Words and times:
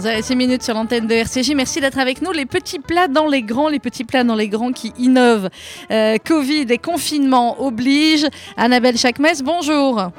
11h06 0.00 0.34
minutes 0.34 0.62
sur 0.62 0.72
l'antenne 0.74 1.06
de 1.06 1.14
RCJ. 1.14 1.52
Merci 1.54 1.80
d'être 1.80 1.98
avec 1.98 2.22
nous. 2.22 2.32
Les 2.32 2.46
petits 2.46 2.78
plats 2.78 3.08
dans 3.08 3.26
les 3.26 3.42
grands, 3.42 3.68
les 3.68 3.78
petits 3.78 4.04
plats 4.04 4.24
dans 4.24 4.34
les 4.34 4.48
grands 4.48 4.72
qui 4.72 4.94
innovent. 4.98 5.50
Euh, 5.90 6.16
Covid 6.24 6.66
et 6.70 6.78
confinement 6.78 7.62
obligent. 7.62 8.28
Annabelle 8.56 8.96
Chakmes, 8.96 9.42
bonjour. 9.44 10.10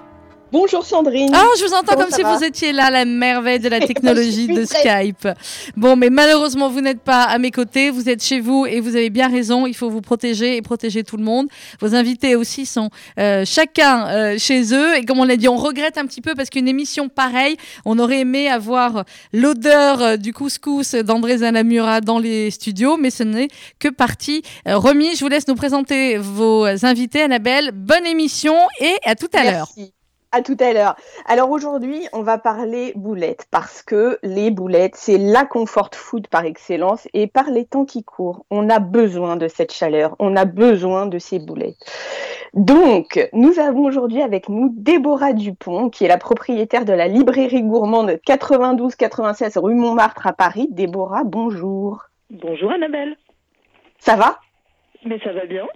Bonjour 0.51 0.85
Sandrine. 0.85 1.31
Ah, 1.33 1.45
je 1.57 1.63
vous 1.63 1.73
entends 1.73 1.95
comme 1.95 2.11
si 2.11 2.23
vous 2.23 2.43
étiez 2.43 2.73
là, 2.73 2.89
la 2.89 3.05
merveille 3.05 3.59
de 3.59 3.69
la 3.69 3.79
technologie 3.87 4.47
de 4.47 4.65
Skype. 4.65 5.25
Bon, 5.77 5.95
mais 5.95 6.09
malheureusement, 6.09 6.69
vous 6.69 6.81
n'êtes 6.81 6.99
pas 6.99 7.23
à 7.23 7.37
mes 7.37 7.51
côtés. 7.51 7.89
Vous 7.89 8.09
êtes 8.09 8.21
chez 8.21 8.41
vous 8.41 8.65
et 8.65 8.81
vous 8.81 8.97
avez 8.97 9.09
bien 9.09 9.29
raison. 9.29 9.65
Il 9.65 9.73
faut 9.73 9.89
vous 9.89 10.01
protéger 10.01 10.57
et 10.57 10.61
protéger 10.61 11.05
tout 11.05 11.15
le 11.15 11.23
monde. 11.23 11.47
Vos 11.79 11.95
invités 11.95 12.35
aussi 12.35 12.65
sont 12.65 12.89
euh, 13.17 13.45
chacun 13.45 14.07
euh, 14.09 14.37
chez 14.37 14.73
eux. 14.73 14.97
Et 14.97 15.05
comme 15.05 15.19
on 15.19 15.23
l'a 15.23 15.37
dit, 15.37 15.47
on 15.47 15.55
regrette 15.55 15.97
un 15.97 16.05
petit 16.05 16.19
peu 16.19 16.35
parce 16.35 16.49
qu'une 16.49 16.67
émission 16.67 17.07
pareille, 17.07 17.55
on 17.85 17.97
aurait 17.97 18.19
aimé 18.19 18.49
avoir 18.49 19.05
l'odeur 19.31 20.01
euh, 20.01 20.17
du 20.17 20.33
couscous 20.33 20.95
d'André 20.95 21.37
Zanamura 21.37 22.01
dans 22.01 22.19
les 22.19 22.51
studios, 22.51 22.97
mais 22.97 23.09
ce 23.09 23.23
n'est 23.23 23.47
que 23.79 23.87
partie 23.87 24.41
remise. 24.65 25.17
Je 25.17 25.23
vous 25.23 25.29
laisse 25.29 25.47
nous 25.47 25.55
présenter 25.55 26.17
vos 26.17 26.65
invités, 26.85 27.21
Annabelle. 27.21 27.71
Bonne 27.73 28.05
émission 28.05 28.55
et 28.81 28.95
à 29.05 29.15
tout 29.15 29.29
à 29.33 29.45
l'heure. 29.45 29.69
À 30.33 30.41
tout 30.41 30.55
à 30.61 30.71
l'heure. 30.71 30.95
Alors 31.25 31.51
aujourd'hui, 31.51 32.07
on 32.13 32.21
va 32.21 32.37
parler 32.37 32.93
boulettes 32.95 33.47
parce 33.51 33.81
que 33.81 34.17
les 34.23 34.49
boulettes, 34.49 34.95
c'est 34.95 35.17
la 35.17 35.43
comfort 35.43 35.89
food 35.93 36.27
par 36.27 36.45
excellence 36.45 37.05
et 37.13 37.27
par 37.27 37.49
les 37.49 37.65
temps 37.65 37.83
qui 37.83 38.05
courent, 38.05 38.45
on 38.49 38.69
a 38.69 38.79
besoin 38.79 39.35
de 39.35 39.49
cette 39.49 39.73
chaleur, 39.73 40.15
on 40.19 40.37
a 40.37 40.45
besoin 40.45 41.05
de 41.05 41.19
ces 41.19 41.39
boulettes. 41.39 41.75
Donc, 42.53 43.29
nous 43.33 43.59
avons 43.59 43.83
aujourd'hui 43.83 44.21
avec 44.21 44.47
nous 44.47 44.73
Déborah 44.73 45.33
Dupont, 45.33 45.89
qui 45.89 46.05
est 46.05 46.07
la 46.07 46.17
propriétaire 46.17 46.85
de 46.85 46.93
la 46.93 47.09
librairie 47.09 47.63
gourmande 47.63 48.11
92-96 48.25 49.59
rue 49.59 49.75
Montmartre 49.75 50.27
à 50.27 50.33
Paris. 50.33 50.69
Déborah, 50.71 51.25
bonjour. 51.25 52.05
Bonjour 52.29 52.71
Annabelle. 52.71 53.17
Ça 53.99 54.15
va? 54.15 54.39
Mais 55.05 55.19
ça 55.19 55.33
va 55.33 55.45
bien. 55.45 55.67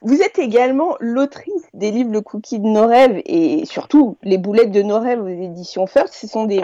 Vous 0.00 0.20
êtes 0.20 0.38
également 0.38 0.96
l'autrice 1.00 1.64
des 1.74 1.90
livres 1.90 2.12
Le 2.12 2.20
Cookie 2.20 2.58
de 2.58 2.66
nos 2.66 2.86
rêves 2.86 3.20
et 3.24 3.64
surtout 3.66 4.16
Les 4.22 4.38
boulettes 4.38 4.70
de 4.70 4.82
nos 4.82 5.00
rêves 5.00 5.22
aux 5.22 5.28
éditions 5.28 5.86
First. 5.86 6.14
Ce 6.14 6.26
sont 6.26 6.44
des, 6.44 6.60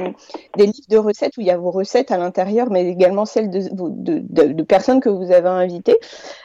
livres 0.57 0.89
de 0.89 0.99
recettes 0.99 1.37
où 1.37 1.41
il 1.41 1.47
y 1.47 1.51
a 1.51 1.57
vos 1.57 1.71
recettes 1.71 2.11
à 2.11 2.19
l'intérieur, 2.19 2.71
mais 2.71 2.87
également 2.89 3.25
celles 3.25 3.51
de, 3.51 4.63
personnes 4.63 5.01
que 5.01 5.09
vous 5.09 5.31
avez 5.33 5.49
invitées. 5.49 5.99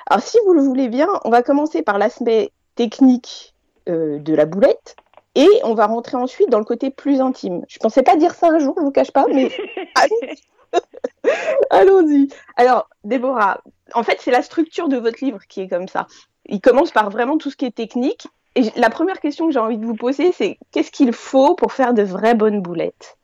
Alors, 0.07 0.23
si 0.23 0.37
vous 0.45 0.53
le 0.53 0.61
voulez 0.61 0.89
bien, 0.89 1.07
on 1.25 1.29
va 1.29 1.43
commencer 1.43 1.81
par 1.81 1.97
l'aspect 1.97 2.51
technique 2.75 3.53
euh, 3.89 4.19
de 4.19 4.33
la 4.33 4.45
boulette. 4.45 4.95
Et 5.35 5.49
on 5.63 5.73
va 5.73 5.87
rentrer 5.87 6.15
ensuite 6.15 6.49
dans 6.49 6.59
le 6.59 6.65
côté 6.65 6.91
plus 6.91 7.19
intime. 7.19 7.63
Je 7.67 7.79
pensais 7.79 8.03
pas 8.03 8.15
dire 8.15 8.35
ça 8.35 8.49
un 8.49 8.59
jour, 8.59 8.75
je 8.77 8.83
vous 8.83 8.91
cache 8.91 9.11
pas, 9.11 9.25
mais 9.27 9.49
allons-y. 11.69 12.27
Alors, 12.55 12.89
Déborah, 13.03 13.61
en 13.93 14.03
fait, 14.03 14.17
c'est 14.19 14.31
la 14.31 14.41
structure 14.41 14.89
de 14.89 14.97
votre 14.97 15.23
livre 15.23 15.39
qui 15.47 15.61
est 15.61 15.67
comme 15.67 15.87
ça 15.87 16.07
il 16.47 16.61
commence 16.61 16.91
par 16.91 17.09
vraiment 17.09 17.37
tout 17.37 17.49
ce 17.49 17.55
qui 17.55 17.65
est 17.65 17.75
technique. 17.75 18.27
Et 18.55 18.63
la 18.75 18.89
première 18.89 19.19
question 19.19 19.47
que 19.47 19.53
j'ai 19.53 19.59
envie 19.59 19.77
de 19.77 19.85
vous 19.85 19.95
poser, 19.95 20.31
c'est 20.31 20.57
qu'est-ce 20.71 20.91
qu'il 20.91 21.11
faut 21.13 21.55
pour 21.55 21.73
faire 21.73 21.93
de 21.93 22.03
vraies 22.03 22.35
bonnes 22.35 22.61
boulettes? 22.61 23.17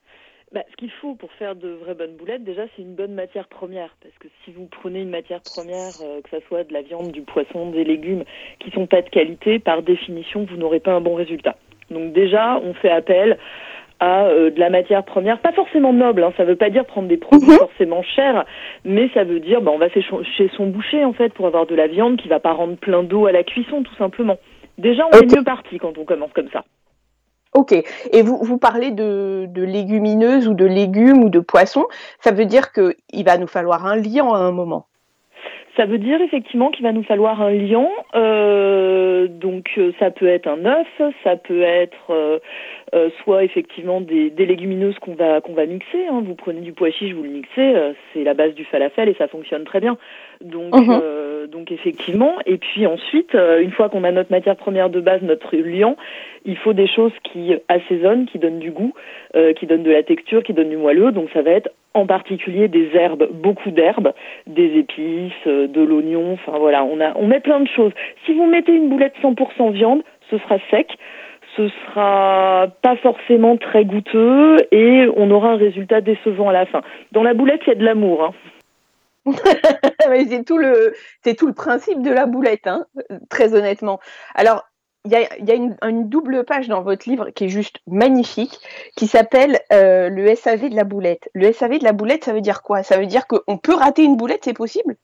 Bah, 0.51 0.63
ce 0.71 0.75
qu'il 0.77 0.89
faut 0.89 1.13
pour 1.13 1.31
faire 1.33 1.55
de 1.55 1.69
vraies 1.69 1.93
bonnes 1.93 2.15
boulettes, 2.15 2.43
déjà, 2.43 2.63
c'est 2.75 2.81
une 2.81 2.95
bonne 2.95 3.13
matière 3.13 3.47
première. 3.47 3.95
Parce 4.01 4.15
que 4.19 4.27
si 4.43 4.51
vous 4.51 4.65
prenez 4.65 5.01
une 5.01 5.11
matière 5.11 5.41
première, 5.41 5.93
euh, 6.01 6.21
que 6.21 6.29
ce 6.31 6.39
soit 6.47 6.63
de 6.63 6.73
la 6.73 6.81
viande, 6.81 7.11
du 7.11 7.21
poisson, 7.21 7.69
des 7.69 7.83
légumes, 7.83 8.23
qui 8.59 8.71
sont 8.71 8.87
pas 8.87 9.03
de 9.03 9.09
qualité, 9.09 9.59
par 9.59 9.83
définition, 9.83 10.47
vous 10.49 10.57
n'aurez 10.57 10.79
pas 10.79 10.93
un 10.93 11.01
bon 11.01 11.13
résultat. 11.13 11.55
Donc 11.91 12.13
déjà, 12.13 12.59
on 12.63 12.73
fait 12.73 12.89
appel 12.89 13.37
à 13.99 14.25
euh, 14.25 14.49
de 14.51 14.59
la 14.59 14.69
matière 14.69 15.03
première, 15.03 15.39
pas 15.39 15.51
forcément 15.51 15.93
noble, 15.93 16.23
hein, 16.23 16.33
ça 16.37 16.45
veut 16.45 16.55
pas 16.55 16.69
dire 16.69 16.85
prendre 16.85 17.07
des 17.07 17.17
produits 17.17 17.49
mhm. 17.49 17.57
forcément 17.57 18.03
chers, 18.03 18.45
mais 18.85 19.09
ça 19.13 19.23
veut 19.23 19.39
dire 19.39 19.61
bah, 19.61 19.71
on 19.73 19.77
va 19.77 19.89
chez 19.89 20.49
son 20.55 20.67
boucher 20.67 21.03
en 21.03 21.13
fait 21.13 21.33
pour 21.33 21.47
avoir 21.47 21.65
de 21.65 21.75
la 21.75 21.87
viande 21.87 22.17
qui 22.17 22.27
va 22.27 22.39
pas 22.39 22.53
rendre 22.53 22.77
plein 22.77 23.03
d'eau 23.03 23.25
à 23.25 23.31
la 23.31 23.43
cuisson 23.43 23.83
tout 23.83 23.95
simplement. 23.95 24.37
Déjà 24.77 25.05
on 25.07 25.17
est 25.17 25.35
mieux 25.35 25.43
parti 25.43 25.77
quand 25.77 25.97
on 25.97 26.05
commence 26.05 26.31
comme 26.33 26.49
ça. 26.51 26.63
Ok. 27.53 27.73
Et 27.73 28.21
vous, 28.21 28.37
vous 28.43 28.57
parlez 28.59 28.91
de, 28.91 29.47
de, 29.49 29.63
légumineuses 29.63 30.47
ou 30.47 30.53
de 30.53 30.65
légumes 30.65 31.23
ou 31.23 31.29
de 31.29 31.39
poissons. 31.39 31.87
Ça 32.19 32.31
veut 32.31 32.45
dire 32.45 32.71
qu'il 32.71 33.25
va 33.25 33.37
nous 33.39 33.47
falloir 33.47 33.87
un 33.87 33.95
liant 33.95 34.33
à 34.33 34.37
un 34.37 34.51
moment. 34.51 34.85
Ça 35.79 35.85
veut 35.85 35.97
dire 35.97 36.19
effectivement 36.19 36.71
qu'il 36.71 36.83
va 36.83 36.91
nous 36.91 37.03
falloir 37.03 37.41
un 37.41 37.51
lion. 37.51 37.89
Euh, 38.13 39.27
donc 39.29 39.71
euh, 39.77 39.93
ça 39.97 40.11
peut 40.11 40.27
être 40.27 40.47
un 40.47 40.65
œuf, 40.65 40.87
ça 41.23 41.37
peut 41.37 41.61
être 41.61 42.09
euh, 42.09 42.39
euh, 42.93 43.09
soit 43.23 43.45
effectivement 43.45 44.01
des, 44.01 44.29
des 44.29 44.45
légumineuses 44.45 44.99
qu'on 44.99 45.13
va 45.13 45.39
qu'on 45.39 45.53
va 45.53 45.65
mixer. 45.65 46.05
Hein. 46.11 46.21
Vous 46.25 46.35
prenez 46.35 46.59
du 46.59 46.73
pois 46.73 46.91
chiche, 46.91 47.13
vous 47.13 47.23
le 47.23 47.29
mixez, 47.29 47.93
c'est 48.11 48.25
la 48.25 48.33
base 48.33 48.55
du 48.55 48.65
falafel 48.65 49.07
et 49.07 49.13
ça 49.13 49.29
fonctionne 49.29 49.63
très 49.63 49.79
bien. 49.79 49.97
Donc 50.41 50.73
mhm. 51.41 51.47
donc 51.47 51.71
effectivement. 51.71 52.35
Et 52.45 52.57
puis 52.57 52.85
ensuite, 52.87 53.33
une 53.33 53.71
fois 53.71 53.89
qu'on 53.89 54.03
a 54.03 54.11
notre 54.11 54.31
matière 54.31 54.55
première 54.55 54.89
de 54.89 54.99
base, 54.99 55.21
notre 55.21 55.55
lion, 55.55 55.95
il 56.45 56.57
faut 56.57 56.73
des 56.73 56.87
choses 56.87 57.13
qui 57.23 57.53
assaisonnent, 57.67 58.25
qui 58.25 58.39
donnent 58.39 58.59
du 58.59 58.71
goût, 58.71 58.93
qui 59.57 59.65
donnent 59.65 59.83
de 59.83 59.91
la 59.91 60.03
texture, 60.03 60.43
qui 60.43 60.53
donnent 60.53 60.69
du 60.69 60.77
moelleux. 60.77 61.11
Donc 61.11 61.29
ça 61.33 61.41
va 61.41 61.51
être 61.51 61.69
en 61.93 62.05
particulier 62.05 62.67
des 62.67 62.89
herbes, 62.93 63.29
beaucoup 63.31 63.71
d'herbes, 63.71 64.13
des 64.47 64.77
épices, 64.77 65.33
euh, 65.47 65.67
de 65.67 65.81
l'oignon, 65.81 66.33
enfin 66.33 66.57
voilà, 66.57 66.83
on 66.83 67.27
met 67.27 67.39
plein 67.39 67.59
de 67.59 67.67
choses. 67.67 67.91
Si 68.25 68.33
vous 68.33 68.45
mettez 68.45 68.73
une 68.73 68.89
boulette 68.89 69.13
100% 69.21 69.71
viande, 69.71 70.03
ce 70.29 70.37
sera 70.37 70.57
sec, 70.69 70.87
ce 71.57 71.67
sera 71.67 72.67
pas 72.83 72.95
forcément 72.97 73.57
très 73.57 73.85
goûteux 73.85 74.57
et 74.71 75.07
on 75.15 75.31
aura 75.31 75.51
un 75.51 75.57
résultat 75.57 76.01
décevant 76.01 76.49
à 76.49 76.53
la 76.53 76.65
fin. 76.67 76.81
Dans 77.11 77.23
la 77.23 77.33
boulette, 77.33 77.61
il 77.65 77.69
y 77.69 77.71
a 77.71 77.75
de 77.75 77.83
l'amour. 77.83 78.23
Hein. 78.23 78.33
c'est 79.31 80.43
tout 80.43 80.57
le 80.57 81.53
principe 81.53 82.01
de 82.01 82.11
la 82.11 82.25
boulette, 82.25 82.67
hein, 82.67 82.85
très 83.29 83.53
honnêtement. 83.53 83.99
Alors 84.35 84.63
il 85.05 85.11
y 85.11 85.51
a, 85.51 85.87
une, 85.87 86.09
double 86.09 86.43
page 86.43 86.67
dans 86.67 86.81
votre 86.81 87.09
livre 87.09 87.29
qui 87.29 87.45
est 87.45 87.49
juste 87.49 87.79
magnifique, 87.87 88.59
qui 88.97 89.07
s'appelle 89.07 89.59
euh, 89.71 90.09
le 90.09 90.35
SAV 90.35 90.69
de 90.69 90.75
la 90.75 90.83
boulette. 90.83 91.29
Le 91.33 91.51
SAV 91.53 91.79
de 91.79 91.83
la 91.83 91.93
boulette, 91.93 92.25
ça 92.25 92.33
veut 92.33 92.41
dire 92.41 92.61
quoi? 92.61 92.83
Ça 92.83 92.97
veut 92.97 93.05
dire 93.05 93.25
qu'on 93.27 93.57
peut 93.57 93.73
rater 93.73 94.03
une 94.03 94.17
boulette, 94.17 94.41
c'est 94.43 94.53
possible? 94.53 94.97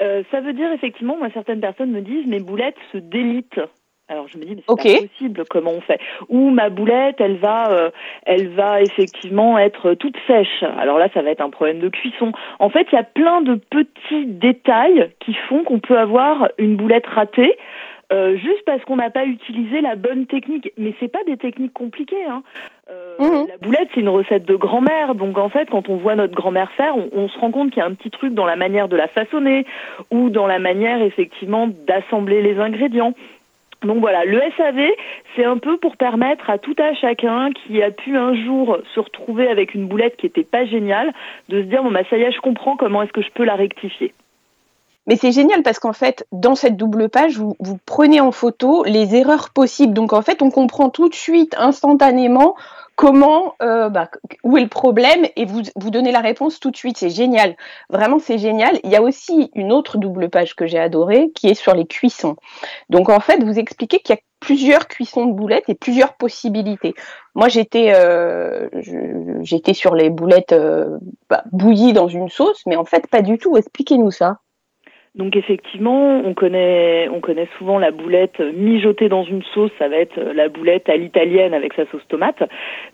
Euh, 0.00 0.22
Ça 0.30 0.40
veut 0.40 0.54
dire 0.54 0.72
effectivement, 0.72 1.16
certaines 1.34 1.60
personnes 1.60 1.90
me 1.90 2.00
disent 2.00 2.26
mes 2.26 2.40
boulettes 2.40 2.78
se 2.92 2.98
délitent. 2.98 3.60
Alors 4.10 4.26
je 4.26 4.38
me 4.38 4.44
dis 4.44 4.56
mais 4.56 4.62
c'est 4.66 5.00
pas 5.00 5.06
possible, 5.06 5.44
comment 5.48 5.70
on 5.70 5.80
fait? 5.80 6.00
Ou 6.28 6.50
ma 6.50 6.68
boulette, 6.68 7.20
elle 7.20 7.36
va, 7.36 7.70
euh, 7.70 7.90
elle 8.26 8.48
va 8.48 8.82
effectivement 8.82 9.56
être 9.56 9.94
toute 9.94 10.16
sèche. 10.26 10.64
Alors 10.78 10.98
là, 10.98 11.08
ça 11.14 11.22
va 11.22 11.30
être 11.30 11.40
un 11.40 11.50
problème 11.50 11.78
de 11.78 11.88
cuisson. 11.88 12.32
En 12.58 12.70
fait, 12.70 12.88
il 12.90 12.96
y 12.96 12.98
a 12.98 13.04
plein 13.04 13.40
de 13.40 13.54
petits 13.54 14.26
détails 14.26 15.12
qui 15.20 15.32
font 15.48 15.62
qu'on 15.62 15.78
peut 15.78 15.96
avoir 15.96 16.48
une 16.58 16.76
boulette 16.76 17.06
ratée. 17.06 17.56
Euh, 18.12 18.36
juste 18.36 18.64
parce 18.66 18.84
qu'on 18.84 18.96
n'a 18.96 19.10
pas 19.10 19.24
utilisé 19.24 19.80
la 19.80 19.94
bonne 19.94 20.26
technique. 20.26 20.72
Mais 20.76 20.92
c'est 20.98 21.06
pas 21.06 21.22
des 21.24 21.36
techniques 21.36 21.72
compliquées. 21.72 22.24
Hein. 22.24 22.42
Euh, 22.90 23.14
mhm. 23.20 23.46
La 23.46 23.56
boulette, 23.58 23.88
c'est 23.94 24.00
une 24.00 24.08
recette 24.08 24.44
de 24.44 24.56
grand-mère. 24.56 25.14
Donc 25.14 25.38
en 25.38 25.48
fait, 25.48 25.70
quand 25.70 25.88
on 25.88 25.96
voit 25.96 26.16
notre 26.16 26.34
grand-mère 26.34 26.72
faire, 26.72 26.94
on, 26.96 27.28
se 27.28 27.38
rend 27.38 27.52
compte 27.52 27.70
qu'il 27.70 27.78
y 27.78 27.82
a 27.82 27.86
un 27.86 27.94
petit 27.94 28.10
truc 28.10 28.34
dans 28.34 28.46
la 28.46 28.56
manière 28.56 28.88
de 28.88 28.96
la 28.96 29.06
façonner 29.06 29.64
ou 30.10 30.28
dans 30.30 30.48
la 30.48 30.58
manière 30.58 31.00
effectivement 31.00 31.68
d'assembler 31.86 32.42
les 32.42 32.58
ingrédients. 32.58 33.14
Donc 33.82 34.00
voilà, 34.00 34.24
le 34.24 34.40
SAV, 34.56 34.78
c'est 35.34 35.44
un 35.44 35.56
peu 35.56 35.78
pour 35.78 35.96
permettre 35.96 36.50
à 36.50 36.58
tout 36.58 36.76
à 36.78 36.94
chacun 36.94 37.50
qui 37.52 37.82
a 37.82 37.90
pu 37.90 38.16
un 38.16 38.34
jour 38.34 38.78
se 38.94 39.00
retrouver 39.00 39.48
avec 39.48 39.74
une 39.74 39.86
boulette 39.86 40.16
qui 40.16 40.26
n'était 40.26 40.44
pas 40.44 40.66
géniale, 40.66 41.12
de 41.48 41.62
se 41.62 41.66
dire 41.66 41.82
bon 41.82 41.90
bah 41.90 42.02
ça 42.10 42.18
y 42.18 42.22
est, 42.22 42.32
je 42.32 42.40
comprends 42.40 42.76
comment 42.76 43.02
est-ce 43.02 43.12
que 43.12 43.22
je 43.22 43.30
peux 43.30 43.44
la 43.44 43.54
rectifier. 43.54 44.12
Mais 45.06 45.16
c'est 45.16 45.32
génial 45.32 45.62
parce 45.62 45.78
qu'en 45.78 45.94
fait, 45.94 46.26
dans 46.30 46.54
cette 46.54 46.76
double 46.76 47.08
page, 47.08 47.38
vous, 47.38 47.56
prenez 47.86 48.20
en 48.20 48.32
photo 48.32 48.84
les 48.84 49.16
erreurs 49.16 49.50
possibles. 49.50 49.94
Donc 49.94 50.12
en 50.12 50.22
fait, 50.22 50.42
on 50.42 50.50
comprend 50.50 50.90
tout 50.90 51.08
de 51.08 51.14
suite, 51.14 51.56
instantanément, 51.58 52.54
comment, 53.00 53.54
euh, 53.62 53.88
bah, 53.88 54.10
où 54.44 54.58
est 54.58 54.60
le 54.60 54.68
problème 54.68 55.24
et 55.34 55.46
vous, 55.46 55.62
vous 55.74 55.90
donnez 55.90 56.12
la 56.12 56.20
réponse 56.20 56.60
tout 56.60 56.70
de 56.70 56.76
suite. 56.76 56.98
C'est 56.98 57.08
génial. 57.08 57.56
Vraiment, 57.88 58.18
c'est 58.18 58.36
génial. 58.36 58.78
Il 58.84 58.90
y 58.90 58.96
a 58.96 59.00
aussi 59.00 59.50
une 59.54 59.72
autre 59.72 59.96
double 59.96 60.28
page 60.28 60.54
que 60.54 60.66
j'ai 60.66 60.78
adorée 60.78 61.30
qui 61.34 61.48
est 61.48 61.54
sur 61.54 61.74
les 61.74 61.86
cuissons. 61.86 62.36
Donc 62.90 63.08
en 63.08 63.18
fait, 63.18 63.42
vous 63.42 63.58
expliquez 63.58 64.00
qu'il 64.00 64.16
y 64.16 64.18
a 64.18 64.20
plusieurs 64.38 64.86
cuissons 64.86 65.24
de 65.24 65.32
boulettes 65.32 65.70
et 65.70 65.74
plusieurs 65.74 66.12
possibilités. 66.18 66.92
Moi, 67.34 67.48
j'étais 67.48 67.94
euh, 67.94 68.68
j'étais 69.40 69.72
sur 69.72 69.94
les 69.94 70.10
boulettes 70.10 70.52
euh, 70.52 70.98
bah, 71.30 71.44
bouillies 71.52 71.94
dans 71.94 72.08
une 72.08 72.28
sauce, 72.28 72.60
mais 72.66 72.76
en 72.76 72.84
fait, 72.84 73.06
pas 73.06 73.22
du 73.22 73.38
tout. 73.38 73.56
Expliquez-nous 73.56 74.10
ça. 74.10 74.40
Donc 75.16 75.34
effectivement, 75.34 76.22
on 76.24 76.34
connaît, 76.34 77.08
on 77.08 77.20
connaît 77.20 77.48
souvent 77.58 77.80
la 77.80 77.90
boulette 77.90 78.38
mijotée 78.38 79.08
dans 79.08 79.24
une 79.24 79.42
sauce, 79.42 79.72
ça 79.76 79.88
va 79.88 79.96
être 79.96 80.20
la 80.20 80.48
boulette 80.48 80.88
à 80.88 80.96
l'italienne 80.96 81.52
avec 81.52 81.74
sa 81.74 81.84
sauce 81.86 82.06
tomate, 82.06 82.44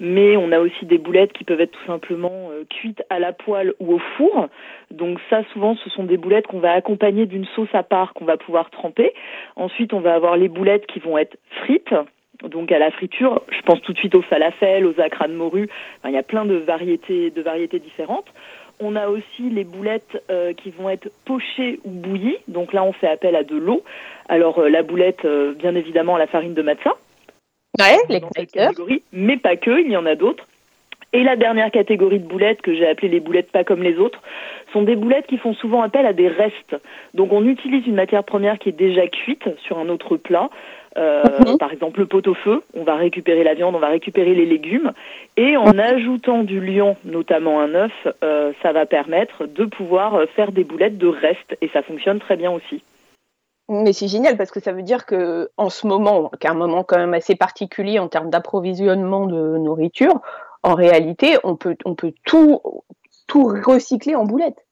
mais 0.00 0.34
on 0.38 0.50
a 0.50 0.58
aussi 0.58 0.86
des 0.86 0.96
boulettes 0.96 1.34
qui 1.34 1.44
peuvent 1.44 1.60
être 1.60 1.72
tout 1.72 1.86
simplement 1.86 2.48
euh, 2.52 2.64
cuites 2.70 3.02
à 3.10 3.18
la 3.18 3.34
poêle 3.34 3.74
ou 3.80 3.94
au 3.94 3.98
four. 4.16 4.48
Donc 4.90 5.18
ça, 5.28 5.42
souvent, 5.52 5.76
ce 5.76 5.90
sont 5.90 6.04
des 6.04 6.16
boulettes 6.16 6.46
qu'on 6.46 6.58
va 6.58 6.72
accompagner 6.72 7.26
d'une 7.26 7.44
sauce 7.54 7.74
à 7.74 7.82
part 7.82 8.14
qu'on 8.14 8.24
va 8.24 8.38
pouvoir 8.38 8.70
tremper. 8.70 9.12
Ensuite, 9.54 9.92
on 9.92 10.00
va 10.00 10.14
avoir 10.14 10.38
les 10.38 10.48
boulettes 10.48 10.86
qui 10.86 11.00
vont 11.00 11.18
être 11.18 11.36
frites, 11.64 11.94
donc 12.42 12.72
à 12.72 12.78
la 12.78 12.90
friture. 12.90 13.42
Je 13.50 13.60
pense 13.60 13.82
tout 13.82 13.92
de 13.92 13.98
suite 13.98 14.14
aux 14.14 14.22
falafels, 14.22 14.86
aux 14.86 14.98
acras 15.00 15.28
de 15.28 15.34
morue. 15.34 15.68
il 16.04 16.12
y 16.12 16.16
a 16.16 16.22
plein 16.22 16.46
de 16.46 16.54
variétés, 16.54 17.30
de 17.30 17.42
variétés 17.42 17.78
différentes. 17.78 18.32
On 18.81 18.96
a 18.96 19.08
aussi 19.08 19.50
les 19.50 19.64
boulettes 19.64 20.23
euh, 20.31 20.52
qui 20.52 20.70
vont 20.70 20.90
être 20.90 21.08
pochées 21.25 21.81
ou 21.84 21.90
bouillies. 21.90 22.38
Donc 22.49 22.73
là, 22.73 22.84
on 22.84 22.93
fait 22.93 23.08
appel 23.08 23.34
à 23.34 23.43
de 23.43 23.56
l'eau. 23.56 23.82
Alors 24.28 24.58
euh, 24.58 24.69
la 24.69 24.82
boulette, 24.82 25.25
euh, 25.25 25.55
bien 25.55 25.75
évidemment, 25.75 26.17
la 26.17 26.26
farine 26.26 26.55
de 26.55 26.62
matza. 26.62 26.94
Ouais, 27.78 27.96
les 28.08 28.20
mais 29.12 29.37
pas 29.37 29.56
que, 29.56 29.81
il 29.81 29.90
y 29.90 29.96
en 29.96 30.06
a 30.06 30.14
d'autres. 30.14 30.46
Et 31.12 31.23
la 31.23 31.37
dernière 31.37 31.70
catégorie 31.70 32.19
de 32.19 32.26
boulettes 32.26 32.61
que 32.62 32.75
j'ai 32.75 32.87
appelées 32.87 33.08
les 33.08 33.20
boulettes 33.20 33.50
pas 33.50 33.64
comme 33.64 33.82
les 33.82 33.96
autres 33.96 34.20
sont 34.73 34.82
des 34.82 34.96
boulettes 34.96 35.26
qui 35.26 35.38
font 35.38 35.55
souvent 35.55 35.82
appel 35.82 36.05
à 36.05 36.12
des 36.12 36.28
restes. 36.28 36.76
Donc 37.14 37.32
on 37.32 37.46
utilise 37.46 37.87
une 37.87 37.94
matière 37.94 38.25
première 38.25 38.58
qui 38.58 38.70
est 38.70 38.73
déjà 38.73 39.06
cuite 39.06 39.49
sur 39.62 39.78
un 39.78 39.88
autre 39.88 40.17
plat. 40.17 40.50
Euh, 40.96 41.22
mhm. 41.46 41.58
Par 41.58 41.72
exemple 41.72 42.00
le 42.00 42.06
pot-au-feu, 42.06 42.62
on 42.75 42.84
va 42.84 42.96
récupérer 42.96 43.44
la 43.44 43.54
viande, 43.54 43.75
on 43.75 43.81
va 43.81 43.88
récupérer 43.88 44.34
les 44.34 44.46
légumes 44.46 44.93
et 45.37 45.56
en 45.56 45.78
ajoutant 45.78 46.43
du 46.43 46.60
lion, 46.60 46.96
notamment 47.04 47.60
un 47.60 47.75
œuf, 47.75 47.93
euh, 48.25 48.52
ça 48.62 48.72
va 48.72 48.87
permettre 48.87 49.46
de 49.46 49.66
pouvoir 49.66 50.22
faire 50.34 50.52
des 50.52 50.64
boulettes 50.64 50.96
de 50.96 51.08
restes 51.08 51.56
et 51.60 51.69
ça 51.69 51.82
fonctionne 51.82 52.19
très 52.19 52.37
bien 52.37 52.50
aussi. 52.50 52.82
Mais 53.69 53.93
c'est 53.93 54.08
génial 54.08 54.37
parce 54.37 54.50
que 54.50 54.60
ça 54.60 54.72
veut 54.72 54.82
dire 54.82 55.06
que 55.06 55.50
en 55.56 55.70
ce 55.70 55.87
moment, 55.87 56.31
qui 56.40 56.46
est 56.46 56.50
un 56.50 56.54
moment 56.54 56.84
quand 56.84 56.99
même 56.99 57.14
assez 57.14 57.34
particulier 57.34 57.99
en 57.99 58.08
termes 58.08 58.31
d'approvisionnement 58.31 59.26
de 59.26 59.58
nourriture, 59.58 60.20
en 60.62 60.75
réalité, 60.75 61.37
on 61.44 61.56
peut, 61.56 61.76
on 61.84 61.94
peut 61.94 62.12
tout, 62.25 62.60
tout 63.26 63.44
recycler 63.44 64.14
en 64.14 64.25
boulettes. 64.25 64.65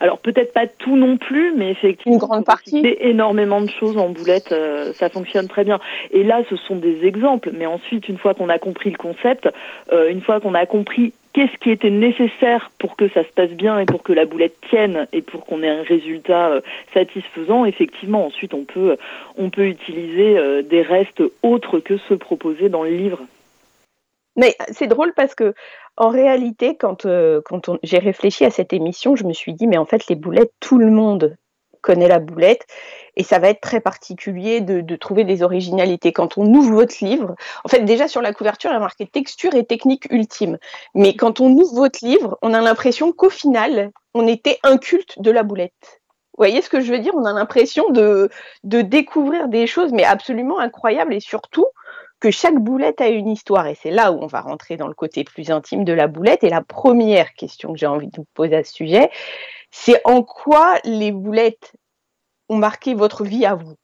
Alors 0.00 0.18
peut-être 0.18 0.52
pas 0.52 0.66
tout 0.66 0.96
non 0.96 1.16
plus, 1.16 1.52
mais 1.56 1.70
effectivement, 1.70 2.14
une 2.14 2.18
grande 2.18 2.44
partie. 2.44 2.84
énormément 3.00 3.60
de 3.60 3.70
choses 3.70 3.96
en 3.96 4.08
boulettes, 4.08 4.50
euh, 4.50 4.92
ça 4.94 5.08
fonctionne 5.08 5.46
très 5.46 5.62
bien. 5.62 5.78
Et 6.10 6.24
là, 6.24 6.42
ce 6.50 6.56
sont 6.56 6.74
des 6.74 7.04
exemples. 7.06 7.50
Mais 7.52 7.66
ensuite, 7.66 8.08
une 8.08 8.18
fois 8.18 8.34
qu'on 8.34 8.48
a 8.48 8.58
compris 8.58 8.90
le 8.90 8.96
concept, 8.96 9.48
euh, 9.92 10.10
une 10.10 10.20
fois 10.20 10.40
qu'on 10.40 10.54
a 10.54 10.66
compris 10.66 11.12
qu'est-ce 11.32 11.56
qui 11.58 11.70
était 11.70 11.90
nécessaire 11.90 12.72
pour 12.78 12.96
que 12.96 13.08
ça 13.10 13.22
se 13.22 13.30
passe 13.30 13.50
bien 13.50 13.78
et 13.78 13.86
pour 13.86 14.02
que 14.02 14.12
la 14.12 14.26
boulette 14.26 14.56
tienne 14.68 15.06
et 15.12 15.22
pour 15.22 15.46
qu'on 15.46 15.62
ait 15.62 15.68
un 15.68 15.82
résultat 15.84 16.48
euh, 16.48 16.60
satisfaisant, 16.92 17.64
effectivement, 17.64 18.26
ensuite 18.26 18.54
on 18.54 18.64
peut 18.64 18.96
on 19.38 19.50
peut 19.50 19.66
utiliser 19.66 20.62
des 20.64 20.82
restes 20.82 21.22
autres 21.42 21.78
que 21.78 21.96
ceux 22.08 22.16
proposés 22.16 22.68
dans 22.68 22.82
le 22.82 22.90
livre. 22.90 23.20
Mais 24.36 24.54
c'est 24.70 24.86
drôle 24.86 25.12
parce 25.14 25.34
que 25.34 25.54
en 25.96 26.08
réalité, 26.08 26.76
quand, 26.76 27.06
euh, 27.06 27.40
quand 27.44 27.70
j'ai 27.82 27.98
réfléchi 27.98 28.44
à 28.44 28.50
cette 28.50 28.72
émission, 28.72 29.16
je 29.16 29.24
me 29.24 29.32
suis 29.32 29.52
dit, 29.52 29.66
mais 29.66 29.76
en 29.76 29.84
fait, 29.84 30.06
les 30.08 30.16
boulettes, 30.16 30.52
tout 30.60 30.78
le 30.78 30.90
monde 30.90 31.36
connaît 31.82 32.08
la 32.08 32.20
boulette 32.20 32.64
et 33.16 33.24
ça 33.24 33.38
va 33.38 33.48
être 33.48 33.60
très 33.60 33.80
particulier 33.80 34.60
de, 34.60 34.96
trouver 34.96 35.24
des 35.24 35.42
originalités. 35.42 36.12
Quand 36.12 36.38
on 36.38 36.46
ouvre 36.54 36.72
votre 36.72 37.04
livre, 37.04 37.34
en 37.64 37.68
fait 37.68 37.80
déjà 37.80 38.08
sur 38.08 38.22
la 38.22 38.32
couverture, 38.32 38.70
il 38.70 38.74
y 38.74 38.76
a 38.76 38.80
marqué 38.80 39.06
texture 39.06 39.54
et 39.54 39.66
technique 39.66 40.06
ultime. 40.10 40.58
Mais 40.94 41.14
quand 41.14 41.40
on 41.40 41.50
ouvre 41.50 41.74
votre 41.74 42.04
livre, 42.04 42.38
on 42.40 42.54
a 42.54 42.60
l'impression 42.60 43.12
qu'au 43.12 43.30
final, 43.30 43.90
on 44.14 44.26
était 44.26 44.58
un 44.62 44.78
culte 44.78 45.20
de 45.20 45.30
la 45.30 45.42
boulette. 45.42 46.00
Vous 46.34 46.44
voyez 46.44 46.62
ce 46.62 46.70
que 46.70 46.80
je 46.80 46.90
veux 46.90 47.00
dire? 47.00 47.14
On 47.14 47.26
a 47.26 47.32
l'impression 47.32 47.90
de, 47.90 48.30
de 48.64 48.80
découvrir 48.80 49.48
des 49.48 49.66
choses 49.66 49.92
mais 49.92 50.04
absolument 50.04 50.58
incroyables 50.60 51.12
et 51.12 51.20
surtout 51.20 51.66
que 52.22 52.30
chaque 52.30 52.54
boulette 52.54 53.00
a 53.00 53.08
une 53.08 53.28
histoire. 53.28 53.66
Et 53.66 53.74
c'est 53.74 53.90
là 53.90 54.12
où 54.12 54.22
on 54.22 54.28
va 54.28 54.40
rentrer 54.40 54.76
dans 54.76 54.86
le 54.86 54.94
côté 54.94 55.24
plus 55.24 55.50
intime 55.50 55.82
de 55.82 55.92
la 55.92 56.06
boulette. 56.06 56.44
Et 56.44 56.50
la 56.50 56.62
première 56.62 57.34
question 57.34 57.72
que 57.72 57.78
j'ai 57.78 57.86
envie 57.86 58.06
de 58.06 58.16
vous 58.16 58.26
poser 58.32 58.54
à 58.54 58.62
ce 58.62 58.72
sujet, 58.72 59.10
c'est 59.72 60.00
en 60.04 60.22
quoi 60.22 60.76
les 60.84 61.10
boulettes 61.10 61.72
ont 62.48 62.58
marqué 62.58 62.94
votre 62.94 63.24
vie 63.24 63.44
à 63.44 63.56
vous? 63.56 63.74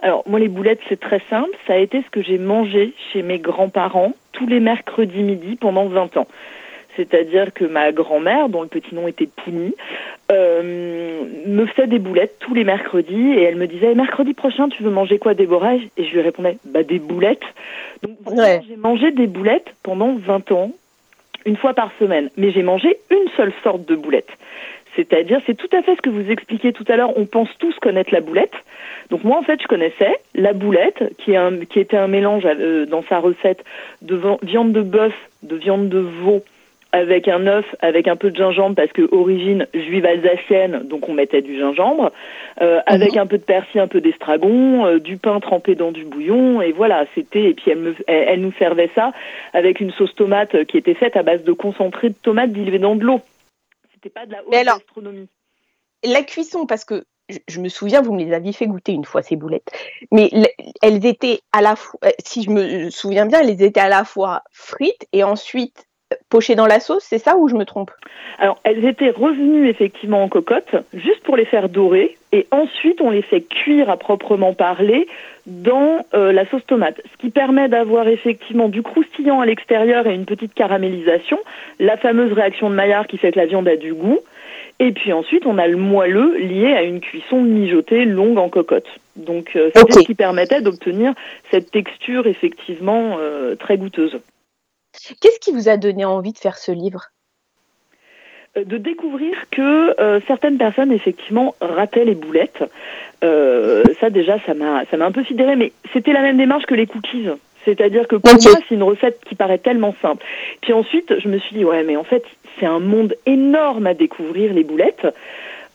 Alors 0.00 0.22
moi 0.26 0.40
les 0.40 0.48
boulettes 0.48 0.80
c'est 0.88 0.98
très 0.98 1.20
simple, 1.28 1.50
ça 1.66 1.74
a 1.74 1.76
été 1.76 2.02
ce 2.02 2.10
que 2.10 2.22
j'ai 2.22 2.38
mangé 2.38 2.94
chez 3.12 3.22
mes 3.22 3.38
grands-parents 3.38 4.14
tous 4.32 4.46
les 4.46 4.58
mercredis 4.58 5.22
midi 5.22 5.54
pendant 5.54 5.86
20 5.86 6.16
ans 6.16 6.26
c'est-à-dire 6.96 7.52
que 7.52 7.64
ma 7.64 7.92
grand-mère, 7.92 8.48
dont 8.48 8.62
le 8.62 8.68
petit 8.68 8.94
nom 8.94 9.08
était 9.08 9.26
Pouni, 9.26 9.74
euh, 10.30 11.22
me 11.46 11.66
faisait 11.66 11.86
des 11.86 11.98
boulettes 11.98 12.36
tous 12.38 12.54
les 12.54 12.64
mercredis 12.64 13.32
et 13.32 13.42
elle 13.42 13.56
me 13.56 13.66
disait 13.66 13.94
mercredi 13.94 14.34
prochain 14.34 14.68
tu 14.68 14.82
veux 14.82 14.90
manger 14.90 15.18
quoi 15.18 15.34
Déborah? 15.34 15.74
Et 15.74 16.04
je 16.04 16.12
lui 16.12 16.20
répondais 16.20 16.58
bah 16.64 16.82
des 16.82 16.98
boulettes. 16.98 17.44
Donc 18.02 18.16
j'ai 18.36 18.76
mangé 18.76 19.10
des 19.10 19.26
boulettes 19.26 19.74
pendant 19.82 20.14
20 20.14 20.52
ans, 20.52 20.72
une 21.44 21.56
fois 21.56 21.74
par 21.74 21.90
semaine, 21.98 22.30
mais 22.36 22.52
j'ai 22.52 22.62
mangé 22.62 22.98
une 23.10 23.28
seule 23.36 23.52
sorte 23.62 23.86
de 23.86 23.96
boulette. 23.96 24.30
C'est-à-dire, 24.94 25.40
c'est 25.46 25.56
tout 25.56 25.74
à 25.74 25.82
fait 25.82 25.96
ce 25.96 26.02
que 26.02 26.10
vous 26.10 26.30
expliquiez 26.30 26.72
tout 26.72 26.84
à 26.88 26.96
l'heure. 26.96 27.16
On 27.16 27.24
pense 27.24 27.48
tous 27.58 27.74
connaître 27.76 28.12
la 28.12 28.20
boulette. 28.20 28.52
Donc 29.10 29.24
moi, 29.24 29.38
en 29.38 29.42
fait, 29.42 29.60
je 29.60 29.66
connaissais 29.66 30.14
la 30.34 30.52
boulette, 30.52 31.14
qui, 31.18 31.32
est 31.32 31.36
un, 31.36 31.64
qui 31.64 31.80
était 31.80 31.96
un 31.96 32.08
mélange 32.08 32.44
euh, 32.44 32.86
dans 32.86 33.02
sa 33.08 33.18
recette 33.18 33.64
de 34.02 34.20
viande 34.42 34.72
de 34.72 34.82
bœuf, 34.82 35.14
de 35.42 35.56
viande 35.56 35.88
de 35.88 35.98
veau 35.98 36.44
avec 36.92 37.26
un 37.26 37.46
œuf, 37.46 37.64
avec 37.80 38.06
un 38.06 38.16
peu 38.16 38.30
de 38.30 38.36
gingembre 38.36 38.76
parce 38.76 38.92
que 38.92 39.08
origine 39.12 39.66
juive 39.74 40.04
alsacienne, 40.04 40.82
donc 40.84 41.08
on 41.08 41.14
mettait 41.14 41.42
du 41.42 41.58
gingembre, 41.58 42.12
euh, 42.60 42.76
mhm. 42.76 42.82
avec 42.86 43.16
un 43.16 43.26
peu 43.26 43.38
de 43.38 43.42
persil, 43.42 43.80
un 43.80 43.88
peu 43.88 44.00
d'estragon, 44.00 44.86
euh, 44.86 44.98
du 45.00 45.16
pain 45.16 45.40
trempé 45.40 45.74
dans 45.74 45.90
du 45.90 46.04
bouillon, 46.04 46.60
et 46.60 46.72
voilà, 46.72 47.06
c'était. 47.14 47.44
Et 47.44 47.54
puis 47.54 47.70
elle, 47.70 47.78
me, 47.78 47.94
elle, 48.06 48.40
nous 48.40 48.52
servait 48.52 48.90
ça 48.94 49.12
avec 49.52 49.80
une 49.80 49.90
sauce 49.92 50.14
tomate 50.14 50.64
qui 50.66 50.76
était 50.76 50.94
faite 50.94 51.16
à 51.16 51.22
base 51.22 51.42
de 51.42 51.52
concentré 51.52 52.10
de 52.10 52.14
tomate 52.14 52.52
dilué 52.52 52.78
dans 52.78 52.94
de 52.94 53.04
l'eau. 53.04 53.20
C'était 53.92 54.10
pas 54.10 54.26
de 54.26 54.32
la 54.32 54.42
haute 54.44 54.52
gastronomie. 54.52 55.28
La 56.04 56.22
cuisson, 56.22 56.66
parce 56.66 56.84
que 56.84 57.04
je 57.48 57.60
me 57.60 57.68
souviens, 57.68 58.02
vous 58.02 58.12
me 58.12 58.22
les 58.22 58.32
aviez 58.32 58.52
fait 58.52 58.66
goûter 58.66 58.92
une 58.92 59.04
fois 59.04 59.22
ces 59.22 59.36
boulettes, 59.36 59.70
mais 60.10 60.30
elles 60.82 61.04
étaient 61.06 61.40
à 61.52 61.62
la 61.62 61.76
fois, 61.76 62.00
euh, 62.04 62.10
si 62.24 62.42
je 62.42 62.50
me 62.50 62.90
souviens 62.90 63.26
bien, 63.26 63.40
elles 63.40 63.62
étaient 63.62 63.80
à 63.80 63.88
la 63.88 64.04
fois 64.04 64.42
frites 64.50 65.06
et 65.12 65.24
ensuite 65.24 65.86
pochées 66.28 66.54
dans 66.54 66.66
la 66.66 66.80
sauce, 66.80 67.04
c'est 67.04 67.18
ça 67.18 67.36
ou 67.36 67.48
je 67.48 67.54
me 67.54 67.64
trompe? 67.64 67.90
Alors, 68.38 68.58
elles 68.64 68.84
étaient 68.84 69.10
revenues 69.10 69.68
effectivement 69.68 70.22
en 70.22 70.28
cocotte, 70.28 70.74
juste 70.94 71.22
pour 71.22 71.36
les 71.36 71.44
faire 71.44 71.68
dorer, 71.68 72.16
et 72.32 72.46
ensuite 72.50 73.00
on 73.00 73.10
les 73.10 73.22
fait 73.22 73.42
cuire 73.42 73.90
à 73.90 73.96
proprement 73.96 74.54
parler 74.54 75.06
dans 75.46 76.04
euh, 76.14 76.32
la 76.32 76.46
sauce 76.46 76.64
tomate, 76.66 77.00
ce 77.12 77.18
qui 77.18 77.30
permet 77.30 77.68
d'avoir 77.68 78.08
effectivement 78.08 78.68
du 78.68 78.82
croustillant 78.82 79.40
à 79.40 79.46
l'extérieur 79.46 80.06
et 80.06 80.14
une 80.14 80.24
petite 80.24 80.54
caramélisation, 80.54 81.38
la 81.78 81.96
fameuse 81.96 82.32
réaction 82.32 82.70
de 82.70 82.74
Maillard 82.74 83.06
qui 83.06 83.18
fait 83.18 83.32
que 83.32 83.38
la 83.38 83.46
viande 83.46 83.68
a 83.68 83.76
du 83.76 83.92
goût, 83.92 84.20
et 84.78 84.92
puis 84.92 85.12
ensuite 85.12 85.46
on 85.46 85.58
a 85.58 85.66
le 85.66 85.76
moelleux 85.76 86.36
lié 86.38 86.72
à 86.72 86.82
une 86.82 87.00
cuisson 87.00 87.42
mijotée 87.42 88.04
longue 88.04 88.38
en 88.38 88.48
cocotte. 88.48 88.88
Donc 89.16 89.54
euh, 89.56 89.70
c'est 89.74 89.92
ce 89.92 89.98
qui 90.00 90.14
permettait 90.14 90.62
d'obtenir 90.62 91.12
cette 91.50 91.70
texture 91.70 92.26
effectivement 92.26 93.16
euh, 93.20 93.54
très 93.56 93.76
goûteuse. 93.76 94.18
Qu'est-ce 95.20 95.40
qui 95.40 95.52
vous 95.52 95.68
a 95.68 95.76
donné 95.76 96.04
envie 96.04 96.32
de 96.32 96.38
faire 96.38 96.58
ce 96.58 96.72
livre? 96.72 97.10
Euh, 98.56 98.64
de 98.64 98.76
découvrir 98.76 99.34
que 99.50 99.98
euh, 100.00 100.20
certaines 100.26 100.58
personnes 100.58 100.92
effectivement 100.92 101.54
rataient 101.60 102.04
les 102.04 102.14
boulettes. 102.14 102.62
Euh, 103.24 103.82
ça 104.00 104.10
déjà, 104.10 104.38
ça 104.44 104.52
m'a, 104.54 104.84
ça 104.90 104.96
m'a 104.96 105.06
un 105.06 105.12
peu 105.12 105.24
sidéré, 105.24 105.56
mais 105.56 105.72
c'était 105.92 106.12
la 106.12 106.20
même 106.20 106.36
démarche 106.36 106.66
que 106.66 106.74
les 106.74 106.86
cookies. 106.86 107.28
C'est-à-dire 107.64 108.08
que 108.08 108.16
pour 108.16 108.32
moi, 108.32 108.60
c'est 108.68 108.74
une 108.74 108.82
recette 108.82 109.20
qui 109.24 109.36
paraît 109.36 109.58
tellement 109.58 109.94
simple. 110.02 110.24
Puis 110.60 110.72
ensuite, 110.72 111.18
je 111.18 111.28
me 111.28 111.38
suis 111.38 111.56
dit, 111.56 111.64
ouais, 111.64 111.84
mais 111.84 111.96
en 111.96 112.04
fait, 112.04 112.24
c'est 112.58 112.66
un 112.66 112.80
monde 112.80 113.14
énorme 113.24 113.86
à 113.86 113.94
découvrir, 113.94 114.52
les 114.52 114.64
boulettes. 114.64 115.06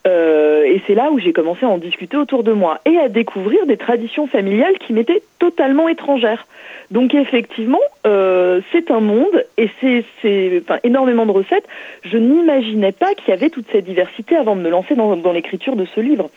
Euh, 0.07 0.63
et 0.63 0.81
c'est 0.87 0.95
là 0.95 1.11
où 1.11 1.19
j'ai 1.19 1.33
commencé 1.33 1.65
à 1.65 1.69
en 1.69 1.77
discuter 1.77 2.17
autour 2.17 2.43
de 2.43 2.53
moi 2.53 2.79
et 2.85 2.97
à 2.97 3.09
découvrir 3.09 3.65
des 3.65 3.77
traditions 3.77 4.27
familiales 4.27 4.77
qui 4.79 4.93
m'étaient 4.93 5.21
totalement 5.39 5.89
étrangères. 5.89 6.47
Donc 6.91 7.13
effectivement, 7.13 7.81
euh, 8.05 8.61
c'est 8.71 8.89
un 8.91 9.01
monde 9.01 9.45
et 9.57 9.69
c'est 9.81 10.63
énormément 10.83 11.25
de 11.25 11.31
recettes. 11.31 11.67
Je 12.03 12.17
n'imaginais 12.17 12.93
pas 12.93 13.13
qu'il 13.15 13.29
y 13.29 13.33
avait 13.33 13.49
toute 13.49 13.65
cette 13.71 13.85
diversité 13.85 14.37
avant 14.37 14.55
de 14.55 14.61
me 14.61 14.69
lancer 14.69 14.95
dans 14.95 15.33
l'écriture 15.33 15.75
de 15.75 15.85
ce 15.93 15.99
livre. 15.99 16.29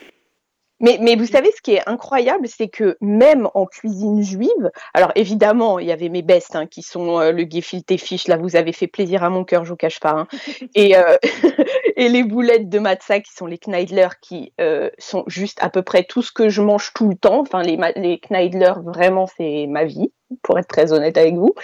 Mais, 0.81 0.99
mais, 1.01 1.15
vous 1.15 1.27
savez, 1.27 1.51
ce 1.55 1.61
qui 1.61 1.75
est 1.75 1.89
incroyable, 1.89 2.49
c'est 2.49 2.69
que 2.69 2.97
même 3.01 3.49
en 3.55 3.67
cuisine 3.67 4.23
juive, 4.23 4.71
alors 4.95 5.13
évidemment, 5.15 5.79
il 5.79 5.87
y 5.87 5.93
avait 5.93 6.09
mes 6.09 6.23
bestes 6.23 6.57
hein, 6.57 6.67
qui 6.67 6.83
sont 6.83 7.21
euh, 7.21 7.33
le 7.33 7.47
gefilte 7.49 7.97
fish, 7.99 8.29
là 8.29 8.37
vous 8.37 8.57
avez 8.57 8.73
fait 8.73 8.87
plaisir 8.87 9.23
à 9.23 9.31
mon 9.31 9.45
cœur, 9.45 9.65
je 9.65 9.71
vous 9.71 9.77
cache 9.77 10.01
pas, 10.01 10.11
hein. 10.11 10.27
et, 10.75 10.97
euh, 10.97 11.17
et 11.97 12.09
les 12.09 12.25
boulettes 12.25 12.69
de 12.69 12.79
matzah 12.79 13.21
qui 13.21 13.33
sont 13.33 13.47
les 13.47 13.59
Kneidler 13.59 14.09
qui 14.23 14.53
euh, 14.61 14.91
sont 14.99 15.25
juste 15.27 15.59
à 15.63 15.69
peu 15.69 15.83
près 15.83 16.05
tout 16.05 16.23
ce 16.23 16.33
que 16.33 16.49
je 16.49 16.63
mange 16.63 16.93
tout 16.95 17.09
le 17.09 17.17
temps. 17.17 17.41
Enfin, 17.41 17.63
les, 17.63 17.79
les 17.97 18.19
Kneidler, 18.19 18.73
vraiment, 18.85 19.27
c'est 19.27 19.67
ma 19.69 19.85
vie, 19.85 20.13
pour 20.43 20.59
être 20.59 20.69
très 20.69 20.93
honnête 20.93 21.17
avec 21.17 21.35
vous. 21.35 21.55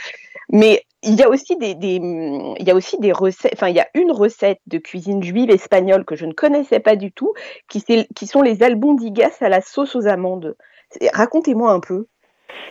Mais 0.50 0.84
il 1.02 1.14
y 1.14 1.22
a 1.22 1.28
aussi 1.28 1.56
des, 1.56 1.76
il 1.80 2.66
y 2.66 2.70
a 2.70 2.74
aussi 2.74 2.98
des 2.98 3.12
recettes, 3.12 3.52
enfin 3.54 3.68
il 3.68 3.76
y 3.76 3.80
a 3.80 3.88
une 3.94 4.12
recette 4.12 4.60
de 4.66 4.78
cuisine 4.78 5.22
juive 5.22 5.50
espagnole 5.50 6.04
que 6.04 6.16
je 6.16 6.26
ne 6.26 6.32
connaissais 6.32 6.80
pas 6.80 6.96
du 6.96 7.12
tout, 7.12 7.32
qui, 7.68 7.84
qui 8.14 8.26
sont 8.26 8.42
les 8.42 8.62
albondigas 8.62 9.36
à 9.40 9.48
la 9.48 9.60
sauce 9.60 9.96
aux 9.96 10.06
amandes. 10.06 10.56
Racontez-moi 11.12 11.72
un 11.72 11.80
peu. 11.80 12.06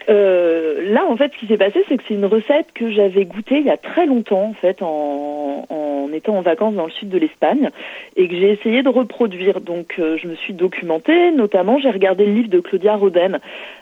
Euh, 0.10 0.92
là, 0.92 1.06
en 1.08 1.18
fait, 1.18 1.32
ce 1.34 1.40
qui 1.40 1.48
s'est 1.48 1.58
passé, 1.58 1.84
c'est 1.88 1.98
que 1.98 2.04
c'est 2.08 2.14
une 2.14 2.26
recette 2.26 2.68
que 2.74 2.92
j'avais 2.92 3.26
goûtée 3.26 3.58
il 3.58 3.66
y 3.66 3.70
a 3.70 3.78
très 3.78 4.06
longtemps, 4.06 4.44
en 4.44 4.54
fait, 4.54 4.82
en, 4.82 5.66
en 5.70 6.14
étant 6.14 6.38
en 6.38 6.42
vacances 6.42 6.76
dans 6.76 6.86
le 6.86 6.92
sud 6.92 7.10
de 7.10 7.18
l'Espagne, 7.18 7.70
et 8.16 8.28
que 8.28 8.36
j'ai 8.36 8.52
essayé 8.52 8.84
de 8.84 8.90
reproduire. 8.90 9.62
Donc, 9.62 9.96
euh, 10.00 10.18
je 10.18 10.28
me 10.28 10.36
suis 10.36 10.54
documentée, 10.54 11.32
notamment, 11.32 11.80
j'ai 11.80 11.90
regardé 11.90 12.26
le 12.26 12.34
livre 12.34 12.50
de 12.50 12.60
Claudia 12.60 12.96
Roden 12.96 13.40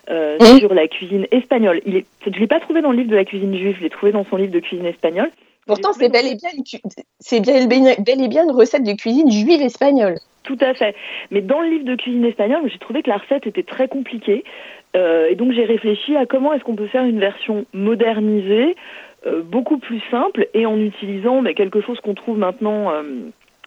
euh, 0.10 0.38
sur 0.60 0.74
la 0.74 0.88
cuisine 0.88 1.28
espagnole. 1.32 1.82
Il 1.86 1.98
est, 1.98 2.06
je 2.26 2.40
l'ai 2.40 2.48
pas 2.48 2.60
trouvé 2.60 2.82
dans 2.82 2.92
le 2.92 2.98
livre 2.98 3.12
de 3.12 3.16
la 3.16 3.26
cuisine 3.26 3.56
juive, 3.56 3.76
je 3.78 3.84
l'ai 3.84 3.90
trouvé 3.90 4.12
dans 4.12 4.26
son 4.26 4.38
livre 4.38 4.52
de 4.52 4.60
cuisine 4.60 4.86
espagnole. 4.86 5.30
Pourtant, 5.66 5.94
c'est 5.94 6.10
bel, 6.10 6.28
et 6.28 6.36
bien 6.36 6.50
c'est 7.20 7.40
bien, 7.40 7.66
bel 7.68 8.22
et 8.22 8.28
bien 8.28 8.44
une 8.44 8.52
recette 8.52 8.84
de 8.84 8.94
cuisine 8.94 9.32
juive 9.32 9.62
espagnole. 9.62 10.16
Tout 10.44 10.58
à 10.60 10.74
fait. 10.74 10.94
Mais 11.32 11.40
dans 11.40 11.62
le 11.62 11.70
livre 11.70 11.86
de 11.86 11.96
cuisine 11.96 12.26
espagnole, 12.26 12.70
j'ai 12.70 12.80
trouvé 12.80 13.02
que 13.02 13.10
la 13.10 13.18
recette 13.18 13.48
était 13.48 13.64
très 13.64 13.88
compliquée. 13.88 14.44
Euh, 14.96 15.28
et 15.30 15.36
donc 15.36 15.52
j'ai 15.54 15.66
réfléchi 15.66 16.16
à 16.16 16.26
comment 16.26 16.54
est-ce 16.54 16.64
qu'on 16.64 16.76
peut 16.76 16.88
faire 16.88 17.06
une 17.06 17.20
version 17.20 17.66
modernisée, 17.74 18.76
euh, 19.26 19.42
beaucoup 19.42 19.78
plus 19.78 20.02
simple, 20.12 20.48
et 20.54 20.66
en 20.66 20.78
utilisant 20.78 21.42
mais, 21.42 21.54
quelque 21.54 21.82
chose 21.82 22.00
qu'on 22.02 22.14
trouve 22.14 22.38
maintenant, 22.38 22.92
euh, 22.92 23.04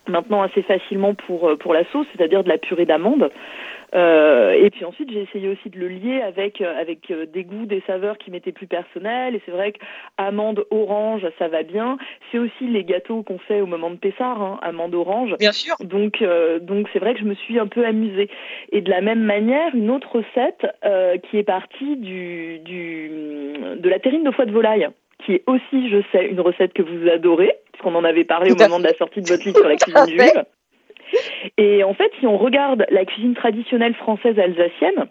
maintenant 0.09 0.43
assez 0.43 0.63
facilement 0.63 1.15
pour, 1.15 1.51
pour 1.59 1.75
la 1.75 1.85
sauce, 1.91 2.07
c'est-à-dire 2.15 2.45
de 2.45 2.49
la 2.49 2.59
purée 2.59 2.87
d'amande. 2.87 3.31
Euh, 3.97 4.53
et 4.53 4.71
puis 4.71 4.85
ensuite, 4.85 5.11
j'ai 5.11 5.23
essayé 5.23 5.49
aussi 5.49 5.71
de 5.71 5.79
le 5.79 5.89
lier 5.89 6.21
avec 6.21 6.61
euh, 6.61 6.79
avec 6.79 7.11
euh, 7.11 7.25
des 7.27 7.45
goûts, 7.45 7.67
des 7.67 7.83
saveurs 7.87 8.19
qui 8.19 8.31
m'étaient 8.31 8.53
plus 8.53 8.67
personnelles. 8.67 9.35
Et 9.35 9.43
c'est 9.47 9.53
vrai 9.53 9.73
qu'amande 9.73 10.67
orange, 10.71 11.27
ça 11.39 11.49
va 11.49 11.63
bien. 11.63 11.97
C'est 12.31 12.39
aussi 12.39 12.67
les 12.67 12.85
gâteaux 12.85 13.23
qu'on 13.23 13.39
fait 13.39 13.61
au 13.61 13.67
moment 13.67 13.91
de 13.91 13.97
Pessard, 13.97 14.43
hein, 14.43 14.59
amande 14.63 14.95
orange. 14.95 15.35
Bien 15.39 15.53
sûr. 15.53 15.77
Donc 15.81 16.23
donc 16.61 16.89
c'est 16.93 16.99
vrai 16.99 17.15
que 17.15 17.21
je 17.21 17.25
me 17.25 17.35
suis 17.35 17.59
un 17.59 17.67
peu 17.67 17.87
amusée. 17.87 18.29
Et 18.71 18.83
de 18.83 18.91
la 18.91 19.01
même 19.01 19.23
manière, 19.23 19.75
une 19.75 19.91
autre 19.91 20.17
recette 20.17 20.67
qui 21.31 21.39
est 21.39 21.45
partie 21.45 21.97
du 21.97 22.59
du 22.59 23.11
de 23.77 23.89
la 23.89 23.99
terrine 23.99 24.25
de 24.25 24.31
foie 24.31 24.47
de 24.47 24.53
volaille 24.53 24.89
qui 25.25 25.33
est 25.33 25.45
aussi, 25.47 25.89
je 25.89 26.03
sais, 26.13 26.27
une 26.27 26.41
recette 26.41 26.75
que 26.75 26.83
vous 26.83 27.09
adorez, 27.09 27.53
puisqu'on 27.73 27.95
en 27.95 28.05
avait 28.05 28.25
parlé 28.25 28.53
au 28.53 28.55
moment 28.55 28.79
de 28.79 28.85
la 28.85 28.95
sortie 28.95 29.23
de 29.23 29.27
votre 29.27 29.45
livre 29.45 29.59
sur 29.59 29.69
la 29.69 29.77
cuisine 29.77 30.07
juive. 30.09 30.45
Et 31.59 31.85
en 31.85 31.95
fait, 31.95 32.11
si 32.21 32.27
on 32.27 32.37
regarde 32.37 32.87
la 32.91 33.05
cuisine 33.05 33.35
traditionnelle 33.35 33.95
française 33.95 34.39
alsacienne, 34.39 35.07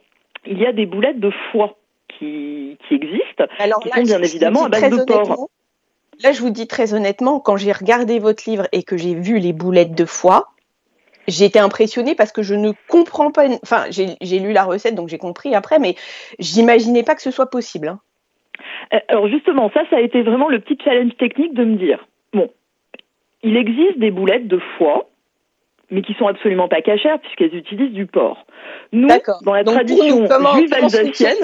il 0.45 0.59
y 0.59 0.65
a 0.65 0.73
des 0.73 0.85
boulettes 0.85 1.19
de 1.19 1.31
foie 1.51 1.77
qui, 2.07 2.77
qui 2.87 2.95
existent, 2.95 3.45
Alors 3.59 3.79
qui 3.79 3.89
sont 3.89 4.03
bien 4.03 4.21
évidemment 4.21 4.65
à 4.65 4.69
base 4.69 4.89
de 4.89 5.03
porc. 5.03 5.49
Là, 6.23 6.31
je 6.31 6.41
vous 6.41 6.49
dis 6.49 6.67
très 6.67 6.93
honnêtement, 6.93 7.39
quand 7.39 7.57
j'ai 7.57 7.71
regardé 7.71 8.19
votre 8.19 8.49
livre 8.49 8.67
et 8.71 8.83
que 8.83 8.95
j'ai 8.95 9.15
vu 9.15 9.39
les 9.39 9.53
boulettes 9.53 9.95
de 9.95 10.05
foie, 10.05 10.47
j'ai 11.27 11.45
été 11.45 11.59
impressionnée 11.59 12.15
parce 12.15 12.31
que 12.31 12.41
je 12.41 12.55
ne 12.55 12.71
comprends 12.87 13.31
pas. 13.31 13.47
Enfin, 13.63 13.85
j'ai 13.89 14.39
lu 14.39 14.53
la 14.53 14.63
recette, 14.63 14.95
donc 14.95 15.09
j'ai 15.09 15.17
compris 15.17 15.55
après, 15.55 15.79
mais 15.79 15.95
j'imaginais 16.39 17.03
pas 17.03 17.15
que 17.15 17.21
ce 17.21 17.31
soit 17.31 17.49
possible. 17.49 17.89
Hein. 17.89 17.99
Euh, 18.93 18.99
alors 19.09 19.27
justement, 19.27 19.69
ça, 19.73 19.81
ça 19.89 19.97
a 19.97 20.01
été 20.01 20.21
vraiment 20.21 20.49
le 20.49 20.59
petit 20.59 20.77
challenge 20.83 21.15
technique 21.17 21.53
de 21.53 21.63
me 21.65 21.75
dire, 21.75 22.07
bon, 22.33 22.49
il 23.43 23.57
existe 23.57 23.99
des 23.99 24.11
boulettes 24.11 24.47
de 24.47 24.59
foie 24.77 25.09
mais 25.91 26.01
qui 26.01 26.13
sont 26.15 26.27
absolument 26.27 26.67
pas 26.67 26.81
cachères 26.81 27.19
puisqu'elles 27.19 27.55
utilisent 27.55 27.93
du 27.93 28.05
porc. 28.05 28.45
Nous, 28.91 29.07
dans 29.43 29.53
la 29.53 29.63
tradition 29.63 30.25
juive 30.55 30.73
alsacienne, 30.73 31.37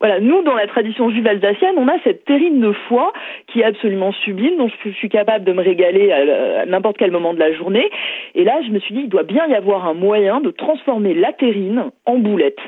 voilà, 0.00 0.20
nous 0.20 0.42
dans 0.42 0.54
la 0.54 0.66
tradition 0.66 1.08
juive 1.08 1.26
alsacienne, 1.26 1.76
on 1.78 1.88
a 1.88 1.98
cette 2.02 2.24
terrine 2.24 2.60
de 2.60 2.72
foie 2.88 3.12
qui 3.46 3.60
est 3.60 3.64
absolument 3.64 4.12
sublime, 4.12 4.58
dont 4.58 4.68
je 4.68 4.90
suis 4.90 5.08
capable 5.08 5.44
de 5.44 5.52
me 5.52 5.62
régaler 5.62 6.12
à, 6.12 6.66
n'importe 6.66 6.98
quel 6.98 7.10
moment 7.10 7.32
de 7.32 7.38
la 7.38 7.52
journée. 7.52 7.88
Et 8.34 8.44
là, 8.44 8.60
je 8.66 8.70
me 8.70 8.80
suis 8.80 8.94
dit, 8.94 9.02
il 9.02 9.08
doit 9.08 9.22
bien 9.22 9.46
y 9.46 9.54
avoir 9.54 9.86
un 9.86 9.94
moyen 9.94 10.40
de 10.40 10.50
transformer 10.50 11.14
la 11.14 11.32
terrine 11.32 11.90
en 12.06 12.18
boulette. 12.18 12.58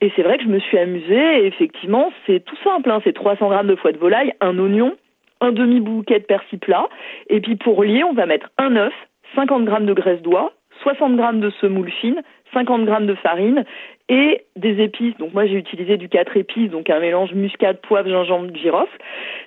Et 0.00 0.12
c'est 0.14 0.22
vrai 0.22 0.36
que 0.36 0.44
je 0.44 0.48
me 0.48 0.60
suis 0.60 0.78
amusée. 0.78 1.42
Et 1.42 1.46
effectivement, 1.46 2.12
c'est 2.26 2.44
tout 2.44 2.56
simple. 2.62 2.90
Hein, 2.90 3.00
c'est 3.02 3.14
300 3.14 3.48
grammes 3.48 3.66
de 3.66 3.74
foie 3.74 3.92
de 3.92 3.98
volaille, 3.98 4.34
un 4.40 4.58
oignon, 4.58 4.94
un 5.40 5.52
demi 5.52 5.80
bouquet 5.80 6.20
de 6.20 6.24
persil 6.24 6.58
plat, 6.58 6.88
et 7.28 7.40
puis 7.40 7.56
pour 7.56 7.82
lier, 7.84 8.04
on 8.04 8.12
va 8.12 8.26
mettre 8.26 8.50
un 8.58 8.76
œuf, 8.76 8.94
50 9.34 9.68
g 9.68 9.84
de 9.84 9.92
graisse 9.92 10.22
d'oie, 10.22 10.52
60 10.82 11.16
g 11.16 11.38
de 11.40 11.50
semoule 11.60 11.90
fine, 11.90 12.22
50 12.52 12.86
g 12.86 13.06
de 13.06 13.14
farine 13.14 13.64
et 14.08 14.42
des 14.56 14.82
épices. 14.82 15.16
Donc 15.18 15.34
moi 15.34 15.46
j'ai 15.46 15.56
utilisé 15.56 15.96
du 15.96 16.08
4 16.08 16.36
épices, 16.36 16.70
donc 16.70 16.90
un 16.90 17.00
mélange 17.00 17.32
muscade, 17.32 17.80
poivre, 17.80 18.08
gingembre, 18.08 18.54
girofle. 18.54 18.98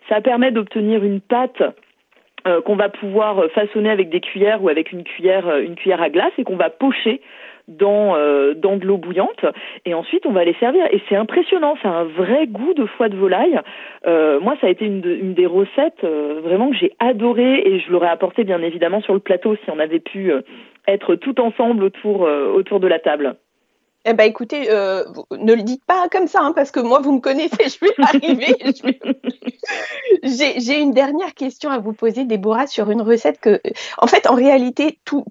Ça 0.09 0.21
permet 0.21 0.51
d'obtenir 0.51 1.03
une 1.03 1.21
pâte 1.21 1.63
euh, 2.47 2.61
qu'on 2.61 2.75
va 2.75 2.89
pouvoir 2.89 3.45
façonner 3.53 3.89
avec 3.89 4.09
des 4.09 4.19
cuillères 4.19 4.63
ou 4.63 4.69
avec 4.69 4.91
une 4.91 5.03
cuillère, 5.03 5.47
euh, 5.47 5.61
une 5.61 5.75
cuillère 5.75 6.01
à 6.01 6.09
glace 6.09 6.33
et 6.37 6.43
qu'on 6.43 6.55
va 6.55 6.69
pocher 6.69 7.21
dans, 7.77 8.15
euh, 8.15 8.53
dans 8.53 8.77
de 8.77 8.85
l'eau 8.85 8.97
bouillante 8.97 9.45
et 9.85 9.93
ensuite 9.93 10.25
on 10.25 10.31
va 10.31 10.43
les 10.43 10.53
servir 10.55 10.85
et 10.91 11.01
c'est 11.07 11.15
impressionnant, 11.15 11.75
c'est 11.81 11.87
un 11.87 12.03
vrai 12.03 12.47
goût 12.47 12.73
de 12.73 12.85
foie 12.85 13.09
de 13.09 13.15
volaille. 13.15 13.59
Euh, 14.05 14.39
moi 14.39 14.55
ça 14.61 14.67
a 14.67 14.69
été 14.69 14.85
une, 14.85 15.33
des 15.33 15.45
recettes 15.45 16.03
euh, 16.03 16.41
vraiment 16.43 16.69
que 16.69 16.77
j'ai 16.77 16.93
adoré 16.99 17.61
et 17.65 17.79
je 17.79 17.91
l'aurais 17.91 18.09
apporté 18.09 18.43
bien 18.43 18.61
évidemment 18.61 19.01
sur 19.01 19.13
le 19.13 19.19
plateau 19.19 19.55
si 19.55 19.69
on 19.69 19.79
avait 19.79 19.99
pu 19.99 20.31
être 20.87 21.15
tout 21.15 21.39
ensemble 21.39 21.83
autour, 21.83 22.21
autour 22.21 22.79
de 22.79 22.87
la 22.87 22.99
table. 22.99 23.35
Eh 24.03 24.13
ben 24.13 24.23
écoutez, 24.23 24.65
euh, 24.71 25.03
ne 25.37 25.53
le 25.53 25.61
dites 25.61 25.85
pas 25.85 26.09
comme 26.09 26.27
ça, 26.27 26.41
hein, 26.41 26.53
parce 26.53 26.71
que 26.71 26.79
moi, 26.79 27.01
vous 27.01 27.11
me 27.11 27.19
connaissez, 27.19 27.69
je 27.69 27.85
vais 27.85 27.93
arriver. 27.99 28.55
J'ai 30.23 30.79
une 30.79 30.91
dernière 30.91 31.35
question 31.35 31.69
à 31.69 31.77
vous 31.77 31.93
poser, 31.93 32.25
Déborah, 32.25 32.65
sur 32.65 32.89
une 32.89 33.03
recette 33.03 33.39
que, 33.39 33.61
en 33.99 34.07
fait, 34.07 34.25
en 34.27 34.33
réalité, 34.33 34.97
tous 35.05 35.25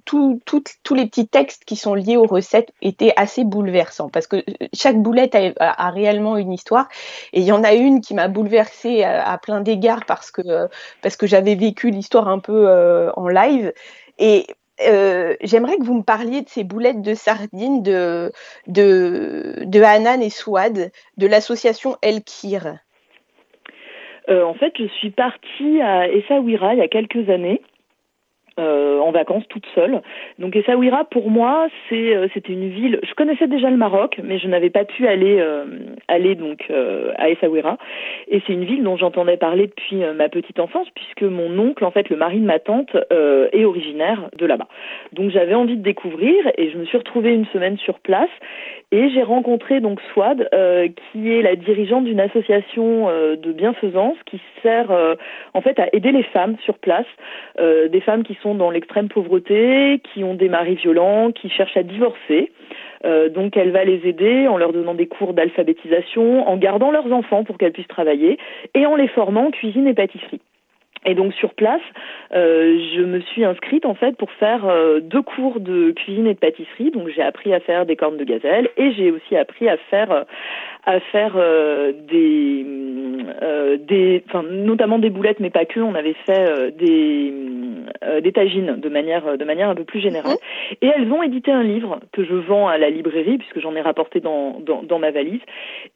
les 0.93 1.07
petits 1.07 1.27
textes 1.27 1.65
qui 1.65 1.75
sont 1.75 1.95
liés 1.95 2.17
aux 2.17 2.27
recettes 2.27 2.73
étaient 2.81 3.12
assez 3.17 3.43
bouleversants, 3.43 4.09
parce 4.09 4.29
que 4.29 4.37
euh, 4.37 4.69
chaque 4.73 5.03
boulette 5.03 5.37
a, 5.59 5.91
réellement 5.91 6.37
une 6.37 6.53
histoire, 6.53 6.89
et 7.33 7.41
il 7.41 7.47
y 7.47 7.53
en 7.53 7.65
a 7.65 7.75
une 7.75 8.00
qui 8.00 8.15
m'a 8.15 8.29
bouleversée 8.29 9.03
à, 9.03 9.37
plein 9.39 9.62
d'égards 9.62 10.05
parce 10.07 10.31
que 10.31 10.69
parce 11.03 11.17
que 11.17 11.27
j'avais 11.27 11.57
vécu 11.57 11.91
l'histoire 11.91 12.29
un 12.29 12.39
peu 12.39 12.69
euh, 12.69 13.11
en 13.17 13.27
live. 13.27 13.73
Et 14.19 14.47
euh, 14.87 15.35
j'aimerais 15.43 15.77
que 15.77 15.85
vous 15.85 15.99
me 15.99 16.03
parliez 16.03 16.43
de 16.43 16.49
ces 16.49 16.65
boulettes 16.65 17.03
de 17.03 17.15
sardines 17.15 17.83
de, 17.83 18.33
de, 18.67 19.83
Hanan 19.83 20.23
et 20.23 20.31
Souad, 20.31 20.91
de 21.17 21.27
l'association 21.27 21.97
El 22.03 22.23
Kir. 22.23 22.77
Euh, 24.29 24.45
en 24.45 24.55
fait, 24.55 24.73
je 24.79 24.87
suis 24.87 25.11
partie 25.11 25.81
à 25.81 26.09
Essaouira 26.09 26.75
il 26.75 26.79
y 26.79 26.83
a 26.83 26.89
quelques 26.89 27.29
années 27.31 27.63
euh, 28.59 28.99
en 28.99 29.12
vacances 29.12 29.47
toute 29.49 29.66
seule. 29.75 30.02
Donc 30.38 30.57
Essaouira 30.57 31.04
pour 31.04 31.30
moi 31.30 31.69
c'est 31.88 32.16
euh, 32.16 32.26
c'était 32.35 32.52
une 32.52 32.69
ville. 32.69 32.99
Je 33.09 33.14
connaissais 33.14 33.47
déjà 33.47 33.71
le 33.71 33.76
Maroc, 33.76 34.21
mais 34.23 34.38
je 34.38 34.49
n'avais 34.49 34.71
pas 34.71 34.85
pu 34.85 35.07
aller 35.07 35.38
euh, 35.38 35.64
aller 36.09 36.35
donc 36.35 36.71
à 37.16 37.30
Essaouira. 37.30 37.78
Et 38.28 38.42
c'est 38.47 38.52
une 38.52 38.64
ville 38.64 38.83
dont 38.83 38.97
j'entendais 38.97 39.37
parler 39.37 39.69
depuis 39.69 40.02
ma 40.16 40.28
petite 40.28 40.59
enfance, 40.59 40.88
puisque 40.95 41.23
mon 41.23 41.59
oncle 41.59 41.85
en 41.85 41.90
fait 41.90 42.09
le 42.09 42.16
mari 42.16 42.40
de 42.40 42.45
ma 42.45 42.59
tante 42.59 42.97
est 43.52 43.64
originaire 43.64 44.28
de 44.37 44.47
là-bas. 44.47 44.69
Donc 45.12 45.30
j'avais 45.30 45.54
envie 45.54 45.76
de 45.76 45.83
découvrir 45.83 46.35
et 46.57 46.71
je 46.71 46.78
me 46.78 46.85
suis 46.85 46.99
retrouvée 46.99 47.33
une 47.33 47.47
semaine 47.47 47.78
sur 47.78 48.00
place 48.00 48.30
et 48.92 49.11
j'ai 49.11 49.23
rencontré 49.23 49.80
donc 49.80 50.00
Swad, 50.12 50.49
qui 51.12 51.33
est 51.33 51.42
la 51.42 51.57
dirigeante 51.57 52.04
d'une 52.04 52.21
association 52.21 53.07
de 53.09 53.52
bienfaisance 53.52 54.16
qui 54.26 54.40
sert 54.62 54.90
en 55.54 55.61
fait 55.61 55.78
à 55.78 55.88
aider 55.92 56.12
les 56.12 56.25
femmes 56.25 56.57
sur 56.64 56.78
place, 56.78 57.07
des 57.59 58.00
femmes 58.00 58.25
qui 58.25 58.37
sont 58.43 58.55
dans 58.55 58.71
l'extrême 58.71 59.09
pauvreté, 59.09 60.01
qui 60.13 60.25
ont 60.25 60.35
des 60.35 60.49
maris 60.49 60.77
violents, 60.77 61.33
qui 61.33 61.49
cherchent 61.49 61.77
à 61.77 61.83
divorcer. 61.83 62.53
Euh, 63.05 63.29
donc 63.29 63.57
elle 63.57 63.71
va 63.71 63.85
les 63.85 64.07
aider 64.07 64.47
en 64.49 64.59
leur 64.59 64.73
donnant 64.73 64.95
des 64.95 65.07
cours 65.07 65.33
d'alphabétisation, 65.33 66.49
en 66.49 66.57
gardant 66.57 66.91
leurs 66.91 67.13
enfants 67.13 67.45
pour 67.45 67.57
qu'elles 67.59 67.73
puissent 67.73 67.89
travailler 67.89 68.39
et 68.75 68.87
en 68.87 68.97
les 68.97 69.09
formant 69.09 69.47
en 69.47 69.51
cuisine 69.51 69.87
et 69.87 69.95
pâtisserie. 69.95 70.41
Et 71.07 71.14
donc 71.14 71.33
sur 71.33 71.54
place, 71.54 71.80
euh, 72.35 72.78
je 72.95 73.00
me 73.00 73.21
suis 73.21 73.42
inscrite 73.45 73.87
en 73.87 73.95
fait 73.95 74.16
pour 74.16 74.30
faire 74.33 74.66
euh, 74.66 75.00
deux 75.00 75.23
cours 75.23 75.59
de 75.59 75.92
cuisine 75.92 76.26
et 76.26 76.35
de 76.35 76.38
pâtisserie. 76.38 76.90
Donc 76.90 77.09
j'ai 77.09 77.23
appris 77.23 77.54
à 77.54 77.61
faire 77.61 77.87
des 77.87 77.97
cornes 77.97 78.19
de 78.19 78.25
gazelle 78.25 78.69
et 78.76 78.92
j'ai 78.92 79.11
aussi 79.11 79.35
appris 79.35 79.69
à 79.69 79.78
faire 79.78 80.26
à 80.85 81.00
faire 81.00 81.35
euh, 81.37 81.92
des 81.92 82.66
des 83.87 84.23
enfin 84.26 84.42
notamment 84.42 84.99
des 84.99 85.09
boulettes 85.09 85.40
mais 85.40 85.50
pas 85.50 85.64
que. 85.64 85.80
On 85.80 85.95
avait 85.95 86.16
fait 86.26 86.71
des 86.76 87.33
des 88.21 88.33
tagines 88.33 88.76
de 88.76 88.88
manière 88.90 89.38
de 89.38 89.45
manière 89.45 89.71
un 89.71 89.75
peu 89.75 89.85
plus 89.85 90.00
générale. 90.00 90.33
Mhm. 90.33 90.76
Et 90.83 90.87
elles 90.95 91.11
ont 91.11 91.23
édité 91.23 91.50
un 91.50 91.62
livre 91.62 92.00
que 92.12 92.25
je 92.25 92.35
vends 92.35 92.69
à 92.69 92.76
la 92.76 92.90
librairie 92.90 93.38
puisque 93.38 93.61
j'en 93.61 93.75
ai 93.75 93.80
rapporté 93.80 94.21
dans, 94.21 94.61
dans, 94.61 94.83
dans 94.83 94.99
ma 94.99 95.11
valise. 95.11 95.40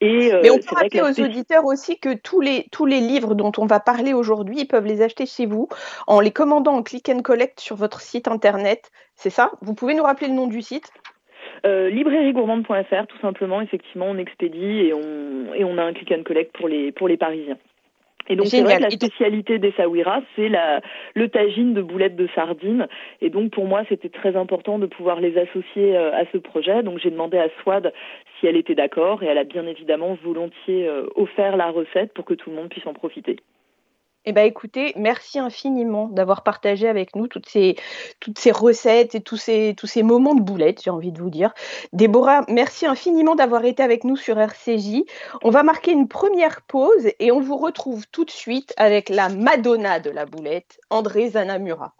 Et 0.00 0.30
mais 0.42 0.50
on 0.50 0.56
peut 0.56 0.74
rappeler 0.74 1.02
aux 1.02 1.22
auditeurs 1.22 1.66
aussi 1.66 1.98
que 1.98 2.16
tous 2.22 2.40
les 2.40 2.64
tous 2.72 2.86
les 2.86 3.00
livres 3.00 3.34
dont 3.34 3.52
on 3.58 3.66
va 3.66 3.80
parler 3.80 4.14
aujourd'hui, 4.14 4.64
peuvent 4.64 4.86
les 4.86 4.93
acheter 5.02 5.26
chez 5.26 5.46
vous 5.46 5.68
en 6.06 6.20
les 6.20 6.30
commandant 6.30 6.74
en 6.74 6.82
click 6.82 7.08
and 7.08 7.22
collect 7.22 7.60
sur 7.60 7.76
votre 7.76 8.00
site 8.00 8.28
internet. 8.28 8.90
C'est 9.14 9.30
ça? 9.30 9.52
Vous 9.60 9.74
pouvez 9.74 9.94
nous 9.94 10.02
rappeler 10.02 10.28
le 10.28 10.34
nom 10.34 10.46
du 10.46 10.62
site? 10.62 10.90
Euh, 11.66 11.88
librairiegourmande.fr 11.88 13.06
tout 13.06 13.18
simplement 13.20 13.60
effectivement 13.60 14.06
on 14.06 14.18
expédie 14.18 14.80
et 14.80 14.94
on 14.94 15.54
et 15.54 15.64
on 15.64 15.78
a 15.78 15.82
un 15.82 15.92
click 15.92 16.12
and 16.12 16.22
collect 16.22 16.54
pour 16.56 16.68
les 16.68 16.92
pour 16.92 17.08
les 17.08 17.16
parisiens 17.16 17.56
Et 18.28 18.36
donc 18.36 18.46
c'est 18.46 18.62
vrai 18.62 18.76
que 18.78 18.82
la 18.82 18.90
spécialité 18.90 19.58
des 19.58 19.72
Sawiras, 19.72 20.22
c'est 20.34 20.48
la, 20.48 20.80
le 21.14 21.28
tagine 21.28 21.74
de 21.74 21.82
boulettes 21.82 22.16
de 22.16 22.28
sardines. 22.34 22.86
Et 23.20 23.30
donc 23.30 23.52
pour 23.52 23.66
moi, 23.66 23.82
c'était 23.88 24.08
très 24.08 24.36
important 24.36 24.78
de 24.78 24.86
pouvoir 24.86 25.20
les 25.20 25.36
associer 25.38 25.96
euh, 25.96 26.12
à 26.12 26.24
ce 26.32 26.38
projet. 26.38 26.82
Donc 26.82 26.98
j'ai 26.98 27.10
demandé 27.10 27.38
à 27.38 27.48
Swad 27.62 27.92
si 28.38 28.46
elle 28.46 28.56
était 28.56 28.74
d'accord 28.74 29.22
et 29.22 29.26
elle 29.26 29.38
a 29.38 29.44
bien 29.44 29.66
évidemment 29.66 30.16
volontiers 30.22 30.88
euh, 30.88 31.06
offert 31.14 31.56
la 31.56 31.70
recette 31.70 32.12
pour 32.14 32.24
que 32.24 32.34
tout 32.34 32.50
le 32.50 32.56
monde 32.56 32.68
puisse 32.68 32.86
en 32.86 32.94
profiter. 32.94 33.36
Eh 34.26 34.32
ben, 34.32 34.46
écoutez, 34.46 34.94
merci 34.96 35.38
infiniment 35.38 36.08
d'avoir 36.08 36.42
partagé 36.42 36.88
avec 36.88 37.14
nous 37.14 37.28
toutes 37.28 37.46
ces, 37.46 37.76
toutes 38.20 38.38
ces 38.38 38.52
recettes 38.52 39.14
et 39.14 39.20
tous 39.20 39.36
ces, 39.36 39.74
tous 39.76 39.86
ces 39.86 40.02
moments 40.02 40.34
de 40.34 40.40
boulettes, 40.40 40.80
j'ai 40.82 40.90
envie 40.90 41.12
de 41.12 41.20
vous 41.20 41.28
dire. 41.28 41.52
Déborah, 41.92 42.46
merci 42.48 42.86
infiniment 42.86 43.34
d'avoir 43.34 43.66
été 43.66 43.82
avec 43.82 44.02
nous 44.02 44.16
sur 44.16 44.38
RCJ. 44.38 45.02
On 45.42 45.50
va 45.50 45.62
marquer 45.62 45.92
une 45.92 46.08
première 46.08 46.62
pause 46.62 47.10
et 47.18 47.32
on 47.32 47.40
vous 47.40 47.58
retrouve 47.58 48.06
tout 48.10 48.24
de 48.24 48.30
suite 48.30 48.72
avec 48.78 49.10
la 49.10 49.28
Madonna 49.28 50.00
de 50.00 50.08
la 50.08 50.24
boulette, 50.24 50.80
André 50.88 51.30
Zanamura. 51.30 51.94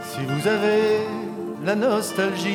Si 0.00 0.20
vous 0.26 0.48
avez 0.48 0.98
la 1.64 1.76
nostalgie 1.76 2.50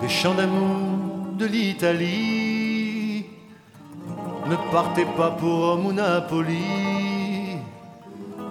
des 0.00 0.08
chants 0.08 0.34
d'amour 0.34 1.34
de 1.36 1.46
l'Italie, 1.46 2.35
ne 4.48 4.56
partez 4.70 5.06
pas 5.16 5.30
pour 5.30 5.78
Napoli, 5.92 7.58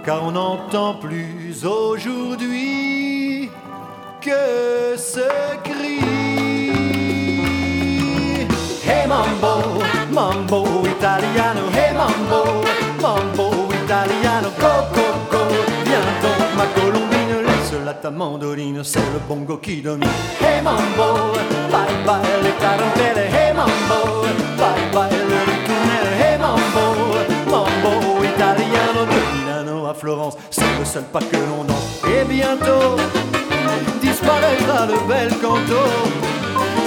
car 0.03 0.23
on 0.23 0.31
n'entend 0.31 0.95
plus 0.95 1.65
aujourd'hui 1.65 3.49
que 4.21 4.97
ce 4.97 5.27
cri. 5.63 5.99
Hey 8.87 9.07
mambo, 9.07 9.81
mambo 10.11 10.65
italiano, 10.85 11.61
hey 11.73 11.93
mambo, 11.93 12.63
mambo 13.01 13.69
italiano, 13.83 14.49
go 14.59 14.73
go 14.93 15.07
go, 15.31 15.43
ma 16.57 16.65
colombine, 16.75 17.41
laisse 17.45 17.77
la 17.85 17.93
ta 17.93 18.09
mandoline, 18.11 18.83
c'est 18.83 18.99
le 18.99 19.19
bongo 19.27 19.57
qui 19.57 19.81
domine. 19.81 20.09
Hey 20.41 20.61
mambo, 20.61 21.33
bye 21.71 21.95
bye 22.05 22.21
les 22.43 22.55
tarantelle, 22.59 23.27
hey 23.31 23.53
mambo, 23.53 24.27
bye 24.57 24.85
bye 24.93 25.17
le 25.29 25.34
pas 31.03 31.19
que 31.19 31.35
l'on 31.35 31.63
danse. 31.63 32.01
Et 32.07 32.23
bientôt 32.25 32.95
disparaîtra 34.01 34.85
le 34.85 35.07
bel 35.07 35.29
canto. 35.41 35.83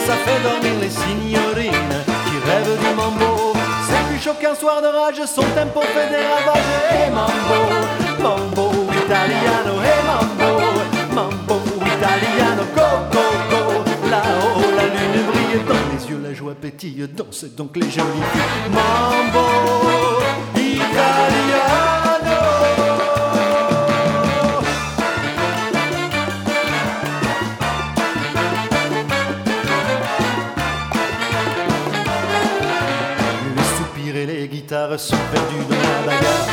Ça 0.06 0.14
fait 0.24 0.40
dormir 0.42 0.72
les 0.80 0.90
signorines 0.90 1.98
qui 2.26 2.36
rêvent 2.48 2.78
du 2.78 2.94
mambo. 2.96 3.52
C'est 3.86 4.02
plus 4.08 4.22
chaud 4.22 4.36
qu'un 4.40 4.54
soir 4.54 4.80
de 4.80 4.86
rage, 4.86 5.22
son 5.26 5.42
tempo 5.42 5.80
fait 5.80 6.08
des 6.08 6.24
ravages. 6.32 6.70
Et 6.92 7.10
mambo, 7.10 7.60
mambo 8.22 8.70
italiano, 9.04 9.74
et 9.82 10.02
mambo, 10.06 10.50
mambo 11.14 11.60
italiano, 11.76 12.62
go, 12.74 12.88
go. 13.12 13.28
Là-haut, 14.10 14.70
la 14.74 14.84
lune 14.84 15.26
brille 15.26 15.60
dans 15.68 15.84
les 15.92 16.10
yeux, 16.10 16.20
la 16.22 16.32
joie 16.32 16.54
pétille, 16.54 17.06
dansez 17.14 17.48
donc 17.48 17.76
les 17.76 17.90
jolies. 17.90 18.24
Mambo 18.72 19.44
italiano. 20.56 21.87
Sont 34.96 35.16
perdus 35.30 35.64
dans 35.68 35.76
la 35.76 36.06
bagarre. 36.06 36.48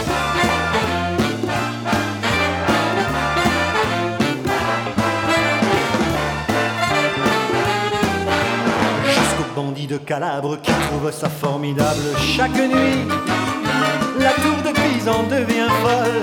De 9.88 9.98
Calabre 9.98 10.58
qui 10.64 10.72
trouve 10.72 11.12
ça 11.12 11.30
formidable 11.30 12.02
chaque 12.20 12.56
nuit. 12.56 13.06
La 14.20 14.32
tour 14.32 14.58
de 14.66 14.72
Pise 14.72 15.08
en 15.08 15.22
devient 15.24 15.70
folle. 15.84 16.22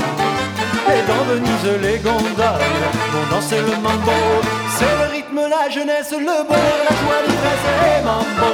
Et 0.88 1.06
dans 1.06 1.22
Venise, 1.32 1.80
les 1.80 1.98
gondoles 1.98 2.88
vont 3.12 3.36
danser 3.36 3.60
le 3.60 3.80
mambo. 3.80 4.10
C'est 4.76 4.84
le 4.84 5.12
rythme, 5.12 5.42
la 5.48 5.70
jeunesse, 5.70 6.10
le 6.10 6.18
bonheur, 6.18 6.78
la 6.88 6.96
joie, 6.96 7.22
l'ivresse. 7.24 7.68
Et 7.86 8.02
mambo, 8.04 8.50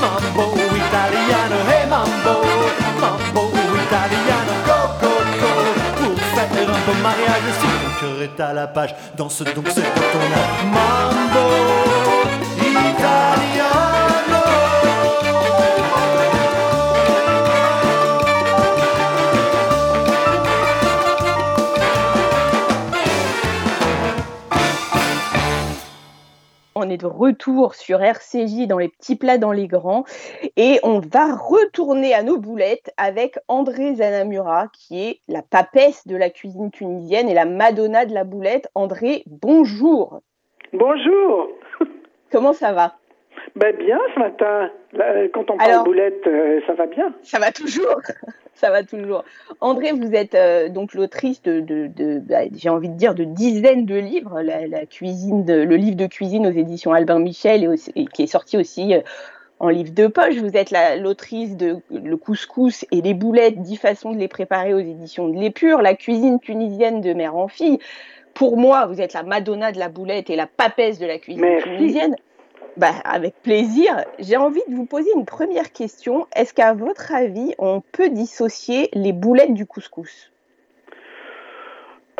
mambo 0.00 0.54
italiano, 0.74 1.58
et 1.68 1.86
mambo 1.90 2.87
mambo 3.00 3.50
italiano, 3.84 4.52
go 4.66 4.78
go 5.00 5.12
go 5.40 5.50
Pour 5.96 6.18
faire 6.34 6.68
un 6.68 6.80
beau 6.86 6.96
mariage, 7.02 7.48
si 7.60 7.66
ton 7.66 7.92
cœur 8.00 8.22
est 8.22 8.40
à 8.40 8.52
la 8.52 8.66
page 8.66 8.94
Danse 9.16 9.42
donc 9.54 9.66
c'est 9.68 9.82
ton 9.82 10.18
âge 10.20 10.64
Mambo 10.72 12.37
retour 27.18 27.74
sur 27.74 28.00
RCJ 28.00 28.66
dans 28.66 28.78
les 28.78 28.88
petits 28.88 29.16
plats 29.16 29.38
dans 29.38 29.52
les 29.52 29.66
grands 29.66 30.04
et 30.56 30.78
on 30.82 31.00
va 31.00 31.34
retourner 31.34 32.14
à 32.14 32.22
nos 32.22 32.38
boulettes 32.38 32.92
avec 32.96 33.38
André 33.48 33.96
Zanamura 33.96 34.68
qui 34.72 35.00
est 35.02 35.20
la 35.28 35.42
papesse 35.42 36.06
de 36.06 36.16
la 36.16 36.30
cuisine 36.30 36.70
tunisienne 36.70 37.28
et 37.28 37.34
la 37.34 37.44
Madonna 37.44 38.06
de 38.06 38.14
la 38.14 38.24
boulette. 38.24 38.68
André, 38.74 39.24
bonjour. 39.26 40.20
Bonjour. 40.72 41.48
Comment 42.30 42.52
ça 42.52 42.72
va? 42.72 42.97
Ben 43.56 43.76
Bien 43.76 43.98
ce 44.14 44.18
matin. 44.20 44.70
Quand 45.32 45.50
on 45.50 45.56
parle 45.56 45.84
boulette, 45.84 46.26
euh, 46.26 46.60
ça 46.66 46.74
va 46.74 46.86
bien. 46.86 47.12
Ça 47.22 47.38
va 47.38 47.52
toujours. 47.52 48.00
ça 48.54 48.70
va 48.70 48.82
toujours. 48.82 49.24
André, 49.60 49.92
vous 49.92 50.14
êtes 50.14 50.34
euh, 50.34 50.68
donc 50.68 50.94
l'autrice 50.94 51.42
de, 51.42 52.20
bah, 52.26 52.40
j'ai 52.54 52.68
envie 52.68 52.88
de 52.88 52.94
dire, 52.94 53.14
de 53.14 53.24
dizaines 53.24 53.86
de 53.86 53.96
livres. 53.96 54.40
La, 54.40 54.86
cuisine, 54.86 55.44
le 55.46 55.76
livre 55.76 55.96
de 55.96 56.06
cuisine 56.06 56.46
aux 56.46 56.52
éditions 56.52 56.92
Albin 56.92 57.18
Michel 57.18 57.74
et, 57.94 58.06
qui 58.06 58.22
est 58.22 58.28
sorti 58.28 58.56
aussi 58.56 58.94
euh, 58.94 59.00
en 59.58 59.68
livre 59.68 59.92
de 59.92 60.06
poche. 60.06 60.36
Vous 60.36 60.56
êtes 60.56 60.72
l'autrice 60.98 61.56
de 61.56 61.76
Le 61.90 62.16
couscous 62.16 62.86
et 62.90 63.02
les 63.02 63.14
boulettes, 63.14 63.60
10 63.60 63.76
façons 63.76 64.12
de 64.12 64.18
les 64.18 64.28
préparer 64.28 64.74
aux 64.74 64.78
éditions 64.78 65.28
de 65.28 65.38
l'Épure, 65.38 65.82
la 65.82 65.94
cuisine 65.94 66.40
tunisienne 66.40 67.00
de 67.00 67.12
mère 67.12 67.36
en 67.36 67.48
fille. 67.48 67.78
Pour 68.34 68.56
moi, 68.56 68.86
vous 68.86 69.00
êtes 69.00 69.14
la 69.14 69.24
Madonna 69.24 69.72
de 69.72 69.78
la 69.78 69.88
boulette 69.88 70.30
et 70.30 70.36
la 70.36 70.46
papesse 70.46 70.98
de 70.98 71.06
la 71.06 71.18
cuisine 71.18 71.58
tunisienne. 71.62 72.16
Bah, 72.76 72.92
avec 73.04 73.34
plaisir. 73.42 74.04
J'ai 74.18 74.36
envie 74.36 74.62
de 74.68 74.74
vous 74.74 74.86
poser 74.86 75.10
une 75.16 75.24
première 75.24 75.72
question. 75.72 76.26
Est-ce 76.36 76.54
qu'à 76.54 76.74
votre 76.74 77.14
avis, 77.14 77.54
on 77.58 77.80
peut 77.80 78.08
dissocier 78.08 78.88
les 78.92 79.12
boulettes 79.12 79.54
du 79.54 79.66
couscous? 79.66 80.30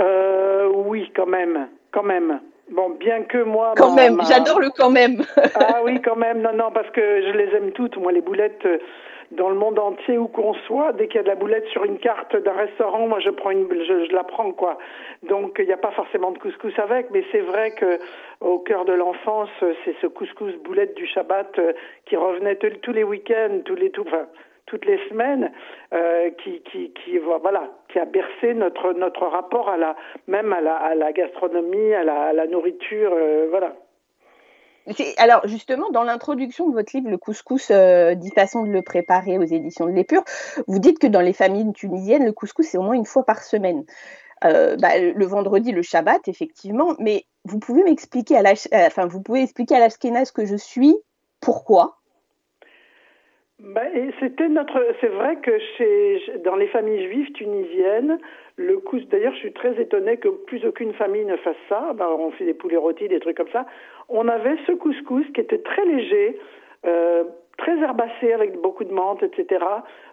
Euh, 0.00 0.68
Oui, 0.74 1.12
quand 1.14 1.26
même, 1.26 1.68
quand 1.92 2.02
même. 2.02 2.40
Bon, 2.70 2.90
bien 2.90 3.22
que 3.22 3.42
moi. 3.42 3.74
Quand 3.76 3.94
même, 3.94 4.20
j'adore 4.28 4.60
le 4.60 4.70
quand 4.70 4.90
même. 4.90 5.22
ah 5.54 5.80
oui, 5.84 6.00
quand 6.02 6.16
même. 6.16 6.42
Non, 6.42 6.52
non, 6.52 6.70
parce 6.72 6.90
que 6.90 7.00
je 7.00 7.36
les 7.36 7.56
aime 7.56 7.72
toutes. 7.72 7.96
Moi, 7.96 8.12
les 8.12 8.20
boulettes, 8.20 8.66
dans 9.30 9.48
le 9.50 9.54
monde 9.54 9.78
entier 9.78 10.16
où 10.16 10.26
qu'on 10.26 10.54
soit, 10.54 10.92
dès 10.92 11.06
qu'il 11.06 11.16
y 11.16 11.20
a 11.20 11.22
de 11.22 11.28
la 11.28 11.34
boulette 11.34 11.66
sur 11.66 11.84
une 11.84 11.98
carte 11.98 12.34
d'un 12.36 12.52
restaurant, 12.52 13.06
moi 13.06 13.20
je 13.20 13.30
prends 13.30 13.50
une, 13.50 13.68
je, 13.70 14.12
la 14.14 14.24
prends 14.24 14.52
quoi. 14.52 14.78
Donc 15.22 15.56
il 15.58 15.66
n'y 15.66 15.72
a 15.72 15.78
pas 15.78 15.90
forcément 15.90 16.30
de 16.30 16.38
couscous 16.38 16.78
avec, 16.78 17.10
mais 17.10 17.24
c'est 17.30 17.40
vrai 17.40 17.72
que 17.72 17.98
au 18.40 18.58
cœur 18.58 18.84
de 18.84 18.92
l'enfance, 18.92 19.50
c'est 19.84 19.94
ce 20.00 20.06
couscous 20.06 20.54
boulette 20.64 20.96
du 20.96 21.06
Shabbat 21.06 21.58
euh, 21.58 21.72
qui 22.06 22.16
revenait 22.16 22.56
tous 22.56 22.92
les 22.92 23.04
week-ends, 23.04 23.60
tous 23.64 23.74
les 23.74 23.92
enfin, 23.98 24.26
toutes 24.66 24.84
les 24.84 24.98
semaines, 25.08 25.50
euh, 25.92 26.30
qui, 26.42 26.60
qui, 26.60 26.92
qui, 26.92 27.18
voilà, 27.18 27.70
qui 27.88 27.98
a 27.98 28.04
bercé 28.04 28.54
notre 28.54 28.92
notre 28.92 29.26
rapport 29.26 29.68
à 29.68 29.76
la 29.76 29.96
même 30.26 30.52
à 30.52 30.60
la, 30.60 30.76
à 30.76 30.94
la 30.94 31.12
gastronomie, 31.12 31.92
à 31.94 32.04
la, 32.04 32.22
à 32.28 32.32
la 32.32 32.46
nourriture, 32.46 33.12
euh, 33.12 33.46
voilà. 33.50 33.74
Alors 35.18 35.46
justement, 35.46 35.90
dans 35.90 36.02
l'introduction 36.02 36.68
de 36.68 36.74
votre 36.74 36.96
livre, 36.96 37.10
Le 37.10 37.18
couscous, 37.18 37.70
euh, 37.70 38.14
10 38.14 38.30
façons 38.30 38.64
de 38.64 38.70
le 38.70 38.82
préparer 38.82 39.38
aux 39.38 39.44
éditions 39.44 39.86
de 39.86 39.92
l'Épure, 39.92 40.24
vous 40.66 40.78
dites 40.78 40.98
que 40.98 41.06
dans 41.06 41.20
les 41.20 41.32
familles 41.32 41.72
tunisiennes, 41.72 42.24
le 42.24 42.32
couscous, 42.32 42.66
c'est 42.66 42.78
au 42.78 42.82
moins 42.82 42.94
une 42.94 43.04
fois 43.04 43.24
par 43.24 43.42
semaine. 43.42 43.84
Euh, 44.44 44.76
bah, 44.76 44.98
le 44.98 45.26
vendredi, 45.26 45.72
le 45.72 45.82
Shabbat, 45.82 46.28
effectivement, 46.28 46.94
mais 46.98 47.26
vous 47.44 47.58
pouvez 47.58 47.82
m'expliquer 47.82 48.36
à 48.36 48.42
euh, 48.42 48.86
enfin, 48.86 49.06
vous 49.06 49.20
pouvez 49.20 49.42
expliquer 49.42 49.76
à 49.76 49.80
l'Ashkenaz 49.80 50.30
que 50.30 50.44
je 50.44 50.56
suis 50.56 50.96
pourquoi? 51.40 51.97
Bah, 53.60 53.82
c'était 54.20 54.48
notre, 54.48 54.86
c'est 55.00 55.08
vrai 55.08 55.36
que 55.36 55.58
chez, 55.76 56.22
dans 56.44 56.54
les 56.54 56.68
familles 56.68 57.08
juives 57.08 57.32
tunisiennes, 57.32 58.18
le 58.56 58.78
couscous, 58.78 59.08
d'ailleurs, 59.08 59.34
je 59.34 59.38
suis 59.38 59.52
très 59.52 59.80
étonnée 59.80 60.16
que 60.16 60.28
plus 60.28 60.64
aucune 60.64 60.92
famille 60.92 61.24
ne 61.24 61.36
fasse 61.36 61.56
ça. 61.68 61.92
Bah, 61.94 62.08
on 62.16 62.30
fait 62.32 62.44
des 62.44 62.54
poulets 62.54 62.76
rôtis, 62.76 63.08
des 63.08 63.18
trucs 63.18 63.36
comme 63.36 63.50
ça. 63.52 63.66
On 64.08 64.28
avait 64.28 64.56
ce 64.66 64.72
couscous 64.72 65.26
qui 65.34 65.40
était 65.40 65.58
très 65.58 65.84
léger, 65.84 66.38
euh, 66.86 67.24
très 67.56 67.76
herbacé 67.78 68.32
avec 68.32 68.60
beaucoup 68.60 68.84
de 68.84 68.92
menthe, 68.92 69.24
etc. 69.24 69.64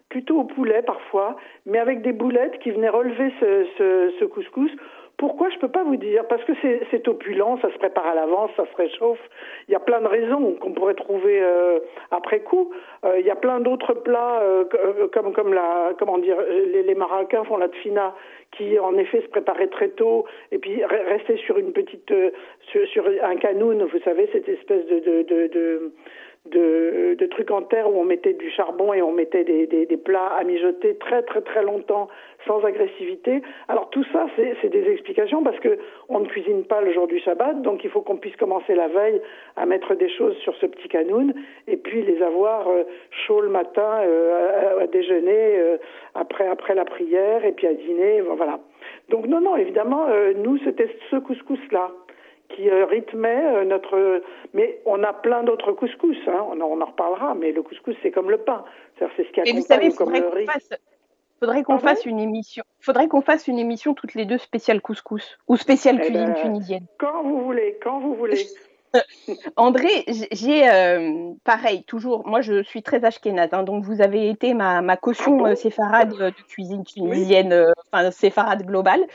Plutôt 0.10 0.40
au 0.40 0.44
poulet 0.46 0.82
parfois, 0.82 1.36
mais 1.68 1.78
avec 1.78 2.02
des 2.02 2.14
boulettes 2.14 2.58
qui 2.60 2.72
venaient 2.72 2.90
relever 2.90 3.32
ce, 3.40 3.66
ce, 3.78 4.14
ce 4.20 4.26
couscous 4.26 4.72
pourquoi 5.18 5.50
je 5.50 5.58
peux 5.60 5.70
pas 5.70 5.84
vous 5.84 5.96
dire? 5.96 6.28
Parce 6.28 6.44
que 6.44 6.52
c'est 6.62 7.08
opulent, 7.08 7.58
ça 7.62 7.72
se 7.72 7.78
prépare 7.78 8.06
à 8.06 8.16
l'avance, 8.16 8.52
ça 8.58 8.66
se 8.66 8.76
réchauffe. 8.76 9.20
Il 9.68 9.72
y 9.72 9.76
a 9.76 9.80
plein 9.80 10.02
de 10.02 10.08
raisons 10.08 10.56
qu'on 10.60 10.74
pourrait 10.74 10.96
trouver 10.96 11.42
euh, 11.42 11.80
après 12.12 12.42
coup. 12.42 12.72
Euh, 13.06 13.20
il 13.20 13.26
y 13.26 13.30
a 13.30 13.36
plein 13.36 13.60
d'autres 13.62 13.94
plats 13.94 14.42
euh, 14.42 14.66
comme 15.14 15.32
comme 15.34 15.54
la 15.54 15.94
comment 15.98 16.18
dire 16.18 16.38
les, 16.50 16.84
les 16.84 16.96
Marocains 16.96 17.46
font 17.46 17.58
la 17.58 17.70
tfina 17.70 18.14
qui 18.52 18.78
en 18.80 18.98
effet 18.98 19.22
se 19.22 19.28
préparait 19.28 19.68
très 19.68 19.90
tôt 19.90 20.26
et 20.52 20.58
puis 20.58 20.84
restait 20.84 21.38
sur 21.38 21.58
une 21.58 21.72
petite 21.72 22.14
sur, 22.72 22.88
sur, 22.88 23.06
un 23.24 23.36
canoun, 23.38 23.84
vous 23.84 24.00
savez 24.00 24.30
cette 24.32 24.50
espèce 24.50 24.86
de, 24.88 25.00
de, 25.00 25.22
de, 25.24 25.48
de 25.48 25.92
de, 26.52 27.16
de, 27.18 27.26
trucs 27.26 27.50
en 27.52 27.64
terre 27.64 27.92
où 27.92 28.00
on 28.00 28.04
mettait 28.04 28.34
du 28.34 28.50
charbon 28.52 28.94
et 28.94 29.02
on 29.02 29.12
mettait 29.12 29.44
des, 29.44 29.66
des, 29.66 29.86
des, 29.86 29.98
plats 29.98 30.28
à 30.38 30.44
mijoter 30.44 30.96
très 30.98 31.24
très 31.24 31.42
très 31.42 31.64
longtemps 31.64 32.08
sans 32.46 32.64
agressivité. 32.64 33.42
Alors 33.68 33.90
tout 33.90 34.04
ça, 34.14 34.28
c'est 34.36 34.70
des 34.70 34.92
explications 34.92 35.44
parce 35.44 35.60
que 35.60 35.80
on 36.10 36.20
ne 36.20 36.26
cuisine 36.26 36.64
pas 36.64 36.82
le 36.82 36.94
jour 36.94 37.08
du 37.08 37.20
Shabbat, 37.20 37.62
donc 37.62 37.84
il 37.84 37.90
faut 37.90 38.02
qu'on 38.02 38.18
puisse 38.18 38.36
commencer 38.36 38.76
la 38.76 38.88
veille 38.88 39.22
à 39.56 39.66
mettre 39.66 39.96
des 39.96 40.10
choses 40.10 40.36
sur 40.38 40.56
ce 40.58 40.68
petit 40.68 40.88
canoun 40.88 41.34
et 41.68 41.78
puis 41.78 42.04
les 42.04 42.22
avoir 42.22 42.68
euh, 42.68 42.84
chauds 43.26 43.42
le 43.42 43.50
matin 43.50 44.02
euh, 44.04 44.82
à, 44.82 44.88
déjeuner, 44.88 45.60
euh, 45.60 45.78
après 46.14 46.48
après 46.48 46.76
la 46.76 46.86
prière 46.86 47.44
et 47.44 47.54
puis 47.54 47.66
à 47.68 47.74
dîner, 47.74 48.22
voilà. 48.22 48.60
Donc 49.10 49.26
non 49.26 49.42
non, 49.42 49.56
évidemment, 49.56 50.08
nous 50.36 50.60
c'était 50.60 50.90
ce 51.10 51.16
couscous 51.16 51.60
là 51.72 51.92
qui 52.50 52.70
euh, 52.70 52.86
rythmait 52.86 53.56
euh, 53.56 53.66
notre. 53.66 54.22
Mais 54.54 54.82
on 54.86 55.04
a 55.04 55.14
plein 55.14 55.44
d'autres 55.44 55.72
couscous, 55.72 56.18
hein. 56.28 56.46
on, 56.50 56.62
en, 56.62 56.86
reparlera. 56.86 57.36
Mais 57.36 57.52
le 57.52 57.62
couscous, 57.62 57.96
c'est 58.02 58.12
comme 58.12 58.30
le 58.30 58.38
pain. 58.38 58.64
C'est 59.00 59.08
ce 59.18 59.32
qui 59.32 59.42
accompagne 59.42 59.56
vous 59.56 59.66
savez, 59.66 59.92
comme 59.92 60.14
le 60.14 60.28
riz. 60.30 60.48
Faudrait 61.40 61.64
qu'on 61.64 61.80
fasse 61.80 62.06
une 62.06 62.20
émission. 62.20 62.64
Faudrait 62.80 63.08
qu'on 63.08 63.22
fasse 63.22 63.48
une 63.48 63.60
émission 63.60 63.94
toutes 63.94 64.14
les 64.14 64.26
deux 64.26 64.38
spéciale 64.38 64.82
couscous 64.82 65.38
ou 65.48 65.58
spéciale 65.58 65.98
eh 66.00 66.06
cuisine 66.06 66.34
ben, 66.34 66.42
tunisienne. 66.42 66.86
Quand 66.98 67.24
vous 67.24 67.44
voulez, 67.44 67.78
quand 67.84 68.00
vous 68.00 68.16
voulez. 68.16 68.38
André, 69.56 70.06
j'ai 70.32 70.70
euh, 70.70 71.32
pareil, 71.44 71.84
toujours, 71.84 72.28
moi 72.28 72.42
je 72.42 72.64
suis 72.64 72.84
très 72.84 73.04
ashkénaze, 73.04 73.50
hein, 73.54 73.64
donc 73.64 73.84
vous 73.84 74.02
avez 74.02 74.30
été 74.30 74.54
ma, 74.54 74.82
ma 74.82 74.98
caution 74.98 75.46
ah 75.46 75.56
séfarade 75.56 76.14
de 76.14 76.30
cuisine 76.48 76.84
tunisienne, 76.84 77.74
enfin 77.92 78.12
séfarade 78.12 78.66
globale. 78.66 79.06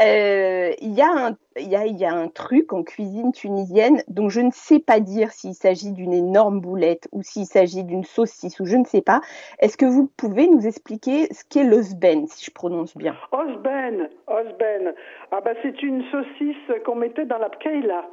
Euh, 0.00 0.72
il 0.80 0.92
y, 0.92 0.96
y, 0.96 1.76
a, 1.76 1.86
y 1.86 2.04
a 2.04 2.12
un 2.12 2.28
truc 2.28 2.72
en 2.72 2.82
cuisine 2.82 3.30
tunisienne 3.32 4.02
dont 4.08 4.28
je 4.28 4.40
ne 4.40 4.50
sais 4.52 4.80
pas 4.80 4.98
dire 4.98 5.30
s'il 5.30 5.54
s'agit 5.54 5.92
d'une 5.92 6.12
énorme 6.12 6.60
boulette 6.60 7.06
ou 7.12 7.22
s'il 7.22 7.46
s'agit 7.46 7.84
d'une 7.84 8.02
saucisse 8.02 8.58
ou 8.58 8.66
je 8.66 8.76
ne 8.76 8.84
sais 8.84 9.02
pas. 9.02 9.20
Est-ce 9.60 9.76
que 9.76 9.86
vous 9.86 10.10
pouvez 10.16 10.48
nous 10.48 10.66
expliquer 10.66 11.32
ce 11.32 11.44
qu'est 11.48 11.62
l'osben, 11.62 12.26
si 12.26 12.44
je 12.44 12.50
prononce 12.50 12.96
bien? 12.96 13.16
Osben, 13.30 14.08
osben. 14.26 14.94
Ah 15.30 15.40
bah 15.40 15.52
c'est 15.62 15.80
une 15.82 16.02
saucisse 16.10 16.82
qu'on 16.84 16.96
mettait 16.96 17.26
dans 17.26 17.38
la 17.38 17.50
pkeila. 17.50 18.04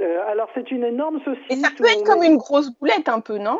Euh, 0.00 0.20
alors 0.28 0.48
c'est 0.54 0.70
une 0.70 0.84
énorme 0.84 1.20
saucisse. 1.24 1.50
Et 1.50 1.56
ça 1.56 1.68
peut 1.76 1.84
être 1.84 2.04
comme 2.04 2.22
une 2.22 2.36
grosse 2.36 2.70
boulette 2.78 3.08
un 3.08 3.20
peu, 3.20 3.38
non? 3.38 3.58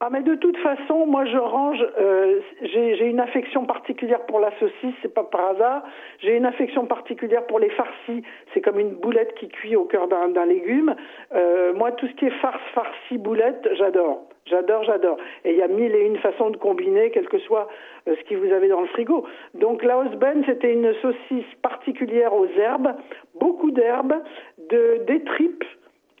Ah 0.00 0.10
mais 0.10 0.22
de 0.22 0.34
toute 0.34 0.56
façon, 0.58 1.06
moi 1.06 1.24
je 1.24 1.38
range. 1.38 1.82
Euh, 1.98 2.40
j'ai 2.62 3.06
une 3.06 3.20
affection 3.20 3.64
particulière 3.64 4.26
pour 4.26 4.40
la 4.40 4.50
saucisse, 4.58 4.94
c'est 5.00 5.14
pas 5.14 5.24
par 5.24 5.50
hasard. 5.50 5.82
J'ai 6.18 6.36
une 6.36 6.44
affection 6.46 6.86
particulière 6.86 7.46
pour 7.46 7.58
les 7.58 7.70
farcis. 7.70 8.22
C'est 8.52 8.60
comme 8.60 8.78
une 8.78 8.96
boulette 8.96 9.34
qui 9.34 9.48
cuit 9.48 9.76
au 9.76 9.84
cœur 9.84 10.08
d'un 10.08 10.46
légume. 10.46 10.94
Euh, 11.34 11.72
moi, 11.74 11.92
tout 11.92 12.06
ce 12.06 12.12
qui 12.14 12.26
est 12.26 12.38
farce, 12.42 12.60
farci, 12.74 13.18
boulette, 13.18 13.66
j'adore. 13.78 14.28
J'adore, 14.46 14.84
j'adore. 14.84 15.16
Et 15.44 15.52
il 15.52 15.56
y 15.56 15.62
a 15.62 15.68
mille 15.68 15.94
et 15.94 16.04
une 16.04 16.18
façons 16.18 16.50
de 16.50 16.56
combiner, 16.56 17.10
quel 17.10 17.28
que 17.28 17.38
soit 17.38 17.68
euh, 18.08 18.14
ce 18.16 18.28
que 18.28 18.34
vous 18.34 18.52
avez 18.52 18.68
dans 18.68 18.82
le 18.82 18.88
frigo. 18.88 19.26
Donc 19.54 19.82
la 19.82 19.98
Osben, 19.98 20.44
c'était 20.46 20.72
une 20.72 20.92
saucisse 21.00 21.54
particulière 21.62 22.34
aux 22.34 22.46
herbes, 22.46 22.94
beaucoup 23.40 23.70
d'herbes, 23.70 24.16
de 24.58 25.02
des 25.06 25.22
tripes 25.24 25.64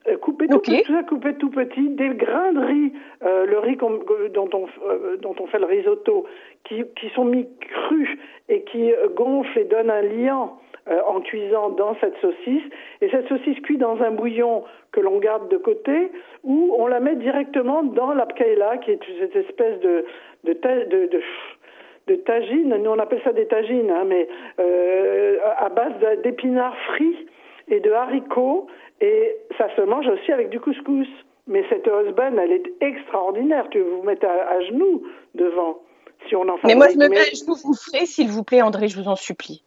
euh, 0.06 0.18
coupé 0.18 0.48
tout, 0.48 0.58
tout, 0.58 0.72
ça 0.86 1.02
coupé 1.04 1.34
tout 1.34 1.48
petit, 1.48 1.88
des 1.88 2.10
grains 2.10 2.52
de 2.52 2.60
riz, 2.60 2.92
euh, 3.22 3.46
le 3.46 3.58
riz 3.58 3.76
dont, 3.76 4.50
on, 4.52 4.66
euh, 4.86 5.16
dont 5.16 5.34
on 5.40 5.46
fait 5.46 5.58
le 5.58 5.64
risotto, 5.64 6.26
qui, 6.64 6.84
qui 6.96 7.08
sont 7.10 7.24
mis 7.24 7.48
crus 7.58 8.10
et 8.50 8.62
qui 8.64 8.92
gonflent 9.16 9.58
et 9.58 9.64
donnent 9.64 9.90
un 9.90 10.02
liant 10.02 10.58
en 10.86 11.20
cuisant 11.20 11.70
dans 11.70 11.96
cette 12.00 12.16
saucisse. 12.20 12.62
Et 13.00 13.08
cette 13.10 13.28
saucisse 13.28 13.58
cuit 13.60 13.78
dans 13.78 14.00
un 14.02 14.10
bouillon 14.10 14.64
que 14.92 15.00
l'on 15.00 15.18
garde 15.18 15.48
de 15.48 15.56
côté, 15.56 16.10
ou 16.42 16.74
on 16.78 16.86
la 16.86 17.00
met 17.00 17.16
directement 17.16 17.82
dans 17.82 18.12
la 18.12 18.26
pkaïla, 18.26 18.78
qui 18.78 18.92
est 18.92 19.00
cette 19.18 19.36
espèce 19.36 19.80
de, 19.80 20.04
de, 20.44 20.52
de, 20.52 21.06
de 21.06 21.20
nous 22.76 22.90
on 22.90 22.98
appelle 22.98 23.22
ça 23.24 23.32
des 23.32 23.46
tagines, 23.46 23.90
hein, 23.90 24.04
mais 24.06 24.28
à 25.56 25.68
base 25.70 25.94
d'épinards 26.22 26.76
frits 26.88 27.26
et 27.68 27.80
de 27.80 27.90
haricots 27.92 28.68
et 29.00 29.36
ça 29.58 29.68
se 29.76 29.82
mange 29.82 30.06
aussi 30.06 30.32
avec 30.32 30.50
du 30.50 30.60
couscous. 30.60 31.08
Mais 31.46 31.62
cette 31.68 31.86
husband, 31.86 32.38
elle 32.38 32.52
est 32.52 32.72
extraordinaire. 32.80 33.68
Tu 33.70 33.80
vous 33.80 34.02
mettre 34.02 34.26
à, 34.26 34.60
genoux 34.62 35.02
devant. 35.34 35.78
Si 36.28 36.34
on 36.36 36.48
en 36.48 36.56
fait 36.56 36.68
Mais 36.68 36.74
moi, 36.74 36.88
je 36.88 36.96
me 36.96 37.08
mets 37.08 37.18
à 37.18 37.24
genoux, 37.24 37.54
vous 37.62 37.74
ferez, 37.74 38.06
s'il 38.06 38.28
vous 38.28 38.44
plaît, 38.44 38.62
André, 38.62 38.88
je 38.88 38.98
vous 38.98 39.08
en 39.08 39.16
supplie. 39.16 39.62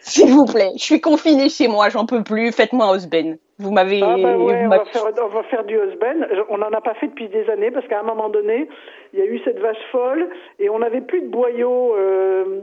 S'il 0.00 0.30
vous 0.30 0.46
plaît. 0.46 0.70
Je 0.76 0.82
suis 0.82 1.00
confinée 1.00 1.48
chez 1.48 1.68
moi, 1.68 1.88
j'en 1.88 2.06
peux 2.06 2.22
plus. 2.22 2.52
Faites-moi 2.52 2.86
un 2.86 2.96
husband. 2.96 3.36
Vous 3.58 3.70
m'avez. 3.70 4.00
Ah 4.02 4.16
bah 4.16 4.38
ouais, 4.38 4.62
on, 4.64 4.68
va 4.68 4.84
faire, 4.86 5.04
on 5.22 5.28
va 5.28 5.42
faire 5.44 5.64
du 5.64 5.76
husband. 5.76 6.26
On 6.48 6.58
n'en 6.58 6.72
a 6.72 6.80
pas 6.80 6.94
fait 6.94 7.08
depuis 7.08 7.28
des 7.28 7.48
années 7.50 7.70
parce 7.70 7.86
qu'à 7.88 8.00
un 8.00 8.04
moment 8.04 8.30
donné, 8.30 8.68
il 9.12 9.18
y 9.18 9.22
a 9.22 9.26
eu 9.26 9.38
cette 9.44 9.58
vache 9.58 9.76
folle 9.92 10.30
et 10.58 10.70
on 10.70 10.78
n'avait 10.78 11.02
plus 11.02 11.20
de 11.20 11.28
boyaux, 11.28 11.94
euh, 11.94 12.62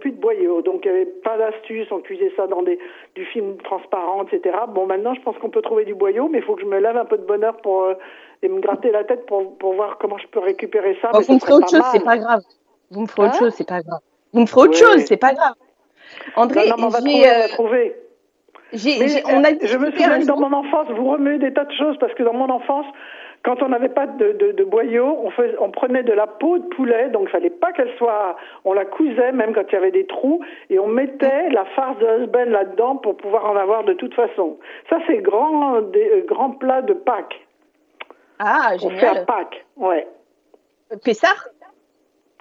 plus 0.00 0.12
de 0.12 0.20
boyaux. 0.20 0.62
Donc 0.62 0.82
il 0.84 0.92
n'y 0.92 0.96
avait 0.96 1.10
pas 1.24 1.36
d'astuce. 1.36 1.88
On 1.90 1.98
cuisait 1.98 2.32
ça 2.36 2.46
dans 2.46 2.62
des, 2.62 2.78
du 3.16 3.24
film 3.26 3.56
transparent, 3.64 4.24
etc. 4.24 4.56
Bon, 4.68 4.86
maintenant, 4.86 5.14
je 5.14 5.20
pense 5.22 5.36
qu'on 5.38 5.50
peut 5.50 5.62
trouver 5.62 5.84
du 5.84 5.96
boyau, 5.96 6.28
mais 6.28 6.38
il 6.38 6.44
faut 6.44 6.54
que 6.54 6.62
je 6.62 6.66
me 6.66 6.78
lève 6.78 6.96
un 6.96 7.04
peu 7.04 7.18
de 7.18 7.26
bonheur 7.26 7.56
pour 7.56 7.82
euh, 7.82 7.94
et 8.42 8.48
me 8.48 8.60
gratter 8.60 8.92
la 8.92 9.02
tête 9.04 9.26
pour, 9.26 9.56
pour 9.58 9.74
voir 9.74 9.98
comment 9.98 10.18
je 10.18 10.26
peux 10.28 10.38
récupérer 10.38 10.96
ça. 11.02 11.10
vous 11.12 11.34
me 11.34 11.40
ferez 11.40 11.54
autre 11.54 11.70
chose, 11.70 11.82
c'est 11.90 12.04
pas 12.04 12.18
grave. 12.18 12.42
Vous 12.90 13.00
me 13.00 13.06
ferez 13.06 13.22
autre 13.22 13.34
hein 13.34 13.38
chose, 13.38 13.54
c'est 13.54 13.68
pas 13.68 13.82
grave. 13.82 14.00
Vous 14.32 14.40
me 14.40 14.46
ferez 14.46 14.68
autre 14.68 14.76
chose, 14.76 15.04
c'est 15.04 15.16
pas 15.16 15.32
grave. 15.32 15.54
André, 16.36 16.68
non, 16.68 16.76
non, 16.78 16.86
on 16.86 16.88
va 16.88 16.98
trouver, 16.98 17.26
on 17.26 17.40
va 17.40 17.48
trouver. 17.48 17.96
on 18.72 19.44
a 19.44 19.66
je 19.66 19.76
me 19.76 19.90
souviens 19.90 20.18
dans 20.20 20.38
mon 20.38 20.52
enfance, 20.52 20.88
vous 20.90 21.08
remuez 21.08 21.38
des 21.38 21.52
tas 21.52 21.64
de 21.64 21.72
choses 21.72 21.96
parce 21.98 22.14
que 22.14 22.22
dans 22.22 22.34
mon 22.34 22.50
enfance, 22.50 22.86
quand 23.44 23.62
on 23.62 23.68
n'avait 23.68 23.88
pas 23.88 24.06
de, 24.06 24.32
de, 24.32 24.52
de 24.52 24.64
boyau, 24.64 25.06
on, 25.06 25.30
on, 25.60 25.70
prenait 25.70 26.02
de 26.02 26.12
la 26.12 26.26
peau 26.26 26.58
de 26.58 26.66
poulet, 26.68 27.08
donc 27.10 27.28
il 27.28 27.30
fallait 27.30 27.50
pas 27.50 27.72
qu'elle 27.72 27.94
soit, 27.96 28.36
on 28.64 28.72
la 28.72 28.84
cousait 28.84 29.32
même 29.32 29.54
quand 29.54 29.62
il 29.68 29.72
y 29.72 29.76
avait 29.76 29.90
des 29.90 30.06
trous, 30.06 30.40
et 30.70 30.78
on 30.78 30.88
mettait 30.88 31.48
la 31.50 31.64
farce 31.76 31.98
de 31.98 32.22
husband 32.22 32.50
là-dedans 32.50 32.96
pour 32.96 33.16
pouvoir 33.16 33.46
en 33.46 33.56
avoir 33.56 33.84
de 33.84 33.94
toute 33.94 34.14
façon. 34.14 34.58
Ça 34.90 34.98
c'est 35.06 35.18
grand, 35.18 35.80
des, 35.82 36.10
euh, 36.10 36.24
grand 36.26 36.50
plat 36.50 36.82
de 36.82 36.94
Pâques. 36.94 37.46
Ah, 38.38 38.76
génial. 38.76 39.24
Pâques, 39.24 39.64
ouais. 39.76 40.06
Pessard 41.04 41.48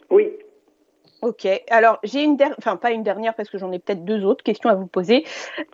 Oui. 0.09 0.31
Ok, 1.21 1.47
alors 1.69 1.99
j'ai 2.03 2.23
une 2.23 2.37
dernière, 2.37 2.55
enfin 2.59 2.75
pas 2.75 2.91
une 2.91 3.03
dernière 3.03 3.33
parce 3.33 3.49
que 3.49 3.57
j'en 3.57 3.71
ai 3.71 3.79
peut-être 3.79 4.05
deux 4.05 4.23
autres 4.23 4.43
questions 4.43 4.69
à 4.69 4.75
vous 4.75 4.85
poser. 4.85 5.25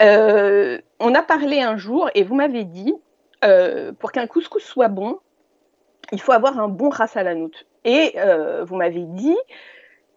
Euh, 0.02 0.80
on 1.00 1.14
a 1.14 1.22
parlé 1.22 1.62
un 1.62 1.76
jour 1.76 2.10
et 2.16 2.24
vous 2.24 2.36
m'avez 2.36 2.64
dit, 2.64 2.94
euh, 3.44 3.92
pour 3.92 4.14
qu'un 4.14 4.26
couscous 4.26 4.64
soit 4.64 4.88
bon, 4.88 5.20
il 6.12 6.22
faut 6.22 6.32
avoir 6.32 6.60
un 6.60 6.70
bon 6.70 6.90
ras 6.90 7.12
al 7.16 7.28
hanout. 7.28 7.66
Et 7.84 8.14
euh, 8.18 8.64
vous 8.64 8.78
m'avez 8.78 9.02
dit, 9.02 9.36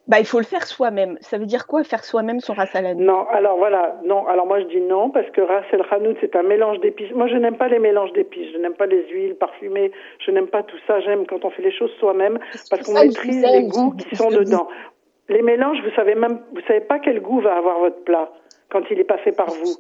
bah, 0.07 0.21
il 0.21 0.27
faut 0.27 0.39
le 0.39 0.45
faire 0.45 0.65
soi-même. 0.65 1.19
Ça 1.21 1.37
veut 1.37 1.47
dire 1.47 1.67
quoi 1.67 1.83
faire 1.83 2.05
soi-même 2.05 2.39
son 2.39 2.53
ras 2.53 2.69
al 2.75 2.97
Non, 2.97 3.27
alors 3.29 3.57
voilà, 3.57 3.97
non. 4.05 4.29
Alors 4.29 4.47
moi 4.47 4.61
je 4.61 4.67
dis 4.67 4.81
non 4.81 5.11
parce 5.11 5.29
que 5.31 5.41
ras 5.41 5.62
hanout 5.91 6.17
c'est 6.21 6.37
un 6.37 6.45
mélange 6.45 6.79
d'épices. 6.81 7.11
Moi 7.12 7.27
je 7.27 7.35
n'aime 7.35 7.57
pas 7.57 7.67
les 7.67 7.81
mélanges 7.81 8.12
d'épices, 8.12 8.53
je 8.53 8.59
n'aime 8.59 8.75
pas 8.75 8.87
les 8.87 9.09
huiles 9.09 9.35
parfumées, 9.35 9.91
je 10.25 10.31
n'aime 10.31 10.47
pas 10.47 10.62
tout 10.62 10.79
ça. 10.87 11.01
J'aime 11.01 11.27
quand 11.27 11.45
on 11.45 11.51
fait 11.51 11.62
les 11.62 11.73
choses 11.73 11.91
soi-même 11.99 12.39
parce 12.71 12.83
qu'on 12.83 12.95
maîtrise 12.95 13.45
les 13.45 13.67
goûts 13.67 13.97
qui 13.97 14.15
sont 14.15 14.31
dedans. 14.31 14.69
Les 15.29 15.43
mélanges, 15.43 15.79
vous 15.83 15.95
savez 15.95 16.15
même, 16.15 16.41
vous 16.53 16.61
savez 16.67 16.81
pas 16.81 16.99
quel 16.99 17.21
goût 17.21 17.41
va 17.41 17.57
avoir 17.57 17.79
votre 17.79 18.03
plat 18.05 18.31
quand 18.71 18.83
il 18.91 19.01
est 19.01 19.05
passé 19.05 19.33
par 19.33 19.49
vous. 19.49 19.77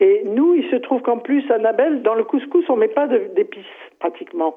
Et 0.00 0.22
nous, 0.24 0.54
il 0.54 0.68
se 0.70 0.76
trouve 0.76 1.02
qu'en 1.02 1.18
plus, 1.18 1.48
Annabelle, 1.50 2.02
dans 2.02 2.14
le 2.14 2.24
couscous, 2.24 2.64
on 2.68 2.76
met 2.76 2.88
pas 2.88 3.06
d'épices 3.06 3.64
pratiquement, 4.00 4.56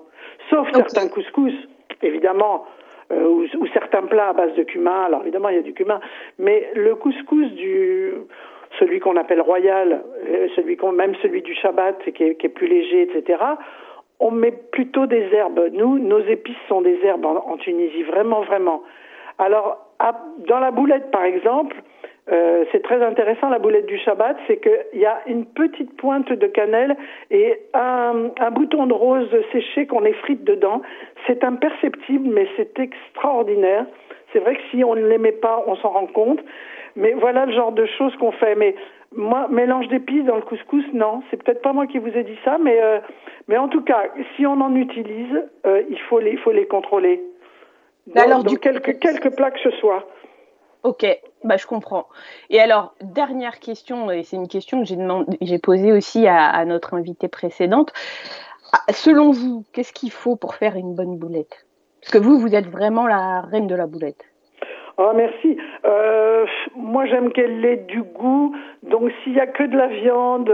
sauf 0.49 0.67
certains 0.73 1.07
couscous, 1.09 1.53
évidemment, 2.01 2.65
euh, 3.11 3.23
ou, 3.23 3.43
ou, 3.43 3.67
certains 3.67 4.01
plats 4.03 4.29
à 4.29 4.33
base 4.33 4.53
de 4.55 4.63
cumin. 4.63 5.03
Alors 5.03 5.21
évidemment, 5.21 5.49
il 5.49 5.55
y 5.55 5.59
a 5.59 5.63
du 5.63 5.73
cumin, 5.73 5.99
mais 6.39 6.69
le 6.75 6.95
couscous 6.95 7.51
du 7.53 8.13
celui 8.79 8.99
qu'on 8.99 9.15
appelle 9.15 9.41
royal, 9.41 10.03
euh, 10.27 10.47
celui 10.55 10.75
qu'on 10.77 10.91
même 10.91 11.15
celui 11.21 11.41
du 11.41 11.55
Shabbat, 11.55 12.11
qui 12.13 12.23
est, 12.23 12.35
qui 12.35 12.45
est 12.45 12.49
plus 12.49 12.67
léger, 12.67 13.03
etc. 13.03 13.41
On 14.19 14.31
met 14.31 14.51
plutôt 14.51 15.05
des 15.05 15.29
herbes. 15.31 15.69
Nous, 15.73 15.99
nos 15.99 16.19
épices 16.19 16.57
sont 16.67 16.81
des 16.81 16.99
herbes 17.03 17.25
en, 17.25 17.37
en 17.37 17.57
Tunisie, 17.57 18.03
vraiment, 18.03 18.41
vraiment. 18.41 18.83
Alors, 19.37 19.86
dans 20.47 20.59
la 20.59 20.71
boulette, 20.71 21.11
par 21.11 21.23
exemple, 21.23 21.75
Euh, 22.29 22.65
c'est 22.71 22.83
très 22.83 23.01
intéressant 23.01 23.47
la 23.49 23.59
boulette 23.59 23.85
du 23.85 23.97
Shabbat, 23.97 24.35
c'est 24.47 24.57
qu'il 24.57 24.99
y 24.99 25.05
a 25.05 25.21
une 25.27 25.45
petite 25.45 25.95
pointe 25.95 26.29
de 26.29 26.47
cannelle 26.47 26.97
et 27.31 27.57
un, 27.73 28.31
un 28.37 28.51
bouton 28.51 28.85
de 28.85 28.93
rose 28.93 29.29
séché 29.53 29.87
qu'on 29.87 30.03
effrite 30.03 30.43
dedans. 30.43 30.81
C'est 31.25 31.45
imperceptible, 31.45 32.27
mais 32.29 32.45
c'est 32.57 32.77
extraordinaire. 32.79 33.85
C'est 34.33 34.39
vrai 34.39 34.55
que 34.57 34.61
si 34.71 34.83
on 34.83 34.95
ne 34.95 35.07
l'aimait 35.07 35.39
pas, 35.39 35.63
on 35.67 35.75
s'en 35.77 35.89
rend 35.89 36.07
compte. 36.07 36.41
Mais 36.97 37.13
voilà 37.13 37.45
le 37.45 37.53
genre 37.53 37.71
de 37.71 37.85
choses 37.85 38.13
qu'on 38.17 38.33
fait. 38.33 38.55
Mais 38.55 38.75
moi, 39.15 39.47
mélange 39.49 39.87
d'épices 39.87 40.25
dans 40.25 40.35
le 40.35 40.41
couscous, 40.41 40.83
non. 40.91 41.21
C'est 41.29 41.41
peut-être 41.41 41.61
pas 41.61 41.71
moi 41.71 41.87
qui 41.87 41.97
vous 41.97 42.13
ai 42.17 42.23
dit 42.23 42.37
ça, 42.43 42.57
mais 42.61 42.77
euh, 42.83 42.99
mais 43.47 43.57
en 43.57 43.69
tout 43.69 43.83
cas, 43.83 44.03
si 44.35 44.45
on 44.45 44.59
en 44.59 44.75
utilise, 44.75 45.45
euh, 45.65 45.81
il 45.89 45.99
faut 46.09 46.19
les 46.19 46.31
il 46.31 46.39
faut 46.39 46.51
les 46.51 46.67
contrôler. 46.67 47.21
Dans, 48.07 48.21
alors, 48.21 48.43
du 48.43 48.57
quelques 48.57 48.99
quelques 48.99 49.35
plats 49.35 49.51
que 49.51 49.59
ce 49.59 49.71
soit. 49.71 50.07
Ok, 50.83 51.05
bah, 51.43 51.57
je 51.57 51.65
comprends. 51.65 52.07
Et 52.49 52.59
alors, 52.59 52.93
dernière 53.01 53.59
question, 53.59 54.09
et 54.11 54.23
c'est 54.23 54.37
une 54.37 54.47
question 54.47 54.81
que 54.81 54.87
j'ai, 54.87 54.97
j'ai 55.41 55.59
posée 55.59 55.91
aussi 55.91 56.27
à, 56.27 56.45
à, 56.45 56.65
notre 56.65 56.93
invitée 56.93 57.27
précédente. 57.27 57.91
Ah, 58.73 58.93
selon 58.93 59.31
vous, 59.31 59.65
qu'est-ce 59.73 59.93
qu'il 59.93 60.11
faut 60.11 60.35
pour 60.35 60.55
faire 60.55 60.75
une 60.75 60.95
bonne 60.95 61.17
boulette? 61.17 61.65
Parce 62.01 62.11
que 62.13 62.17
vous, 62.19 62.39
vous 62.39 62.55
êtes 62.55 62.67
vraiment 62.67 63.07
la 63.07 63.41
reine 63.41 63.67
de 63.67 63.75
la 63.75 63.87
boulette. 63.87 64.23
Ah, 64.97 65.11
merci. 65.15 65.57
Euh, 65.85 66.45
moi, 66.75 67.05
j'aime 67.05 67.31
qu'elle 67.31 67.63
ait 67.63 67.77
du 67.77 68.01
goût. 68.01 68.55
Donc, 68.83 69.11
s'il 69.23 69.33
y 69.33 69.39
a 69.39 69.45
que 69.45 69.63
de 69.63 69.77
la 69.77 69.87
viande, 69.87 70.51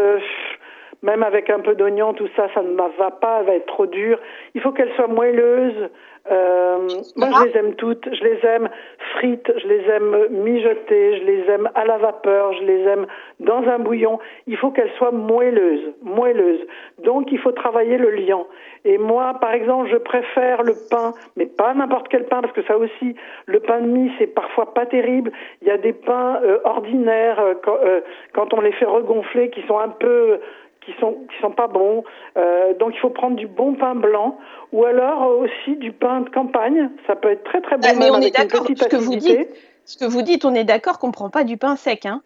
même 1.03 1.21
avec 1.21 1.49
un 1.49 1.59
peu 1.59 1.75
d'oignon, 1.75 2.13
tout 2.13 2.29
ça, 2.35 2.47
ça 2.53 2.61
ne 2.63 2.75
va 2.75 3.11
pas, 3.11 3.39
elle 3.41 3.45
va 3.45 3.55
être 3.55 3.67
trop 3.67 3.85
dure. 3.85 4.17
Il 4.55 4.61
faut 4.61 4.71
qu'elle 4.71 4.91
soit 4.93 5.07
moelleuse. 5.07 5.89
Euh, 6.31 6.87
moi, 7.17 7.29
je 7.37 7.49
les 7.49 7.57
aime 7.57 7.75
toutes. 7.75 8.07
Je 8.13 8.23
les 8.23 8.39
aime 8.45 8.69
frites, 9.17 9.51
je 9.57 9.67
les 9.67 9.81
aime 9.89 10.27
mijotées, 10.31 11.19
je 11.19 11.23
les 11.25 11.41
aime 11.49 11.69
à 11.75 11.83
la 11.83 11.97
vapeur, 11.97 12.53
je 12.53 12.63
les 12.63 12.81
aime 12.83 13.05
dans 13.41 13.63
un 13.67 13.79
bouillon. 13.79 14.19
Il 14.47 14.55
faut 14.55 14.71
qu'elles 14.71 14.93
soient 14.97 15.11
moelleuses, 15.11 15.93
moelleuses. 16.01 16.65
Donc, 17.03 17.33
il 17.33 17.39
faut 17.39 17.51
travailler 17.51 17.97
le 17.97 18.11
liant. 18.11 18.47
Et 18.85 18.97
moi, 18.97 19.33
par 19.41 19.53
exemple, 19.53 19.89
je 19.91 19.97
préfère 19.97 20.63
le 20.63 20.73
pain, 20.89 21.13
mais 21.35 21.45
pas 21.45 21.73
n'importe 21.73 22.07
quel 22.07 22.25
pain, 22.25 22.41
parce 22.41 22.53
que 22.53 22.63
ça 22.63 22.77
aussi, 22.77 23.15
le 23.45 23.59
pain 23.59 23.81
de 23.81 23.87
mie, 23.87 24.11
c'est 24.17 24.27
parfois 24.27 24.73
pas 24.73 24.85
terrible. 24.85 25.31
Il 25.61 25.67
y 25.67 25.71
a 25.71 25.77
des 25.77 25.93
pains 25.93 26.39
euh, 26.43 26.59
ordinaires 26.63 27.39
euh, 27.41 27.53
quand, 27.61 27.77
euh, 27.83 27.99
quand 28.33 28.53
on 28.53 28.61
les 28.61 28.71
fait 28.73 28.85
regonfler, 28.85 29.49
qui 29.49 29.61
sont 29.67 29.79
un 29.79 29.89
peu 29.89 30.39
qui 30.85 30.93
sont 30.99 31.13
qui 31.29 31.41
sont 31.41 31.51
pas 31.51 31.67
bons. 31.67 32.03
Euh, 32.37 32.73
donc 32.75 32.93
il 32.95 32.99
faut 32.99 33.09
prendre 33.09 33.35
du 33.35 33.47
bon 33.47 33.75
pain 33.75 33.95
blanc 33.95 34.37
ou 34.71 34.85
alors 34.85 35.39
aussi 35.39 35.75
du 35.77 35.91
pain 35.91 36.21
de 36.21 36.29
campagne. 36.29 36.89
Ça 37.07 37.15
peut 37.15 37.29
être 37.31 37.43
très 37.43 37.61
très 37.61 37.77
bon. 37.77 37.87
Ah, 37.89 37.93
mais 37.97 38.09
on 38.11 38.19
est 38.19 38.35
d'accord. 38.35 38.65
Ce 38.67 38.87
que 38.87 38.95
vous 38.97 39.15
dites, 39.15 39.49
ce 39.85 39.97
que 39.97 40.05
vous 40.05 40.21
dites, 40.21 40.45
on 40.45 40.53
est 40.53 40.63
d'accord 40.63 40.99
qu'on 40.99 41.11
prend 41.11 41.29
pas 41.29 41.43
du 41.43 41.57
pain 41.57 41.75
sec, 41.75 42.05
hein 42.05 42.21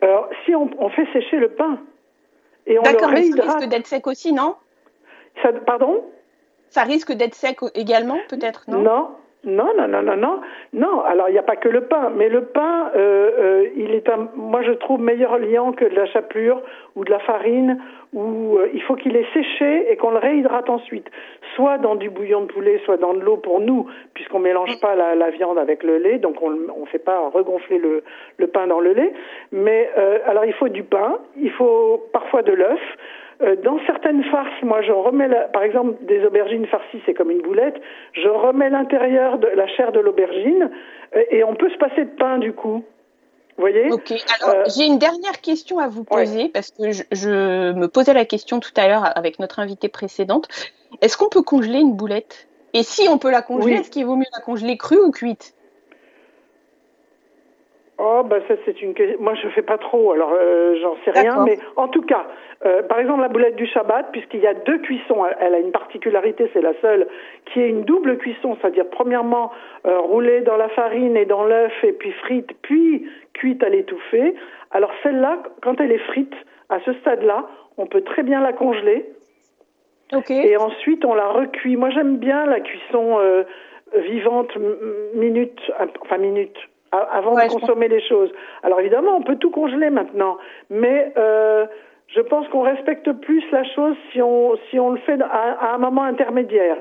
Alors 0.00 0.28
si 0.44 0.54
on, 0.54 0.70
on 0.78 0.88
fait 0.90 1.06
sécher 1.12 1.36
le 1.36 1.50
pain 1.50 1.78
et 2.66 2.78
on 2.78 2.82
D'accord, 2.82 3.10
mais 3.10 3.22
ça 3.22 3.42
risque 3.42 3.68
d'être 3.68 3.86
sec 3.86 4.06
aussi, 4.06 4.32
non? 4.32 4.54
Ça, 5.42 5.52
Pardon? 5.52 6.04
Ça 6.70 6.82
risque 6.82 7.12
d'être 7.12 7.34
sec 7.34 7.58
également, 7.74 8.18
peut-être, 8.28 8.64
non? 8.68 8.80
Non, 8.80 9.10
non, 9.44 9.68
non, 9.76 9.86
non, 9.86 10.02
non, 10.02 10.16
non. 10.16 10.40
Non, 10.72 11.00
alors 11.02 11.28
il 11.28 11.32
n'y 11.32 11.38
a 11.38 11.44
pas 11.44 11.56
que 11.56 11.68
le 11.68 11.82
pain, 11.82 12.10
mais 12.14 12.28
le 12.28 12.46
pain, 12.46 12.90
euh, 12.96 13.30
euh, 13.38 13.68
il 13.76 13.94
est 13.94 14.08
un, 14.08 14.28
moi 14.34 14.62
je 14.62 14.72
trouve 14.72 15.00
meilleur 15.00 15.38
liant 15.38 15.72
que 15.72 15.84
de 15.84 15.94
la 15.94 16.06
chapelure 16.06 16.60
ou 16.96 17.04
de 17.04 17.10
la 17.10 17.20
farine, 17.20 17.78
où 18.12 18.56
euh, 18.56 18.68
il 18.74 18.82
faut 18.82 18.96
qu'il 18.96 19.14
est 19.16 19.32
séché 19.32 19.92
et 19.92 19.96
qu'on 19.96 20.10
le 20.10 20.18
réhydrate 20.18 20.68
ensuite, 20.68 21.06
soit 21.54 21.78
dans 21.78 21.94
du 21.94 22.10
bouillon 22.10 22.42
de 22.42 22.46
poulet, 22.46 22.80
soit 22.84 22.96
dans 22.96 23.14
de 23.14 23.20
l'eau 23.20 23.36
pour 23.36 23.60
nous, 23.60 23.86
puisqu'on 24.14 24.40
mélange 24.40 24.80
pas 24.80 24.96
la, 24.96 25.14
la, 25.14 25.30
viande 25.30 25.58
avec 25.58 25.82
le 25.84 25.98
lait, 25.98 26.18
donc 26.18 26.42
on 26.42 26.50
ne 26.50 26.86
fait 26.86 26.98
pas 26.98 27.28
regonfler 27.28 27.78
le, 27.78 28.02
le, 28.38 28.46
pain 28.48 28.66
dans 28.66 28.80
le 28.80 28.92
lait. 28.92 29.12
Mais 29.52 29.88
euh, 29.96 30.18
alors 30.26 30.46
il 30.46 30.54
faut 30.54 30.68
du 30.68 30.82
pain, 30.82 31.18
il 31.40 31.50
faut 31.52 32.08
parfois 32.12 32.42
de 32.42 32.52
l'œuf. 32.52 32.80
Euh, 33.40 33.56
dans 33.62 33.78
certaines 33.86 34.24
farces, 34.24 34.62
moi, 34.62 34.82
je 34.82 34.90
remets, 34.90 35.28
la, 35.28 35.42
par 35.42 35.62
exemple, 35.62 36.04
des 36.06 36.24
aubergines 36.24 36.66
farcies, 36.66 37.00
c'est 37.06 37.14
comme 37.14 37.30
une 37.30 37.42
boulette. 37.42 37.76
Je 38.12 38.28
remets 38.28 38.68
l'intérieur 38.68 39.38
de 39.38 39.46
la 39.46 39.66
chair 39.68 39.92
de 39.92 40.00
l'aubergine 40.00 40.70
euh, 41.16 41.22
et 41.30 41.44
on 41.44 41.54
peut 41.54 41.70
se 41.70 41.78
passer 41.78 42.04
de 42.04 42.10
pain 42.18 42.38
du 42.38 42.52
coup. 42.52 42.84
Vous 43.56 43.62
voyez? 43.62 43.90
Ok. 43.92 44.12
Alors, 44.40 44.56
euh, 44.56 44.62
j'ai 44.76 44.86
une 44.86 44.98
dernière 44.98 45.40
question 45.40 45.78
à 45.78 45.88
vous 45.88 46.04
poser 46.04 46.44
ouais. 46.44 46.50
parce 46.52 46.70
que 46.70 46.90
je, 46.90 47.02
je, 47.12 47.72
me 47.72 47.86
posais 47.86 48.12
la 48.12 48.24
question 48.24 48.60
tout 48.60 48.72
à 48.76 48.88
l'heure 48.88 49.16
avec 49.16 49.38
notre 49.38 49.60
invitée 49.60 49.88
précédente. 49.88 50.48
Est-ce 51.00 51.16
qu'on 51.16 51.28
peut 51.28 51.42
congeler 51.42 51.78
une 51.78 51.94
boulette? 51.94 52.48
Et 52.74 52.82
si 52.82 53.08
on 53.08 53.18
peut 53.18 53.30
la 53.30 53.42
congeler, 53.42 53.74
oui. 53.74 53.80
est-ce 53.80 53.90
qu'il 53.90 54.04
vaut 54.04 54.16
mieux 54.16 54.26
la 54.36 54.42
congeler 54.42 54.76
crue 54.76 54.98
ou 54.98 55.10
cuite? 55.10 55.54
Oh, 58.00 58.22
bah 58.24 58.38
ça 58.46 58.54
c'est 58.64 58.80
une 58.80 58.94
question. 58.94 59.20
Moi 59.20 59.34
je 59.34 59.48
fais 59.48 59.62
pas 59.62 59.76
trop, 59.76 60.12
alors 60.12 60.30
euh, 60.32 60.76
j'en 60.80 60.96
sais 61.04 61.10
rien, 61.10 61.44
mais 61.44 61.58
en 61.74 61.88
tout 61.88 62.02
cas, 62.02 62.28
euh, 62.64 62.80
par 62.84 63.00
exemple 63.00 63.22
la 63.22 63.28
boulette 63.28 63.56
du 63.56 63.66
Shabbat, 63.66 64.12
puisqu'il 64.12 64.38
y 64.38 64.46
a 64.46 64.54
deux 64.54 64.78
cuissons, 64.78 65.24
elle 65.40 65.52
a 65.52 65.58
une 65.58 65.72
particularité, 65.72 66.48
c'est 66.52 66.60
la 66.60 66.74
seule, 66.80 67.08
qui 67.46 67.60
est 67.60 67.68
une 67.68 67.82
double 67.82 68.18
cuisson, 68.18 68.56
c'est-à-dire 68.60 68.88
premièrement 68.88 69.50
euh, 69.84 69.98
roulée 69.98 70.42
dans 70.42 70.56
la 70.56 70.68
farine 70.68 71.16
et 71.16 71.24
dans 71.24 71.44
l'œuf 71.44 71.72
et 71.82 71.92
puis 71.92 72.12
frite, 72.12 72.50
puis 72.62 73.04
cuite 73.32 73.64
à 73.64 73.68
l'étouffée. 73.68 74.32
Alors 74.70 74.92
celle-là, 75.02 75.42
quand 75.60 75.80
elle 75.80 75.90
est 75.90 76.06
frite, 76.06 76.34
à 76.68 76.78
ce 76.84 76.92
stade-là, 77.00 77.48
on 77.78 77.86
peut 77.86 78.02
très 78.02 78.22
bien 78.22 78.40
la 78.40 78.52
congeler. 78.52 79.06
Okay. 80.12 80.48
Et 80.48 80.56
ensuite 80.56 81.04
on 81.04 81.14
la 81.14 81.30
recuit. 81.30 81.76
Moi 81.76 81.90
j'aime 81.90 82.18
bien 82.18 82.46
la 82.46 82.60
cuisson 82.60 83.18
euh, 83.18 83.42
vivante, 83.96 84.56
minute, 85.14 85.60
enfin 86.00 86.18
minute 86.18 86.56
avant 86.92 87.34
ouais, 87.34 87.48
de 87.48 87.52
consommer 87.52 87.88
les 87.88 88.00
choses. 88.06 88.30
Alors 88.62 88.80
évidemment, 88.80 89.16
on 89.16 89.22
peut 89.22 89.36
tout 89.36 89.50
congeler 89.50 89.90
maintenant, 89.90 90.38
mais 90.70 91.12
euh, 91.16 91.66
je 92.08 92.20
pense 92.20 92.48
qu'on 92.48 92.62
respecte 92.62 93.12
plus 93.12 93.42
la 93.52 93.64
chose 93.74 93.96
si 94.12 94.22
on 94.22 94.56
si 94.70 94.78
on 94.78 94.90
le 94.90 94.98
fait 95.00 95.20
à, 95.20 95.26
à, 95.26 95.74
un 95.74 95.78
moment 95.78 96.02
intermédiaire. 96.02 96.76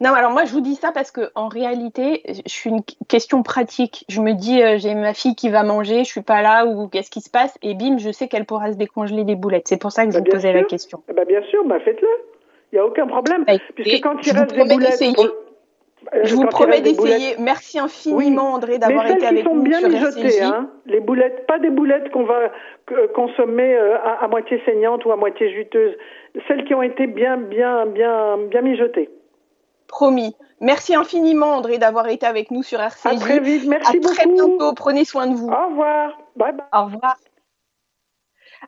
Non, 0.00 0.12
alors 0.12 0.30
moi 0.30 0.44
je 0.44 0.52
vous 0.52 0.60
dis 0.60 0.76
ça 0.76 0.92
parce 0.92 1.10
que 1.10 1.30
en 1.34 1.48
réalité, 1.48 2.22
je 2.28 2.52
suis 2.52 2.70
une 2.70 2.82
question 3.08 3.42
pratique. 3.42 4.04
Je 4.08 4.20
me 4.20 4.32
dis, 4.32 4.62
euh, 4.62 4.78
j'ai 4.78 4.94
ma 4.94 5.12
fille 5.12 5.34
qui 5.34 5.48
va 5.48 5.64
manger, 5.64 6.04
je 6.04 6.08
suis 6.08 6.22
pas 6.22 6.40
là 6.40 6.66
ou 6.66 6.86
qu'est-ce 6.86 7.10
qui 7.10 7.20
se 7.20 7.30
passe? 7.30 7.58
Et 7.62 7.74
bim, 7.74 7.98
je 7.98 8.12
sais 8.12 8.28
qu'elle 8.28 8.44
pourra 8.44 8.72
se 8.72 8.76
décongeler 8.76 9.24
des 9.24 9.34
boulettes. 9.34 9.66
C'est 9.66 9.80
pour 9.80 9.90
ça 9.90 10.06
que 10.06 10.12
bah, 10.12 10.18
je 10.18 10.24
vous 10.24 10.30
posais 10.30 10.52
sûr. 10.52 10.60
la 10.60 10.64
question. 10.64 11.02
Bah, 11.12 11.24
bien 11.24 11.42
sûr, 11.42 11.64
bah, 11.64 11.80
faites-le. 11.80 12.08
Il 12.70 12.76
n'y 12.76 12.78
a 12.80 12.86
aucun 12.86 13.06
problème. 13.06 13.44
Bah, 13.44 13.54
Puisque 13.74 14.02
quand 14.02 14.24
il 14.24 14.32
reste 14.38 14.54
des 14.54 14.64
boulettes, 14.64 15.02
je 16.22 16.34
vous 16.34 16.46
promets 16.46 16.80
d'essayer. 16.80 17.36
Merci 17.38 17.78
infiniment, 17.78 18.18
oui. 18.18 18.56
André, 18.56 18.78
d'avoir 18.78 19.06
été 19.10 19.26
avec 19.26 19.44
sont 19.44 19.54
nous 19.54 19.62
bien 19.62 19.78
sur 19.78 19.88
mijotées, 19.88 20.42
hein. 20.42 20.70
Les 20.86 21.00
boulettes, 21.00 21.46
pas 21.46 21.58
des 21.58 21.70
boulettes 21.70 22.10
qu'on 22.10 22.24
va 22.24 22.52
consommer 23.14 23.74
euh, 23.74 23.96
à, 23.98 24.24
à, 24.24 24.28
moitié 24.28 24.60
saignantes 24.64 25.04
ou 25.04 25.12
à 25.12 25.16
moitié 25.16 25.52
juteuses. 25.52 25.94
Celles 26.46 26.64
qui 26.64 26.74
ont 26.74 26.82
été 26.82 27.06
bien, 27.06 27.36
bien, 27.36 27.86
bien, 27.86 28.38
bien 28.48 28.62
mijotées. 28.62 29.10
Promis. 29.86 30.36
Merci 30.60 30.94
infiniment, 30.94 31.54
André, 31.54 31.78
d'avoir 31.78 32.08
été 32.08 32.26
avec 32.26 32.50
nous 32.50 32.62
sur 32.62 32.80
RCJ. 32.80 33.06
À 33.06 33.14
très 33.16 33.40
vite. 33.40 33.66
Merci 33.66 33.96
à 33.96 34.00
beaucoup. 34.00 34.14
très 34.14 34.26
bientôt. 34.26 34.72
Prenez 34.74 35.04
soin 35.04 35.26
de 35.26 35.34
vous. 35.34 35.48
Au 35.48 35.68
revoir. 35.68 36.18
Bye 36.36 36.52
bye. 36.52 36.66
Au 36.72 36.84
revoir. 36.84 37.16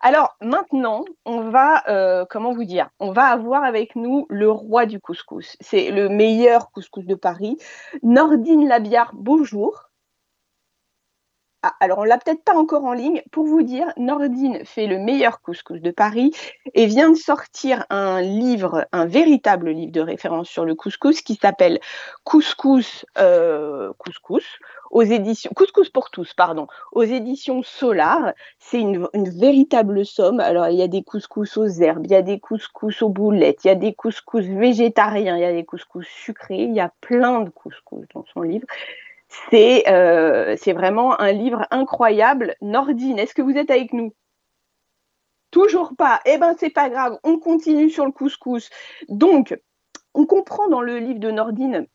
Alors 0.01 0.37
maintenant, 0.41 1.05
on 1.25 1.51
va, 1.51 1.83
euh, 1.89 2.25
comment 2.29 2.53
vous 2.53 2.65
dire, 2.65 2.91
on 3.01 3.13
va 3.13 3.27
avoir 3.27 3.65
avec 3.65 3.97
nous 3.97 4.27
le 4.29 4.51
roi 4.51 4.87
du 4.87 5.01
couscous. 5.01 5.57
C'est 5.61 5.91
le 5.91 6.09
meilleur 6.09 6.71
couscous 6.71 7.05
de 7.05 7.15
Paris. 7.15 7.57
Nordine 8.03 8.69
Labiard, 8.69 9.13
bonjour. 9.15 9.90
Ah, 11.63 11.75
alors 11.81 11.99
on 11.99 12.05
l'a 12.05 12.17
peut-être 12.17 12.43
pas 12.43 12.57
encore 12.57 12.85
en 12.85 12.95
ligne. 12.95 13.23
Pour 13.33 13.45
vous 13.45 13.63
dire, 13.63 13.93
Nordine 13.99 14.65
fait 14.65 14.87
le 14.87 14.99
meilleur 14.99 15.43
couscous 15.43 15.83
de 15.83 15.91
Paris 15.91 16.33
et 16.73 16.87
vient 16.87 17.11
de 17.11 17.17
sortir 17.17 17.85
un 17.91 18.23
livre, 18.23 18.87
un 18.93 19.05
véritable 19.05 19.69
livre 19.69 19.93
de 19.93 20.01
référence 20.01 20.49
sur 20.49 20.65
le 20.65 20.75
couscous 20.75 21.21
qui 21.21 21.35
s'appelle 21.35 21.79
Couscous 22.25 23.05
euh, 23.19 23.93
Couscous 23.99 24.59
aux 24.91 25.03
éditions 25.03 25.51
Couscous 25.55 25.91
pour 25.91 26.11
tous, 26.11 26.33
pardon, 26.33 26.67
aux 26.93 27.03
éditions 27.03 27.63
Solar. 27.63 28.33
C'est 28.59 28.81
une, 28.81 29.07
une, 29.13 29.29
véritable 29.29 30.07
somme. 30.07 30.41
Alors 30.41 30.69
il 30.69 30.79
y 30.79 30.83
a 30.83 30.89
des 30.89 31.03
couscous 31.03 31.59
aux 31.59 31.67
herbes, 31.67 32.07
il 32.07 32.11
y 32.11 32.17
a 32.17 32.23
des 32.23 32.41
couscous 32.41 33.03
aux 33.03 33.11
boulettes, 33.11 33.65
il 33.65 33.69
y 33.69 33.71
a 33.71 33.75
des 33.75 33.93
couscous 33.93 34.47
végétariens, 34.47 35.37
il 35.37 35.43
y 35.43 35.45
a 35.45 35.53
des 35.53 35.67
couscous 35.67 36.07
sucrés, 36.07 36.63
il 36.63 36.73
y 36.73 36.81
a 36.81 36.91
plein 37.03 37.43
de 37.43 37.51
couscous 37.51 38.07
dans 38.15 38.25
son 38.33 38.41
livre. 38.41 38.67
C'est 39.31 39.89
euh, 39.89 40.57
vraiment 40.75 41.21
un 41.21 41.33
livre 41.33 41.67
incroyable. 41.71 42.57
Nordine, 42.61 43.19
est-ce 43.19 43.35
que 43.35 43.43
vous 43.43 43.57
êtes 43.57 43.71
avec 43.71 43.93
nous? 43.93 44.13
Toujours 45.53 45.93
pas. 45.97 46.21
Eh 46.27 46.37
ben, 46.39 46.55
c'est 46.59 46.71
pas 46.71 46.91
grave. 46.91 47.19
On 47.23 47.39
continue 47.39 47.91
sur 47.91 48.05
le 48.05 48.13
couscous. 48.13 48.71
Donc, 49.09 49.57
on 50.15 50.27
comprend 50.27 50.69
dans 50.69 50.81
le 50.81 50.99
livre 50.99 51.21
de 51.21 51.31
Nordine 51.31 51.87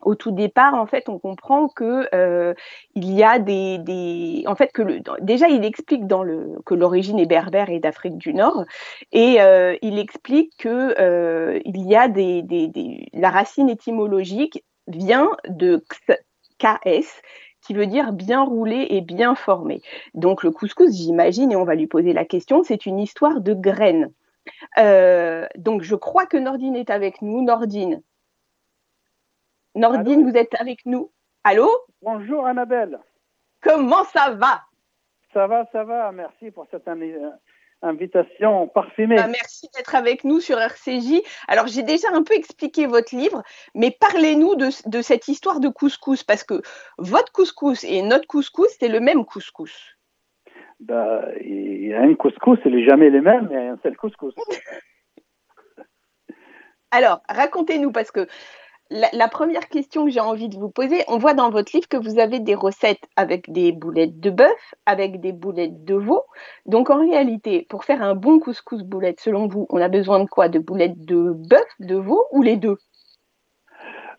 au 0.00 0.14
tout 0.14 0.32
départ, 0.32 0.74
en 0.74 0.86
fait, 0.86 1.08
on 1.08 1.18
comprend 1.18 1.68
que 1.68 2.08
euh, 2.14 2.54
il 2.94 3.10
y 3.12 3.22
a 3.22 3.38
des, 3.38 4.44
en 4.46 4.54
fait, 4.54 4.70
que 4.72 4.82
déjà, 5.22 5.48
il 5.48 5.64
explique 5.64 6.06
dans 6.06 6.22
le 6.22 6.58
que 6.66 6.74
l'origine 6.74 7.18
est 7.18 7.26
berbère 7.26 7.70
et 7.70 7.80
d'Afrique 7.80 8.18
du 8.18 8.34
Nord, 8.34 8.64
et 9.12 9.40
euh, 9.40 9.76
il 9.80 9.98
explique 9.98 10.52
que 10.58 11.60
il 11.64 11.86
y 11.86 11.96
a 11.96 12.08
des, 12.08 12.44
la 13.14 13.30
racine 13.30 13.70
étymologique 13.70 14.62
vient 14.86 15.30
de 15.48 15.82
KS, 16.64 17.20
qui 17.60 17.74
veut 17.74 17.86
dire 17.86 18.12
bien 18.12 18.42
roulé 18.42 18.86
et 18.90 19.00
bien 19.00 19.34
formé. 19.34 19.82
Donc 20.14 20.42
le 20.42 20.50
couscous, 20.50 20.94
j'imagine, 20.94 21.52
et 21.52 21.56
on 21.56 21.64
va 21.64 21.74
lui 21.74 21.86
poser 21.86 22.12
la 22.12 22.24
question, 22.24 22.62
c'est 22.62 22.86
une 22.86 22.98
histoire 22.98 23.40
de 23.40 23.52
graines. 23.52 24.12
Euh, 24.78 25.46
donc 25.56 25.82
je 25.82 25.94
crois 25.94 26.26
que 26.26 26.36
Nordine 26.36 26.76
est 26.76 26.90
avec 26.90 27.22
nous. 27.22 27.42
Nordine. 27.42 28.02
Nordine, 29.74 30.28
vous 30.28 30.36
êtes 30.36 30.54
avec 30.60 30.86
nous. 30.86 31.10
Allô? 31.42 31.70
Bonjour 32.00 32.46
Annabelle. 32.46 32.98
Comment 33.60 34.04
ça 34.04 34.30
va? 34.30 34.62
Ça 35.32 35.46
va, 35.46 35.66
ça 35.72 35.84
va. 35.84 36.12
Merci 36.12 36.50
pour 36.50 36.66
cette 36.70 36.86
invitation 37.84 38.68
parfumée. 38.68 39.16
Bah, 39.16 39.28
merci 39.28 39.68
d'être 39.74 39.94
avec 39.94 40.24
nous 40.24 40.40
sur 40.40 40.58
RCJ. 40.58 41.22
Alors, 41.48 41.66
j'ai 41.66 41.82
déjà 41.82 42.08
un 42.12 42.22
peu 42.22 42.34
expliqué 42.34 42.86
votre 42.86 43.14
livre, 43.14 43.42
mais 43.74 43.90
parlez-nous 43.90 44.56
de, 44.56 45.02
cette 45.02 45.28
histoire 45.28 45.60
de 45.60 45.68
couscous, 45.68 46.24
parce 46.24 46.44
que 46.44 46.62
votre 46.98 47.32
couscous 47.32 47.84
et 47.84 48.02
notre 48.02 48.26
couscous, 48.26 48.68
c'est 48.78 48.88
le 48.88 49.00
même 49.00 49.24
couscous. 49.24 49.96
Bah, 50.80 51.24
il 51.40 51.86
y 51.86 51.94
a 51.94 52.00
un 52.02 52.14
couscous, 52.14 52.58
il 52.64 52.74
n'est 52.74 52.84
jamais 52.84 53.10
le 53.10 53.22
même, 53.22 53.48
il 53.50 53.54
y 53.54 53.58
a 53.58 53.72
un 53.72 53.78
seul 53.82 53.96
couscous. 53.96 54.34
Alors, 56.90 57.22
racontez-nous, 57.28 57.90
parce 57.90 58.10
que 58.12 58.28
la, 58.90 59.28
première 59.28 59.68
question 59.68 60.04
que 60.04 60.10
j'ai 60.10 60.20
envie 60.20 60.48
de 60.48 60.56
vous 60.56 60.70
poser, 60.70 61.04
on 61.08 61.18
voit 61.18 61.34
dans 61.34 61.50
votre 61.50 61.74
livre 61.74 61.88
que 61.88 61.96
vous 61.96 62.18
avez 62.18 62.38
des 62.38 62.54
recettes 62.54 63.06
avec 63.16 63.50
des 63.50 63.72
boulettes 63.72 64.20
de 64.20 64.30
bœuf, 64.30 64.74
avec 64.86 65.20
des 65.20 65.32
boulettes 65.32 65.84
de 65.84 65.94
veau. 65.94 66.22
Donc 66.66 66.90
en 66.90 67.00
réalité, 67.00 67.66
pour 67.70 67.84
faire 67.84 68.02
un 68.02 68.14
bon 68.14 68.38
couscous 68.38 68.82
boulette, 68.82 69.20
selon 69.20 69.46
vous, 69.46 69.66
on 69.70 69.80
a 69.80 69.88
besoin 69.88 70.20
de 70.20 70.28
quoi? 70.28 70.48
De 70.48 70.58
boulettes 70.58 71.04
de 71.04 71.32
bœuf, 71.32 71.66
de 71.80 71.96
veau 71.96 72.26
ou 72.30 72.42
les 72.42 72.56
deux? 72.56 72.76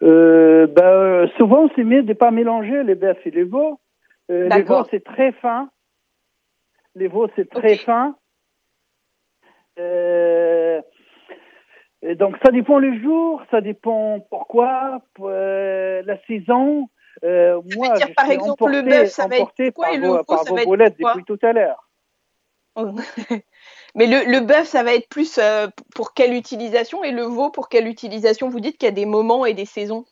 Euh, 0.01 0.67
ben, 0.67 1.29
Souvent, 1.37 1.69
c'est 1.75 1.83
mieux 1.83 2.03
de 2.03 2.09
ne 2.09 2.13
pas 2.13 2.31
mélanger 2.31 2.83
les 2.83 2.95
bœufs 2.95 3.15
et 3.25 3.31
les 3.31 3.43
veaux. 3.43 3.79
Euh, 4.31 4.49
les 4.49 4.63
veaux, 4.63 4.83
c'est 4.89 5.03
très 5.03 5.31
fin. 5.33 5.69
Les 6.95 7.07
veaux, 7.07 7.27
c'est 7.35 7.49
très 7.49 7.75
fin. 7.75 8.15
Euh, 9.77 10.81
donc 12.13 12.37
ça 12.45 12.51
dépend 12.51 12.77
le 12.77 12.99
jour, 13.01 13.41
ça 13.49 13.61
dépend 13.61 14.19
pourquoi, 14.29 15.01
euh, 15.21 16.03
la 16.05 16.21
saison. 16.25 16.87
Euh, 17.23 17.61
moi, 17.75 17.95
dire, 17.95 18.09
par 18.15 18.29
exemple, 18.29 18.69
le 18.69 18.81
bœuf, 18.83 19.09
ça 19.09 19.27
va 19.27 19.37
être 19.37 19.69
quoi 19.71 19.87
par, 19.87 19.99
vos, 19.99 20.23
par 20.23 20.43
vos 20.45 20.55
boulettes 20.65 20.97
depuis 20.99 21.23
tout 21.23 21.39
à 21.41 21.53
l'heure. 21.53 21.89
Mais 23.95 24.07
le, 24.07 24.29
le 24.29 24.45
bœuf, 24.45 24.65
ça 24.65 24.83
va 24.83 24.93
être 24.93 25.07
plus 25.07 25.37
euh, 25.37 25.67
pour 25.95 26.13
quelle 26.13 26.33
utilisation 26.33 27.03
et 27.03 27.11
le 27.11 27.23
veau 27.23 27.49
pour 27.49 27.69
quelle 27.69 27.87
utilisation? 27.87 28.49
Vous 28.49 28.59
dites 28.59 28.77
qu'il 28.77 28.87
y 28.87 28.91
a 28.91 28.95
des 28.95 29.05
moments 29.05 29.45
et 29.45 29.53
des 29.53 29.65
saisons. 29.65 30.05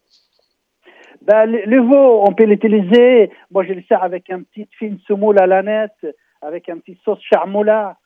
Ben, 1.22 1.46
le, 1.46 1.82
veau, 1.82 2.24
on 2.26 2.34
peut 2.34 2.46
l'utiliser. 2.46 3.32
Moi, 3.52 3.66
je 3.66 3.74
le 3.74 3.84
sers 3.84 4.02
avec 4.02 4.30
un 4.30 4.42
petit 4.42 4.68
film 4.78 4.98
semoule 5.08 5.40
à 5.40 5.48
la 5.48 5.62
nette, 5.62 6.16
avec 6.42 6.70
un 6.70 6.80
petit 6.80 7.00
sauce 7.04 7.22
charmoula, 7.22 7.98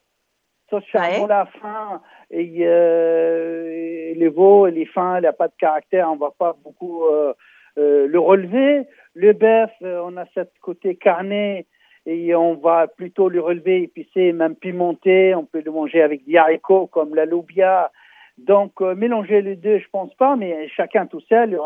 sauce 0.70 0.84
charmoula 0.92 1.46
fin 1.60 2.02
et, 2.30 2.56
euh, 2.60 4.14
les 4.14 4.28
veaux, 4.28 4.66
les 4.66 4.86
fins, 4.86 5.18
il 5.18 5.22
n'a 5.22 5.32
pas 5.32 5.48
de 5.48 5.54
caractère, 5.58 6.10
on 6.10 6.16
va 6.16 6.32
pas 6.36 6.56
beaucoup 6.62 7.04
euh, 7.04 7.32
euh, 7.78 8.06
le 8.06 8.18
relever. 8.18 8.86
Le 9.14 9.32
bœuf, 9.32 9.70
on 9.80 10.16
a 10.16 10.26
ce 10.34 10.40
côté 10.60 10.94
carné 10.94 11.66
et 12.06 12.34
on 12.34 12.54
va 12.54 12.86
plutôt 12.86 13.28
le 13.28 13.40
relever 13.40 13.82
épicé, 13.82 14.32
même 14.32 14.54
pimenté. 14.54 15.34
On 15.34 15.44
peut 15.44 15.62
le 15.64 15.72
manger 15.72 16.02
avec 16.02 16.24
des 16.26 16.36
haricots 16.36 16.86
comme 16.86 17.14
la 17.14 17.24
loubia. 17.24 17.90
Donc 18.36 18.80
mélanger 18.80 19.42
les 19.42 19.56
deux, 19.56 19.78
je 19.78 19.88
pense 19.90 20.14
pas, 20.14 20.36
mais 20.36 20.68
chacun 20.68 21.06
tout 21.06 21.20
seul, 21.28 21.58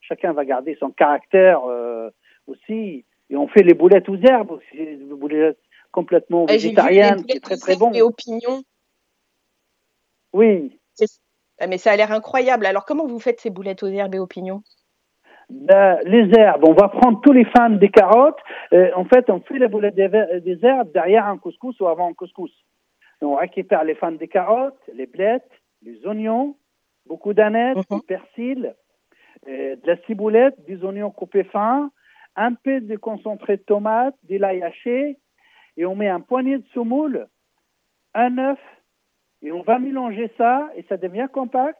chacun 0.00 0.32
va 0.32 0.44
garder 0.44 0.76
son 0.80 0.90
caractère 0.90 1.60
aussi. 2.48 3.04
Et 3.30 3.36
on 3.36 3.46
fait 3.46 3.62
les 3.62 3.74
boulettes 3.74 4.08
aux 4.08 4.16
herbes 4.16 4.50
aussi, 4.50 4.76
les 4.76 4.96
boulettes 4.96 5.60
complètement 5.92 6.46
végétariennes, 6.46 7.24
c'est 7.28 7.40
très 7.40 7.56
très 7.56 7.76
bon. 7.76 7.92
Et 7.92 8.02
opinions 8.02 8.64
oui. 10.36 10.78
Ah, 11.58 11.66
mais 11.66 11.78
ça 11.78 11.92
a 11.92 11.96
l'air 11.96 12.12
incroyable. 12.12 12.66
Alors, 12.66 12.84
comment 12.84 13.06
vous 13.06 13.18
faites 13.18 13.40
ces 13.40 13.50
boulettes 13.50 13.82
aux 13.82 13.88
herbes 13.88 14.14
et 14.14 14.18
aux 14.18 14.26
pignons? 14.26 14.62
Ben, 15.48 15.98
les 16.04 16.28
herbes, 16.36 16.64
on 16.68 16.74
va 16.74 16.88
prendre 16.88 17.20
tous 17.22 17.32
les 17.32 17.44
fans 17.44 17.70
des 17.70 17.88
carottes. 17.88 18.38
Euh, 18.72 18.90
en 18.94 19.04
fait, 19.04 19.30
on 19.30 19.40
fait 19.40 19.58
les 19.58 19.68
boulettes 19.68 19.94
des, 19.94 20.58
herbes 20.62 20.92
derrière 20.92 21.26
un 21.26 21.38
couscous 21.38 21.78
ou 21.80 21.86
avant 21.86 22.10
un 22.10 22.14
couscous. 22.14 22.52
On 23.22 23.36
récupère 23.36 23.84
les 23.84 23.94
fans 23.94 24.12
des 24.12 24.28
carottes, 24.28 24.78
les 24.92 25.06
blettes, 25.06 25.50
les 25.82 26.04
oignons, 26.06 26.56
beaucoup 27.06 27.32
d'anettes, 27.32 27.78
mhm. 27.90 27.98
du 27.98 28.06
persil, 28.06 28.74
euh, 29.48 29.76
de 29.76 29.86
la 29.86 29.96
ciboulette, 30.02 30.56
des 30.66 30.84
oignons 30.84 31.10
coupés 31.10 31.44
fins, 31.44 31.90
un 32.34 32.52
peu 32.52 32.80
de 32.80 32.96
concentré 32.96 33.56
de 33.56 33.62
tomate, 33.62 34.16
des 34.24 34.38
l'ail 34.38 34.62
haché, 34.62 35.16
et 35.76 35.86
on 35.86 35.94
met 35.94 36.08
un 36.08 36.20
poignet 36.20 36.58
de 36.58 36.66
semoule, 36.74 37.28
un 38.14 38.36
œuf, 38.38 38.58
et 39.42 39.52
on 39.52 39.62
va 39.62 39.78
mélanger 39.78 40.30
ça 40.38 40.68
et 40.76 40.84
ça 40.88 40.96
devient 40.96 41.28
compact. 41.32 41.78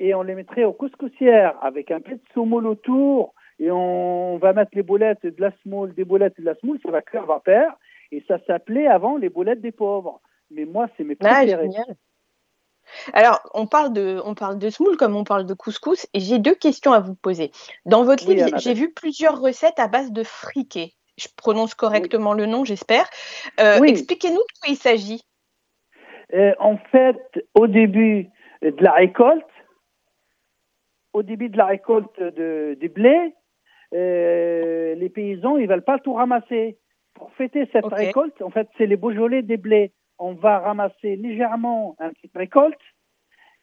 Et 0.00 0.14
on 0.14 0.22
les 0.22 0.34
mettrait 0.34 0.64
aux 0.64 0.72
couscoussières 0.72 1.54
avec 1.62 1.90
un 1.90 2.00
peu 2.00 2.12
de 2.12 2.22
semoule 2.34 2.66
autour. 2.66 3.34
Et 3.58 3.70
on 3.70 4.38
va 4.38 4.52
mettre 4.52 4.72
les 4.74 4.82
boulettes 4.82 5.24
de 5.24 5.40
la 5.40 5.52
semoule, 5.62 5.94
des 5.94 6.04
boulettes 6.04 6.40
de 6.40 6.44
la 6.44 6.56
semoule, 6.56 6.80
ça 6.82 6.90
va 6.90 7.02
cuire 7.02 7.26
vapeur. 7.26 7.72
Et 8.10 8.24
ça 8.26 8.38
s'appelait 8.46 8.88
avant 8.88 9.16
les 9.16 9.28
boulettes 9.28 9.60
des 9.60 9.70
pauvres. 9.70 10.20
Mais 10.50 10.64
moi, 10.64 10.88
c'est 10.96 11.04
mes 11.04 11.16
ah, 11.20 11.28
préférés. 11.28 11.68
Alors, 13.12 13.40
on 13.54 13.66
parle 13.66 13.92
de, 13.92 14.20
on 14.24 14.34
parle 14.34 14.58
de 14.58 14.68
semoule 14.70 14.96
comme 14.96 15.16
on 15.16 15.24
parle 15.24 15.46
de 15.46 15.54
couscous, 15.54 16.06
et 16.12 16.20
j'ai 16.20 16.38
deux 16.38 16.54
questions 16.54 16.92
à 16.92 17.00
vous 17.00 17.14
poser. 17.14 17.52
Dans 17.86 18.04
votre 18.04 18.28
livre, 18.28 18.58
j'ai 18.58 18.74
vu 18.74 18.92
plusieurs 18.92 19.40
recettes 19.40 19.78
à 19.78 19.88
base 19.88 20.12
de 20.12 20.22
friquet. 20.22 20.92
Je 21.16 21.28
prononce 21.36 21.74
correctement 21.74 22.32
le 22.32 22.46
nom, 22.46 22.64
j'espère. 22.64 23.08
Euh, 23.60 23.82
expliquez-nous 23.82 24.36
de 24.36 24.58
quoi 24.60 24.68
il 24.68 24.76
s'agit. 24.76 25.22
Euh, 26.34 26.54
en 26.58 26.76
fait, 26.76 27.46
au 27.54 27.66
début 27.66 28.28
de 28.62 28.82
la 28.82 28.92
récolte, 28.92 29.44
au 31.12 31.22
début 31.22 31.48
de 31.48 31.58
la 31.58 31.66
récolte 31.66 32.20
de, 32.20 32.76
du 32.80 32.88
blé, 32.88 33.34
euh, 33.94 34.94
les 34.94 35.08
paysans, 35.10 35.58
ils 35.58 35.68
veulent 35.68 35.84
pas 35.84 35.98
tout 35.98 36.14
ramasser. 36.14 36.78
Pour 37.14 37.30
fêter 37.34 37.68
cette 37.72 37.86
récolte, 37.86 38.40
en 38.40 38.50
fait, 38.50 38.68
c'est 38.78 38.86
les 38.86 38.96
Beaujolais 38.96 39.42
des 39.42 39.58
blés. 39.58 39.92
On 40.18 40.32
va 40.32 40.58
ramasser 40.58 41.16
légèrement 41.16 41.94
une 42.00 42.12
petite 42.12 42.34
récolte, 42.34 42.80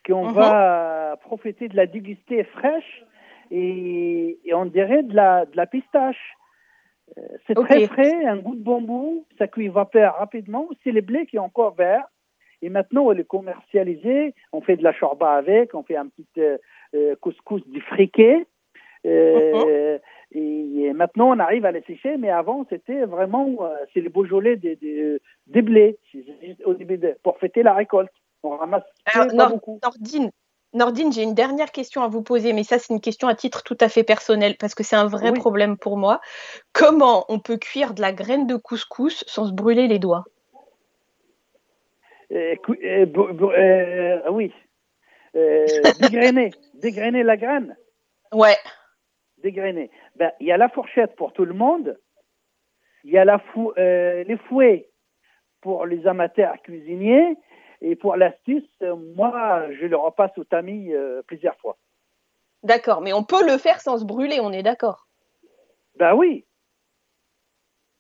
qu'on 0.06 0.30
uh-huh. 0.30 0.34
va 0.34 1.18
profiter 1.22 1.68
de 1.68 1.76
la 1.76 1.88
déguster 1.88 2.44
fraîche 2.44 3.04
et, 3.52 4.40
on 4.54 4.66
dirait 4.66 5.04
de 5.04 5.16
la, 5.16 5.46
de 5.46 5.58
la 5.58 5.66
pistache. 5.66 6.36
Euh, 7.18 7.22
c'est 7.48 7.56
très 7.56 7.88
frais, 7.88 8.26
un 8.26 8.38
goût 8.38 8.56
de 8.56 8.64
bonbon, 8.64 9.26
ça 9.40 9.48
cuit 9.48 9.68
vapeur 9.68 10.18
rapidement. 10.18 10.68
C'est 10.84 10.92
les 10.92 11.02
blés 11.02 11.26
qui 11.26 11.38
sont 11.38 11.44
encore 11.44 11.74
verts. 11.74 12.06
Et 12.62 12.70
maintenant, 12.70 13.06
on 13.06 13.14
est 13.14 13.24
commercialisé. 13.24 14.34
On 14.52 14.62
fait 14.62 14.78
de 14.78 14.84
la 14.84 14.94
chorba 14.94 15.34
avec, 15.34 15.74
on 15.74 15.84
fait 15.84 15.96
un 15.96 16.08
petit 16.08 16.28
euh, 16.38 16.58
euh, 16.96 17.16
couscous 17.16 17.66
du 17.68 17.82
friquet. 17.82 18.46
Euh, 19.06 19.98
et, 20.32 20.92
maintenant, 20.94 21.30
on 21.30 21.40
arrive 21.40 21.66
à 21.66 21.72
les 21.72 21.82
sécher, 21.84 22.18
mais 22.18 22.30
avant, 22.30 22.66
c'était 22.70 23.06
vraiment, 23.06 23.58
c'est 23.94 24.02
les 24.02 24.10
Beaujolais 24.10 24.58
des, 24.58 24.76
des, 24.76 25.20
des 25.48 25.62
blés, 25.62 25.98
au 26.66 26.74
début 26.74 27.00
pour 27.24 27.38
fêter 27.38 27.64
la 27.64 27.74
récolte. 27.74 28.12
On 28.44 28.58
ramasse 28.58 28.84
beaucoup. 29.50 29.80
Nordine, 29.82 30.32
Nordine, 30.74 31.12
j'ai 31.12 31.24
une 31.24 31.34
dernière 31.34 31.72
question 31.72 32.04
à 32.04 32.08
vous 32.08 32.22
poser, 32.22 32.54
mais 32.54 32.64
ça, 32.64 32.78
c'est 32.78 32.94
une 32.94 33.02
question 33.02 33.28
à 33.28 33.36
titre 33.36 33.64
tout 33.64 33.78
à 33.80 33.90
fait 33.90 34.04
personnel, 34.04 34.56
parce 34.60 34.76
que 34.76 34.84
c'est 34.84 34.96
un 34.96 35.08
vrai 35.08 35.34
problème 35.34 35.78
pour 35.78 35.98
moi. 35.98 36.22
Comment 36.74 37.26
on 37.30 37.40
peut 37.40 37.58
cuire 37.58 37.94
de 37.94 38.02
la 38.02 38.12
graine 38.12 38.46
de 38.46 38.56
couscous 38.56 39.24
sans 39.28 39.48
se 39.48 39.54
brûler 39.54 39.88
les 39.88 39.98
doigts? 39.98 40.26
Oui, 44.32 44.54
dégrainer, 46.00 46.52
dégrainer 46.76 47.24
la 47.24 47.38
graine. 47.38 47.76
Ouais. 48.32 48.58
Dégrainer. 49.40 49.90
Ben, 50.16 50.32
il 50.40 50.48
y 50.48 50.52
a 50.52 50.58
la 50.58 50.70
fourchette 50.70 51.16
pour 51.16 51.34
tout 51.34 51.46
le 51.46 51.54
monde. 51.54 51.98
Il 53.04 53.12
y 53.12 53.18
a 53.18 53.26
la 53.26 53.40
fou 53.40 53.74
les 53.78 54.38
fouets 54.48 54.90
pour 55.62 55.86
les 55.86 56.06
amateurs 56.08 56.62
cuisiniers. 56.62 57.38
Et 57.82 57.96
pour 57.96 58.18
l'astuce, 58.18 58.70
moi, 59.16 59.72
je 59.80 59.86
le 59.86 59.96
repasse 59.96 60.38
au 60.38 60.44
tamis 60.44 60.92
plusieurs 61.28 61.56
fois. 61.58 61.78
D'accord, 62.64 63.02
mais 63.02 63.14
on 63.14 63.24
peut 63.24 63.46
le 63.46 63.58
faire 63.58 63.80
sans 63.80 64.00
se 64.00 64.06
brûler, 64.06 64.40
on 64.42 64.52
est 64.52 64.64
d'accord 64.64 65.08
Ben 65.96 66.14
oui, 66.14 66.46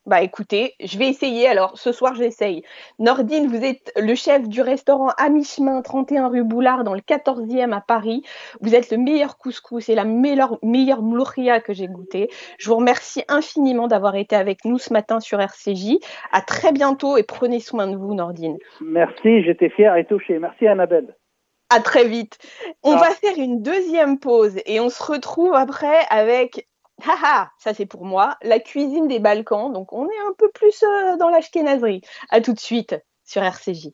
bah 0.10 0.22
écoutez, 0.22 0.74
je 0.84 0.98
vais 0.98 1.08
essayer. 1.08 1.48
Alors 1.48 1.78
ce 1.78 1.92
soir, 1.92 2.16
j'essaye. 2.16 2.64
Nordine, 2.98 3.48
vous 3.48 3.64
êtes 3.64 3.94
le 3.96 4.16
chef 4.16 4.50
du 4.50 4.62
restaurant 4.62 5.12
à 5.18 5.30
mi-chemin, 5.30 5.82
31 5.82 6.28
rue 6.28 6.44
Boulard, 6.44 6.84
dans 6.84 6.96
le 6.96 7.02
14e 7.02 7.72
à 7.72 7.80
Paris. 7.80 8.24
Vous 8.60 8.76
êtes 8.76 8.92
le 8.92 8.98
meilleur 8.98 9.38
couscous 9.38 9.88
et 9.88 9.96
la 9.96 10.06
meilleure, 10.06 10.58
meilleure 10.64 11.04
mlouria 11.04 11.62
que 11.62 11.74
j'ai 11.74 11.88
goûté. 11.88 12.30
Je 12.58 12.70
vous 12.70 12.78
remercie 12.78 13.24
infiniment 13.28 13.88
d'avoir 13.88 14.16
été 14.16 14.36
avec 14.36 14.66
nous 14.66 14.80
ce 14.80 14.92
matin 14.92 15.20
sur 15.20 15.40
RCJ. 15.40 16.00
À 16.32 16.42
très 16.42 16.72
bientôt 16.72 17.16
et 17.16 17.24
prenez 17.24 17.60
soin 17.60 17.88
de 17.88 17.96
vous, 17.96 18.16
Nordine. 18.16 18.58
Merci, 18.82 19.44
j'étais 19.44 19.70
fière 19.70 19.96
et 19.96 20.06
touchée. 20.06 20.40
Merci, 20.40 20.68
Annabelle. 20.68 21.16
À 21.72 21.82
très 21.82 22.08
vite. 22.08 22.40
On 22.84 22.96
va 22.96 23.12
faire 23.12 23.38
une 23.38 23.62
deuxième 23.62 24.18
pause 24.18 24.60
et 24.66 24.80
on 24.80 24.90
se 24.90 25.04
retrouve 25.04 25.54
après 25.54 26.00
avec 26.10 26.68
Haha, 27.06 27.52
ça 27.58 27.74
c'est 27.74 27.86
pour 27.86 28.06
moi, 28.06 28.38
la 28.42 28.60
cuisine 28.60 29.08
des 29.08 29.20
Balkans. 29.20 29.72
Donc 29.72 29.94
on 29.94 30.06
est 30.06 30.20
un 30.28 30.34
peu 30.38 30.50
plus 30.52 30.84
dans 31.20 31.30
l'ashkénazerie. 31.30 32.02
À 32.30 32.42
tout 32.42 32.54
de 32.54 32.60
suite 32.60 32.96
sur 33.26 33.44
RCJ. 33.44 33.90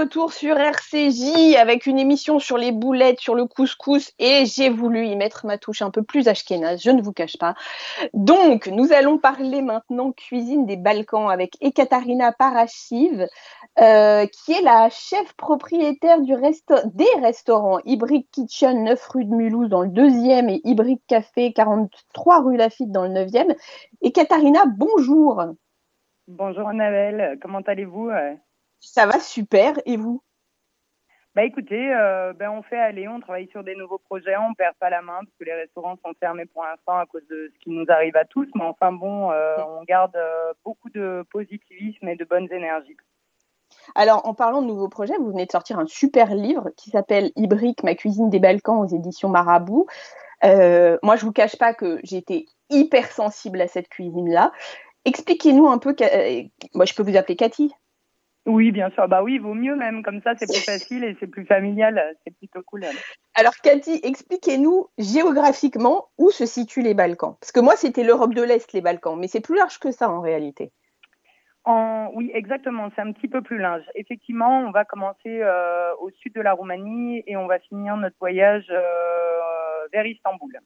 Retour 0.00 0.32
sur 0.32 0.56
RCJ 0.56 1.56
avec 1.58 1.84
une 1.84 1.98
émission 1.98 2.38
sur 2.38 2.56
les 2.56 2.72
boulettes, 2.72 3.20
sur 3.20 3.34
le 3.34 3.44
couscous 3.44 4.12
et 4.18 4.46
j'ai 4.46 4.70
voulu 4.70 5.06
y 5.06 5.14
mettre 5.14 5.44
ma 5.44 5.58
touche 5.58 5.82
un 5.82 5.90
peu 5.90 6.02
plus 6.02 6.26
ashkénaze, 6.26 6.80
je 6.82 6.90
ne 6.90 7.02
vous 7.02 7.12
cache 7.12 7.36
pas. 7.36 7.54
Donc, 8.14 8.66
nous 8.68 8.94
allons 8.94 9.18
parler 9.18 9.60
maintenant 9.60 10.12
cuisine 10.12 10.64
des 10.64 10.78
Balkans 10.78 11.28
avec 11.28 11.58
Ekaterina 11.60 12.32
Parachiv, 12.32 13.26
euh, 13.78 14.26
qui 14.26 14.52
est 14.52 14.62
la 14.62 14.88
chef 14.88 15.34
propriétaire 15.34 16.22
du 16.22 16.34
des 16.86 17.20
restaurants 17.20 17.80
Hybrid 17.84 18.24
Kitchen 18.32 18.84
9 18.84 19.06
rue 19.08 19.26
de 19.26 19.34
Mulhouse 19.34 19.68
dans 19.68 19.82
le 19.82 19.88
deuxième 19.88 20.48
et 20.48 20.62
Hybrid 20.64 21.00
Café 21.08 21.52
43 21.52 22.40
rue 22.40 22.56
Lafitte 22.56 22.90
dans 22.90 23.04
le 23.04 23.10
9e. 23.10 23.54
Ekaterina, 24.00 24.64
bonjour. 24.66 25.44
Bonjour 26.26 26.68
Annabelle, 26.68 27.38
comment 27.42 27.60
allez-vous? 27.60 28.08
Ça 28.80 29.06
va 29.06 29.20
super. 29.20 29.74
Et 29.86 29.96
vous? 29.96 30.22
Bah 31.36 31.44
écoutez, 31.44 31.94
euh, 31.94 32.32
ben 32.32 32.50
on 32.50 32.62
fait 32.62 32.78
aller, 32.78 33.06
on 33.06 33.20
travaille 33.20 33.46
sur 33.50 33.62
des 33.62 33.76
nouveaux 33.76 33.98
projets, 33.98 34.36
on 34.36 34.52
perd 34.54 34.74
pas 34.80 34.90
la 34.90 35.00
main 35.00 35.20
parce 35.20 35.36
que 35.38 35.44
les 35.44 35.54
restaurants 35.54 35.96
sont 36.04 36.12
fermés 36.18 36.44
pour 36.46 36.64
l'instant 36.64 36.98
à 36.98 37.06
cause 37.06 37.22
de 37.30 37.52
ce 37.54 37.58
qui 37.60 37.70
nous 37.70 37.84
arrive 37.88 38.16
à 38.16 38.24
tous. 38.24 38.48
Mais 38.56 38.64
enfin 38.64 38.90
bon, 38.90 39.30
euh, 39.30 39.56
on 39.64 39.84
garde 39.84 40.16
euh, 40.16 40.52
beaucoup 40.64 40.90
de 40.90 41.24
positivisme 41.30 42.08
et 42.08 42.16
de 42.16 42.24
bonnes 42.24 42.52
énergies. 42.52 42.96
Alors, 43.94 44.26
en 44.26 44.34
parlant 44.34 44.60
de 44.60 44.66
nouveaux 44.66 44.88
projets, 44.88 45.16
vous 45.18 45.30
venez 45.30 45.46
de 45.46 45.52
sortir 45.52 45.78
un 45.78 45.86
super 45.86 46.34
livre 46.34 46.70
qui 46.76 46.90
s'appelle 46.90 47.30
Ibrique, 47.36 47.84
ma 47.84 47.94
cuisine 47.94 48.28
des 48.28 48.40
Balkans 48.40 48.80
aux 48.80 48.88
éditions 48.88 49.28
Marabout. 49.28 49.86
moi, 50.42 51.14
je 51.14 51.24
vous 51.24 51.32
cache 51.32 51.56
pas 51.56 51.74
que 51.74 52.00
j'étais 52.02 52.46
hyper 52.70 53.06
sensible 53.12 53.60
à 53.60 53.68
cette 53.68 53.88
cuisine-là. 53.88 54.50
Expliquez-nous 55.04 55.68
un 55.68 55.78
peu. 55.78 55.94
Moi, 56.74 56.84
je 56.86 56.94
peux 56.94 57.04
vous 57.04 57.16
appeler 57.16 57.36
Cathy. 57.36 57.72
Oui, 58.46 58.72
bien 58.72 58.90
sûr. 58.90 59.06
Bah 59.06 59.22
oui, 59.22 59.38
vaut 59.38 59.54
mieux 59.54 59.76
même. 59.76 60.02
Comme 60.02 60.22
ça, 60.22 60.32
c'est 60.36 60.46
plus 60.46 60.64
facile 60.64 61.04
et 61.04 61.16
c'est 61.20 61.26
plus 61.26 61.44
familial. 61.44 62.16
C'est 62.24 62.34
plutôt 62.36 62.62
cool. 62.62 62.86
Alors, 63.34 63.54
Cathy, 63.62 64.00
expliquez-nous 64.02 64.88
géographiquement 64.98 66.08
où 66.18 66.30
se 66.30 66.46
situent 66.46 66.82
les 66.82 66.94
Balkans. 66.94 67.36
Parce 67.40 67.52
que 67.52 67.60
moi, 67.60 67.76
c'était 67.76 68.02
l'Europe 68.02 68.34
de 68.34 68.42
l'Est, 68.42 68.72
les 68.72 68.80
Balkans. 68.80 69.18
Mais 69.18 69.28
c'est 69.28 69.40
plus 69.40 69.56
large 69.56 69.78
que 69.78 69.90
ça 69.90 70.10
en 70.10 70.20
réalité. 70.20 70.72
En... 71.64 72.10
Oui, 72.14 72.30
exactement. 72.32 72.88
C'est 72.96 73.02
un 73.02 73.12
petit 73.12 73.28
peu 73.28 73.42
plus 73.42 73.58
large. 73.58 73.84
Effectivement, 73.94 74.60
on 74.60 74.70
va 74.70 74.84
commencer 74.86 75.42
euh, 75.42 75.92
au 76.00 76.10
sud 76.10 76.34
de 76.34 76.40
la 76.40 76.52
Roumanie 76.52 77.22
et 77.26 77.36
on 77.36 77.46
va 77.46 77.58
finir 77.58 77.96
notre 77.98 78.16
voyage 78.18 78.66
euh, 78.70 79.86
vers 79.92 80.06
Istanbul. 80.06 80.58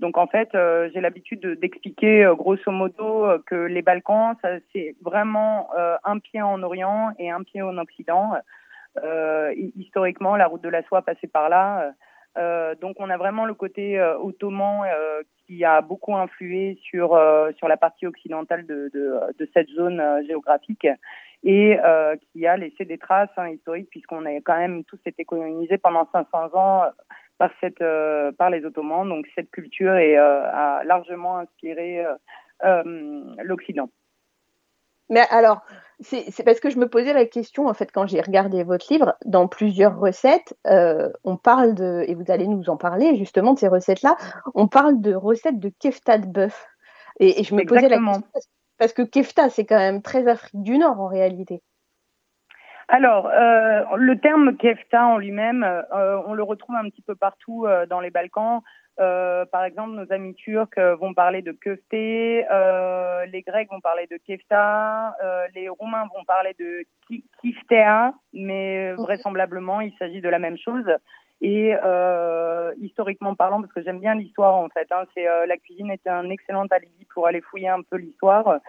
Donc 0.00 0.16
en 0.16 0.26
fait, 0.26 0.54
euh, 0.54 0.88
j'ai 0.92 1.00
l'habitude 1.00 1.46
d'expliquer 1.60 2.24
euh, 2.24 2.34
grosso 2.34 2.70
modo 2.72 3.26
euh, 3.26 3.38
que 3.46 3.54
les 3.54 3.82
Balkans, 3.82 4.34
c'est 4.72 4.96
vraiment 5.02 5.68
un 6.04 6.18
pied 6.18 6.40
en 6.40 6.62
Orient 6.62 7.12
et 7.18 7.30
un 7.30 7.42
pied 7.42 7.62
en 7.62 7.76
Occident. 7.78 8.32
historiquement, 9.76 10.36
la 10.36 10.46
route 10.46 10.62
de 10.62 10.68
la 10.68 10.82
soie 10.84 11.02
passait 11.02 11.28
par 11.28 11.48
là. 11.48 11.92
donc 12.80 12.96
on 12.98 13.10
a 13.10 13.16
vraiment 13.16 13.44
le 13.44 13.54
côté 13.54 14.00
ottoman 14.00 14.88
qui 15.46 15.64
a 15.64 15.80
beaucoup 15.80 16.16
influé 16.16 16.78
sur 16.82 17.08
sur 17.56 17.68
la 17.68 17.76
partie 17.76 18.06
occidentale 18.06 18.66
de, 18.66 18.90
de, 18.94 19.04
de 19.38 19.50
cette 19.54 19.68
zone 19.68 20.02
géographique 20.26 20.88
et 21.44 21.78
qui 22.32 22.46
a 22.46 22.56
laissé 22.56 22.84
des 22.84 22.98
traces 22.98 23.36
hein, 23.36 23.48
historiques 23.48 23.90
puisqu'on 23.90 24.24
a 24.26 24.32
quand 24.40 24.58
même 24.58 24.84
tous 24.84 25.00
été 25.06 25.24
colonisés 25.24 25.78
pendant 25.78 26.08
500 26.12 26.50
ans 26.54 26.84
par, 27.40 27.50
cette, 27.58 27.80
euh, 27.80 28.32
par 28.32 28.50
les 28.50 28.66
Ottomans. 28.66 29.08
Donc 29.08 29.26
cette 29.34 29.50
culture 29.50 29.94
est, 29.94 30.18
euh, 30.18 30.42
a 30.44 30.84
largement 30.84 31.38
inspiré 31.38 32.04
euh, 32.64 33.24
l'Occident. 33.42 33.88
Mais 35.08 35.22
alors, 35.30 35.62
c'est 36.00 36.44
parce 36.44 36.60
que 36.60 36.70
je 36.70 36.78
me 36.78 36.86
posais 36.86 37.14
la 37.14 37.24
question, 37.24 37.66
en 37.66 37.74
fait, 37.74 37.90
quand 37.90 38.06
j'ai 38.06 38.20
regardé 38.20 38.62
votre 38.62 38.92
livre, 38.92 39.16
dans 39.24 39.48
plusieurs 39.48 39.98
recettes, 39.98 40.54
on 40.64 41.36
parle 41.36 41.74
de, 41.74 42.04
et 42.06 42.14
vous 42.14 42.30
allez 42.30 42.46
nous 42.46 42.70
en 42.70 42.76
parler 42.76 43.16
justement 43.16 43.54
de 43.54 43.58
ces 43.58 43.66
recettes-là, 43.66 44.16
on 44.54 44.68
parle 44.68 45.00
de 45.00 45.12
recettes 45.12 45.58
de 45.58 45.72
kefta 45.80 46.18
de 46.18 46.26
bœuf. 46.26 46.68
Et, 47.18 47.42
je 47.42 47.54
me 47.56 47.64
posais 47.64 47.88
la 47.88 47.98
question, 47.98 48.22
parce 48.78 48.92
que 48.92 49.02
kefta, 49.02 49.50
c'est 49.50 49.64
quand 49.64 49.78
même 49.78 50.00
très 50.00 50.28
Afrique 50.28 50.62
du 50.62 50.78
Nord 50.78 51.00
en 51.00 51.08
réalité. 51.08 51.60
Alors, 52.92 53.28
euh, 53.28 53.84
le 53.96 54.18
terme 54.18 54.56
kefta 54.56 55.06
en 55.06 55.16
lui-même, 55.16 55.62
euh, 55.62 56.20
on 56.26 56.34
le 56.34 56.42
retrouve 56.42 56.74
un 56.74 56.90
petit 56.90 57.02
peu 57.02 57.14
partout 57.14 57.64
euh, 57.64 57.86
dans 57.86 58.00
les 58.00 58.10
Balkans. 58.10 58.62
par 58.98 59.64
exemple, 59.64 59.92
nos 59.92 60.12
amis 60.12 60.34
turcs 60.34 60.76
vont 60.98 61.14
parler 61.14 61.40
de 61.40 61.52
köfte, 61.52 61.92
les 61.92 63.42
Grecs 63.46 63.70
vont 63.70 63.80
parler 63.80 64.08
de 64.10 64.18
kefta, 64.26 65.16
les 65.54 65.68
Roumains 65.68 66.08
vont 66.14 66.24
parler 66.24 66.54
de 66.58 66.84
kiftea, 67.40 68.12
mais 68.32 68.92
vraisemblablement, 68.94 69.80
il 69.80 69.94
s'agit 69.96 70.20
de 70.20 70.28
la 70.28 70.40
même 70.40 70.58
chose. 70.58 70.90
Et 71.40 71.72
historiquement 72.80 73.36
parlant, 73.36 73.60
parce 73.62 73.72
que 73.72 73.82
j'aime 73.82 74.00
bien 74.00 74.16
l'histoire 74.16 74.56
en 74.56 74.68
fait, 74.68 74.88
hein, 74.90 75.04
c'est 75.14 75.24
la 75.46 75.56
cuisine 75.56 75.92
est 75.92 76.06
un 76.08 76.28
excellent 76.28 76.66
alibi 76.66 77.06
pour 77.14 77.28
aller 77.28 77.40
fouiller 77.40 77.68
un 77.68 77.82
peu 77.82 77.96
l'histoire. 77.96 78.60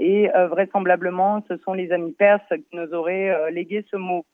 Et 0.00 0.34
euh, 0.34 0.48
vraisemblablement, 0.48 1.44
ce 1.48 1.56
sont 1.58 1.74
les 1.74 1.92
amis 1.92 2.12
perses 2.12 2.48
qui 2.48 2.76
nous 2.76 2.92
auraient 2.94 3.30
euh, 3.30 3.50
légué 3.50 3.84
ce 3.90 3.96
mot. 3.96 4.24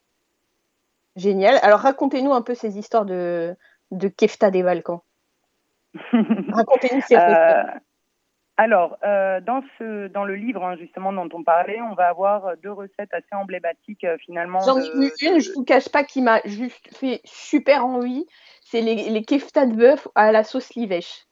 Génial. 1.16 1.58
Alors 1.62 1.80
racontez-nous 1.80 2.32
un 2.32 2.42
peu 2.42 2.54
ces 2.54 2.78
histoires 2.78 3.04
de, 3.04 3.54
de 3.90 4.08
kefta 4.08 4.50
des 4.50 4.62
Balkans. 4.62 5.00
racontez-nous 6.12 7.00
ces 7.00 7.16
euh, 7.16 7.64
alors, 8.58 8.96
euh, 9.04 9.40
dans, 9.42 9.62
ce, 9.78 10.08
dans 10.08 10.24
le 10.24 10.34
livre 10.34 10.64
hein, 10.64 10.76
justement 10.76 11.12
dont 11.12 11.28
on 11.34 11.44
parlait, 11.44 11.78
on 11.82 11.94
va 11.94 12.08
avoir 12.08 12.56
deux 12.62 12.72
recettes 12.72 13.12
assez 13.12 13.34
emblématiques 13.34 14.04
euh, 14.04 14.16
finalement. 14.18 14.60
J'en 14.60 14.78
ai 14.78 14.90
vu 14.98 15.10
une, 15.20 15.40
je 15.40 15.50
ne 15.50 15.54
vous 15.56 15.64
cache 15.64 15.90
pas, 15.90 16.04
qui 16.04 16.22
m'a 16.22 16.40
juste 16.46 16.88
fait 16.96 17.20
super 17.24 17.84
envie. 17.84 18.26
C'est 18.62 18.80
les, 18.80 19.10
les 19.10 19.24
kefta 19.24 19.66
de 19.66 19.74
bœuf 19.74 20.08
à 20.14 20.32
la 20.32 20.42
sauce 20.42 20.74
livèche. 20.74 21.26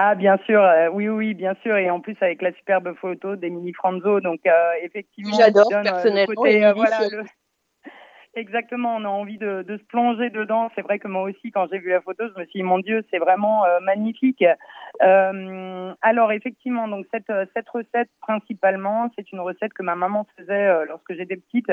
Ah, 0.00 0.14
bien 0.14 0.38
sûr, 0.46 0.62
oui, 0.92 1.08
oui, 1.08 1.34
bien 1.34 1.56
sûr, 1.62 1.76
et 1.76 1.90
en 1.90 1.98
plus 1.98 2.16
avec 2.20 2.40
la 2.40 2.52
superbe 2.52 2.94
photo 3.00 3.34
d'Emilie 3.34 3.72
Franzo, 3.72 4.20
donc 4.20 4.38
effectivement, 4.82 5.36
j'adore 5.36 5.68
personnellement. 5.68 6.34
Côté, 6.36 6.72
voilà, 6.72 7.08
le, 7.10 7.24
Exactement, 8.34 8.94
on 8.96 9.04
a 9.04 9.08
envie 9.08 9.38
de, 9.38 9.64
se 9.66 9.84
plonger 9.84 10.30
dedans. 10.30 10.70
C'est 10.74 10.82
vrai 10.82 10.98
que 10.98 11.08
moi 11.08 11.22
aussi, 11.22 11.50
quand 11.50 11.66
j'ai 11.72 11.78
vu 11.78 11.90
la 11.90 12.00
photo, 12.00 12.24
je 12.28 12.40
me 12.40 12.46
suis 12.46 12.60
dit, 12.60 12.62
mon 12.62 12.78
Dieu, 12.78 13.04
c'est 13.10 13.18
vraiment 13.18 13.64
euh, 13.64 13.80
magnifique. 13.80 14.44
Euh, 15.02 15.94
alors, 16.02 16.30
effectivement, 16.32 16.88
donc 16.88 17.06
cette, 17.12 17.30
euh, 17.30 17.46
cette 17.54 17.68
recette, 17.68 18.10
principalement, 18.20 19.10
c'est 19.16 19.32
une 19.32 19.40
recette 19.40 19.72
que 19.72 19.82
ma 19.82 19.96
maman 19.96 20.26
faisait 20.36 20.84
lorsque 20.86 21.14
j'étais 21.14 21.36
petite. 21.36 21.68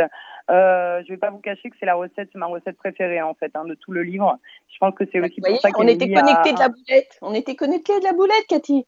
je 0.48 1.04
ne 1.04 1.08
vais 1.08 1.18
pas 1.18 1.30
vous 1.30 1.40
cacher 1.40 1.70
que 1.70 1.76
c'est 1.80 1.86
la 1.86 1.96
recette, 1.96 2.30
c'est 2.32 2.40
ma 2.40 2.48
recette 2.48 2.78
préférée, 2.78 3.22
en 3.22 3.34
fait, 3.34 3.52
hein, 3.56 3.66
de 3.66 3.76
tout 3.76 3.92
le 3.92 4.04
livre. 4.04 4.38
Je 4.70 4.78
pense 4.80 4.96
que 4.96 5.04
c'est 5.12 5.20
aussi 5.20 5.42
pour 5.42 5.60
ça 5.60 5.70
On 5.78 5.88
était 5.88 6.12
connecté 6.12 6.54
de 6.54 6.60
la 6.60 6.70
boulette. 6.70 7.18
On 7.22 7.34
était 7.34 7.56
connecté 7.56 8.00
de 8.00 8.06
la 8.06 8.14
boulette, 8.14 8.48
Cathy. 8.48 8.86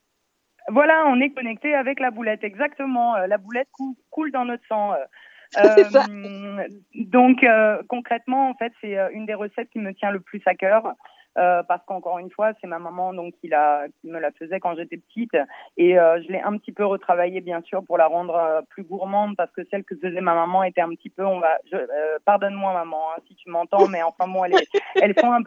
Voilà, 0.70 1.06
on 1.08 1.20
est 1.22 1.30
connecté 1.30 1.76
avec 1.76 2.00
la 2.00 2.12
boulette, 2.12 2.44
exactement. 2.44 3.16
La 3.18 3.38
boulette 3.38 3.70
coule 4.10 4.32
dans 4.32 4.46
notre 4.46 4.66
sang. 4.68 4.94
Euh, 5.58 6.68
donc 6.96 7.44
euh, 7.44 7.82
concrètement, 7.88 8.50
en 8.50 8.54
fait, 8.56 8.74
c'est 8.82 8.98
euh, 8.98 9.10
une 9.12 9.26
des 9.26 9.34
recettes 9.34 9.70
qui 9.70 9.80
me 9.80 9.94
tient 9.94 10.12
le 10.12 10.20
plus 10.20 10.42
à 10.46 10.56
cœur. 10.56 10.94
Euh, 11.38 11.62
parce 11.62 11.86
qu'encore 11.86 12.18
une 12.18 12.32
fois, 12.32 12.54
c'est 12.60 12.66
ma 12.66 12.80
maman 12.80 13.14
donc 13.14 13.36
qui, 13.40 13.48
la, 13.48 13.86
qui 14.02 14.08
me 14.08 14.20
la 14.20 14.32
faisait 14.32 14.60
quand 14.60 14.76
j'étais 14.76 14.98
petite 14.98 15.38
et 15.78 16.00
euh, 16.00 16.20
je 16.24 16.32
l'ai 16.32 16.42
un 16.42 16.58
petit 16.58 16.72
peu 16.72 16.84
retravaillée 16.84 17.42
bien 17.42 17.62
sûr 17.62 17.84
pour 17.86 18.00
la 18.00 18.08
rendre 18.08 18.64
plus 18.72 18.82
gourmande 18.82 19.36
parce 19.36 19.52
que 19.52 19.62
celle 19.70 19.84
que 19.84 19.96
faisait 19.96 20.20
ma 20.20 20.34
maman 20.34 20.64
était 20.64 20.82
un 20.82 20.90
petit 20.90 21.12
peu, 21.12 21.24
on 21.24 21.40
va, 21.40 21.60
pardonne-moi 22.26 22.74
maman 22.74 23.12
hein, 23.12 23.22
si 23.28 23.36
tu 23.36 23.52
m'entends, 23.52 23.88
mais 23.88 24.02
enfin 24.02 24.26
moi, 24.26 24.48
elles, 24.48 24.56
elles 24.96 25.14
font 25.20 25.32
un, 25.32 25.44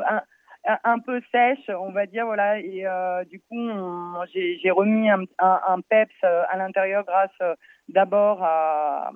un, 0.69 0.79
un, 0.85 0.99
peu 1.01 1.21
sèches, 1.33 1.69
on 1.71 1.91
va 1.91 2.07
dire 2.07 2.25
voilà 2.25 2.61
et 2.61 2.85
du 3.29 3.41
coup 3.41 3.69
j'ai 4.33 4.71
remis 4.71 5.11
un, 5.11 5.25
un, 5.41 5.61
un 5.67 5.81
peps 5.81 6.23
à 6.23 6.57
l'intérieur 6.57 7.03
grâce 7.05 7.57
d'abord 7.89 8.45
à 8.45 9.11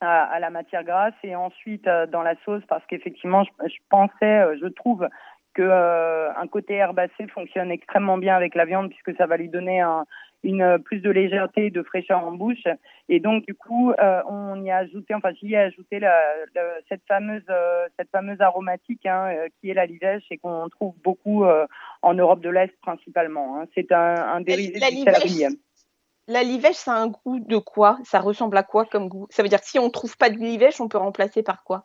à, 0.00 0.38
la 0.40 0.50
matière 0.50 0.84
grasse 0.84 1.14
et 1.22 1.34
ensuite 1.34 1.86
euh, 1.86 2.06
dans 2.06 2.22
la 2.22 2.34
sauce 2.44 2.62
parce 2.68 2.84
qu'effectivement, 2.86 3.44
je, 3.44 3.76
pensais, 3.88 4.12
euh, 4.24 4.56
je 4.60 4.66
trouve 4.66 5.08
que 5.54 5.62
euh, 5.62 6.32
un 6.34 6.46
côté 6.48 6.74
herbacé 6.74 7.26
fonctionne 7.32 7.70
extrêmement 7.70 8.18
bien 8.18 8.34
avec 8.34 8.54
la 8.54 8.64
viande 8.64 8.90
puisque 8.90 9.16
ça 9.16 9.26
va 9.26 9.36
lui 9.36 9.48
donner 9.48 9.80
un, 9.80 10.04
une 10.42 10.78
plus 10.84 11.00
de 11.00 11.10
légèreté 11.10 11.66
et 11.66 11.70
de 11.70 11.82
fraîcheur 11.82 12.24
en 12.24 12.32
bouche 12.32 12.64
et 13.08 13.20
donc 13.20 13.46
du 13.46 13.54
coup 13.54 13.92
on 14.26 14.62
y 14.64 14.70
a 14.72 14.78
ajouté 14.78 15.14
enfin 15.14 15.30
j'y 15.40 15.54
ai 15.54 15.58
ajouté 15.58 16.00
la, 16.00 16.20
cette 16.88 17.02
fameuse 17.06 17.46
cette 17.96 18.10
fameuse 18.10 18.40
aromatique 18.40 19.06
hein, 19.06 19.32
qui 19.60 19.70
est 19.70 19.74
la 19.74 19.86
livèche 19.86 20.24
et 20.30 20.38
qu'on 20.38 20.68
trouve 20.70 20.96
beaucoup 21.04 21.44
en 22.02 22.14
Europe 22.14 22.40
de 22.40 22.50
l'Est 22.50 22.74
principalement 22.82 23.60
hein. 23.60 23.66
c'est 23.76 23.92
un, 23.92 24.16
un 24.16 24.40
dérivé 24.40 24.80
du 24.80 24.96
céleri 24.96 25.56
la 26.26 26.42
livèche, 26.42 26.76
ça 26.76 26.94
a 26.94 26.96
un 26.96 27.08
goût 27.08 27.40
de 27.40 27.58
quoi? 27.58 27.98
Ça 28.04 28.20
ressemble 28.20 28.56
à 28.56 28.62
quoi 28.62 28.84
comme 28.86 29.08
goût? 29.08 29.26
Ça 29.30 29.42
veut 29.42 29.48
dire 29.48 29.60
que 29.60 29.66
si 29.66 29.78
on 29.78 29.86
ne 29.86 29.90
trouve 29.90 30.16
pas 30.16 30.30
de 30.30 30.36
livèche, 30.36 30.80
on 30.80 30.88
peut 30.88 30.98
remplacer 30.98 31.42
par 31.42 31.64
quoi? 31.64 31.84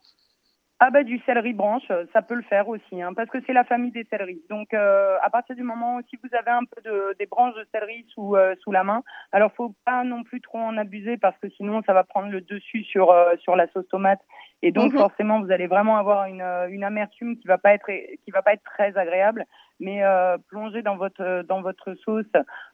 Ah 0.82 0.92
bah 0.92 1.04
du 1.04 1.20
céleri 1.26 1.52
branche, 1.52 1.92
ça 2.14 2.22
peut 2.22 2.36
le 2.36 2.42
faire 2.44 2.70
aussi, 2.70 3.02
hein, 3.02 3.14
parce 3.14 3.30
que 3.30 3.40
c'est 3.46 3.52
la 3.52 3.66
famille 3.66 3.92
des 3.92 4.06
céleris. 4.06 4.42
Donc 4.50 4.74
euh, 4.74 5.18
à 5.22 5.30
partir 5.30 5.54
du 5.58 5.64
moment 5.64 5.98
où 5.98 6.02
si 6.10 6.18
vous 6.24 6.30
avez 6.34 6.52
un 6.52 6.64
peu 6.64 6.82
de, 6.82 7.18
des 7.20 7.26
branches 7.26 7.54
de 7.56 7.68
céleri 7.74 8.06
sous 8.14 8.38
euh, 8.38 8.56
sous 8.62 8.72
la 8.72 8.86
main, 8.86 9.04
alors 9.34 9.52
faut 9.52 9.76
pas 9.84 10.06
non 10.06 10.24
plus 10.24 10.40
trop 10.40 10.58
en 10.58 10.78
abuser 10.78 11.18
parce 11.18 11.38
que 11.40 11.50
sinon 11.50 11.82
ça 11.86 11.92
va 11.92 12.06
prendre 12.06 12.30
le 12.30 12.40
dessus 12.40 12.86
sur 12.86 13.12
euh, 13.12 13.36
sur 13.42 13.58
la 13.58 13.68
sauce 13.74 13.90
tomate 13.90 14.22
et 14.62 14.72
donc 14.72 14.94
mhm. 14.94 15.00
forcément 15.00 15.42
vous 15.42 15.52
allez 15.52 15.68
vraiment 15.68 15.98
avoir 15.98 16.28
une 16.28 16.46
une 16.70 16.86
amertume 16.86 17.38
qui 17.38 17.48
va 17.50 17.58
pas 17.58 17.74
être 17.74 17.92
qui 18.24 18.32
va 18.32 18.42
pas 18.42 18.54
être 18.54 18.64
très 18.64 18.98
agréable. 18.98 19.46
Mais 19.80 20.02
plongez 20.48 20.82
dans 20.82 20.98
votre 20.98 21.44
dans 21.48 21.62
votre 21.62 21.94
sauce 21.96 22.26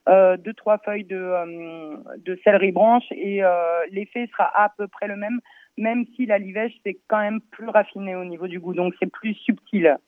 deux 0.08 0.54
trois 0.54 0.78
feuilles 0.78 1.04
de 1.04 2.16
de 2.18 2.38
céleri 2.42 2.72
branche 2.72 3.04
et 3.10 3.42
l'effet 3.90 4.28
sera 4.32 4.50
à 4.54 4.70
peu 4.76 4.88
près 4.88 5.06
le 5.06 5.16
même 5.16 5.40
même 5.78 6.06
si 6.14 6.26
la 6.26 6.38
livèche, 6.38 6.72
c'est 6.84 6.98
quand 7.08 7.18
même 7.18 7.40
plus 7.40 7.68
raffiné 7.68 8.16
au 8.16 8.24
niveau 8.24 8.46
du 8.46 8.60
goût, 8.60 8.74
donc 8.74 8.94
c'est 8.98 9.10
plus 9.10 9.34
subtil. 9.34 9.98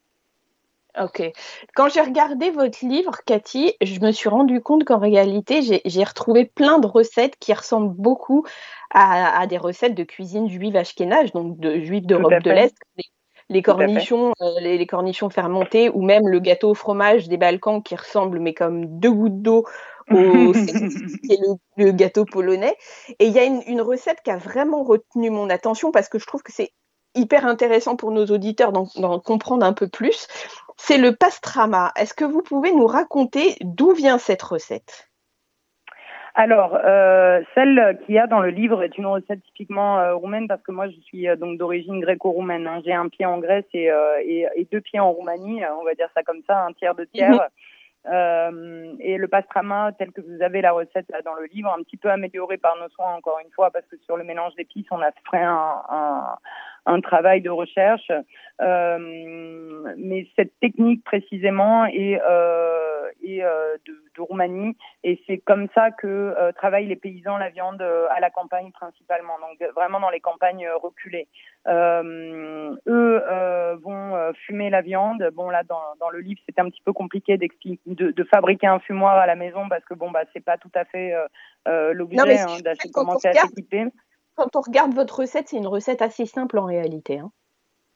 Ok. 0.99 1.23
Quand 1.75 1.89
j'ai 1.89 2.01
regardé 2.01 2.51
votre 2.51 2.85
livre, 2.85 3.19
Cathy, 3.25 3.75
je 3.83 4.01
me 4.01 4.11
suis 4.11 4.29
rendu 4.29 4.61
compte 4.61 4.85
qu'en 4.85 4.99
réalité, 4.99 5.61
j'ai 5.85 6.05
retrouvé 6.05 6.47
plein 6.47 6.79
de 6.79 6.87
recettes 6.87 7.37
qui 7.39 7.53
ressemblent 7.53 7.95
beaucoup 7.95 8.45
à, 8.93 9.47
des 9.47 9.59
recettes 9.59 9.95
de 9.95 10.03
cuisine 10.03 10.49
juive 10.49 10.77
ashkénaze, 10.77 11.31
donc 11.33 11.59
de 11.61 11.81
juifs 11.81 12.07
d'Europe 12.07 12.43
de 12.43 12.51
l'Est. 12.51 12.77
Les, 13.49 13.63
cornichons, 13.63 14.33
euh, 14.43 14.61
les, 14.61 14.87
cornichons 14.87 15.31
fermentés, 15.31 15.89
ou 15.91 16.03
même 16.03 16.29
le 16.29 16.39
gâteau 16.39 16.71
au 16.71 16.75
fromage 16.75 17.29
des 17.29 17.37
Balkans 17.37 17.83
qui 17.83 17.97
ressemble, 17.97 18.41
mais 18.41 18.55
comme 18.55 18.99
deux 18.99 19.13
gouttes 19.13 19.43
d'eau 19.43 19.65
au 20.11 20.53
le, 21.77 21.93
gâteau 21.93 22.25
polonais. 22.25 22.77
Et 23.19 23.27
il 23.27 23.33
y 23.33 23.39
a 23.39 23.45
une, 23.45 23.81
recette 23.81 24.23
qui 24.23 24.31
a 24.31 24.37
vraiment 24.37 24.83
retenu 24.83 25.31
mon 25.31 25.51
attention 25.51 25.93
parce 25.93 26.09
que 26.09 26.19
je 26.19 26.27
trouve 26.27 26.43
que 26.43 26.53
c'est 26.53 26.73
hyper 27.15 27.47
intéressant 27.47 27.97
pour 27.97 28.11
nos 28.11 28.27
auditeurs 28.27 28.73
d'en 28.73 28.87
comprendre 29.19 29.65
un 29.65 29.73
peu 29.73 29.89
plus. 29.89 30.29
C'est 30.77 30.99
le 30.99 31.15
pastrama. 31.15 31.93
Est-ce 31.97 32.15
que 32.15 32.25
vous 32.25 32.43
pouvez 32.43 32.73
nous 32.73 32.87
raconter 32.87 33.57
d'où 33.61 33.93
vient 33.93 34.19
cette 34.19 34.43
recette? 34.43 35.08
Alors, 36.41 36.79
euh, 36.85 37.43
celle 37.57 37.99
qu'il 38.07 38.15
y 38.15 38.19
a 38.21 38.29
dans 38.29 38.39
le 38.39 38.51
livre 38.51 38.85
est 38.85 38.97
une 38.97 39.07
recette 39.07 39.43
typiquement 39.43 39.99
euh, 39.99 40.15
roumaine 40.15 40.47
parce 40.47 40.63
que 40.63 40.71
moi 40.71 40.89
je 40.89 41.01
suis 41.01 41.29
euh, 41.29 41.35
donc 41.35 41.59
d'origine 41.59 41.99
gréco-roumaine. 41.99 42.65
Hein. 42.69 42.81
J'ai 42.85 42.93
un 42.93 43.09
pied 43.09 43.27
en 43.27 43.39
Grèce 43.39 43.65
et, 43.75 43.91
et, 44.25 44.69
deux 44.71 44.81
pieds 44.81 45.01
en 45.01 45.11
Roumanie, 45.11 45.63
on 45.81 45.85
va 45.85 45.97
dire 45.97 46.09
ça 46.15 46.23
comme 46.23 46.43
ça, 46.47 46.65
un 46.65 46.73
tiers 46.75 46.95
de 46.95 47.07
tiers. 47.07 47.49
Euh, 48.07 48.95
et 49.01 49.19
le 49.19 49.29
pastrama, 49.29 49.93
tel 49.99 50.13
que 50.13 50.21
vous 50.21 50.41
avez 50.41 50.61
la 50.63 50.73
recette 50.73 51.07
là 51.11 51.21
dans 51.23 51.35
le 51.35 51.47
livre, 51.47 51.75
un 51.77 51.83
petit 51.83 51.97
peu 51.97 52.09
amélioré 52.09 52.57
par 52.57 52.77
nos 52.77 52.89
soins 52.91 53.15
encore 53.15 53.39
une 53.45 53.51
fois, 53.51 53.71
parce 53.71 53.87
que 53.87 53.97
sur 53.99 54.17
le 54.17 54.25
mélange 54.25 54.55
d'épices, 54.55 54.87
on 54.91 55.03
a 55.03 55.11
fait 55.31 55.43
un, 55.43 55.83
un, 55.91 56.39
un 56.87 57.01
travail 57.01 57.41
de 57.41 57.51
recherche. 57.51 58.11
Euh, 58.61 59.95
mais 59.97 60.27
cette 60.35 60.59
technique 60.61 61.05
précisément 61.05 61.87
est, 61.87 62.21
euh, 62.29 63.09
est 63.25 63.43
euh, 63.43 63.77
de, 63.87 63.93
de, 64.17 64.21
Roumanie 64.21 64.77
et 65.05 65.23
c'est 65.29 65.39
comme 65.39 65.69
ça 65.77 65.93
que 65.93 66.07
euh, 66.07 66.51
travaillent 66.51 66.89
les 66.89 66.97
paysans 66.97 67.37
la 67.37 67.51
viande 67.51 67.81
euh, 67.81 68.09
à 68.11 68.19
la 68.19 68.31
campagne 68.31 68.73
principalement, 68.73 69.35
donc 69.39 69.63
vraiment 69.75 70.01
dans 70.01 70.11
les 70.11 70.19
campagnes 70.19 70.69
reculées. 70.83 71.29
eux 71.69 73.23
vont 73.81 74.33
fumer 74.47 74.71
la 74.71 74.81
viande. 74.81 75.31
Bon 75.35 75.51
là 75.51 75.63
dans, 75.63 75.95
dans 76.01 76.11
le 76.11 76.19
livre 76.19 76.41
c'était 76.47 76.61
un 76.61 76.69
petit 76.69 76.83
peu 76.85 76.93
compliqué 76.93 77.37
de, 77.37 78.11
de, 78.11 78.25
fabriquer 78.25 78.67
un 78.67 78.81
fumoir 78.81 79.17
à 79.17 79.27
la 79.27 79.37
maison 79.37 79.69
parce 79.69 79.85
que 79.85 79.95
bon 79.95 80.11
bah 80.11 80.25
c'est 80.33 80.45
pas 80.45 80.59
tout 80.59 80.73
à 80.75 80.85
fait 80.85 81.15
l'objet 81.67 82.41
hein, 82.41 82.59
d'acheter 82.65 82.91
commencer 82.91 83.29
à 83.29 83.35
s'équiper 83.35 83.87
quand 84.39 84.57
on 84.57 84.61
regarde 84.61 84.95
votre 84.95 85.21
recette, 85.21 85.49
c'est 85.49 85.57
une 85.57 85.67
recette 85.67 86.01
assez 86.01 86.25
simple 86.25 86.59
en 86.59 86.65
réalité. 86.65 87.19
Hein. 87.19 87.33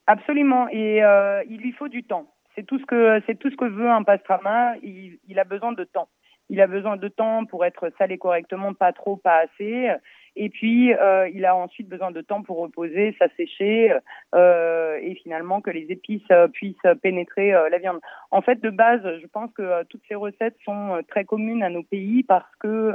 Absolument, 0.07 0.67
et 0.69 1.01
euh, 1.01 1.41
il 1.49 1.61
lui 1.61 1.71
faut 1.71 1.87
du 1.87 2.03
temps. 2.03 2.27
C'est 2.55 2.65
tout 2.65 2.77
ce 2.77 2.85
que 2.85 3.21
c'est 3.25 3.35
tout 3.39 3.49
ce 3.49 3.55
que 3.55 3.65
veut 3.65 3.89
un 3.89 4.03
pastrama. 4.03 4.75
Il, 4.83 5.39
a 5.39 5.45
besoin 5.45 5.71
de 5.71 5.85
temps. 5.85 6.09
Il 6.49 6.59
a 6.61 6.67
besoin 6.67 6.97
de 6.97 7.07
temps 7.07 7.45
pour 7.45 7.65
être 7.65 7.89
salé 7.97 8.17
correctement, 8.17 8.73
pas 8.73 8.91
trop, 8.91 9.15
pas 9.15 9.37
assez. 9.37 9.89
Et 10.35 10.49
puis 10.49 10.93
euh, 10.93 11.29
il 11.33 11.45
a 11.45 11.55
ensuite 11.55 11.87
besoin 11.87 12.11
de 12.11 12.21
temps 12.21 12.43
pour 12.43 12.57
reposer, 12.57 13.15
s'assécher 13.17 13.95
euh, 14.35 14.99
et 15.01 15.15
finalement 15.15 15.61
que 15.61 15.71
les 15.71 15.85
épices 15.89 16.27
puissent 16.51 16.75
pénétrer 17.01 17.51
la 17.51 17.77
viande. 17.77 18.01
En 18.29 18.41
fait, 18.41 18.61
de 18.61 18.69
base, 18.69 19.01
je 19.21 19.27
pense 19.27 19.51
que 19.53 19.83
toutes 19.85 20.03
ces 20.09 20.15
recettes 20.15 20.57
sont 20.65 21.01
très 21.07 21.23
communes 21.23 21.63
à 21.63 21.69
nos 21.69 21.83
pays 21.83 22.23
parce 22.23 22.53
que 22.59 22.93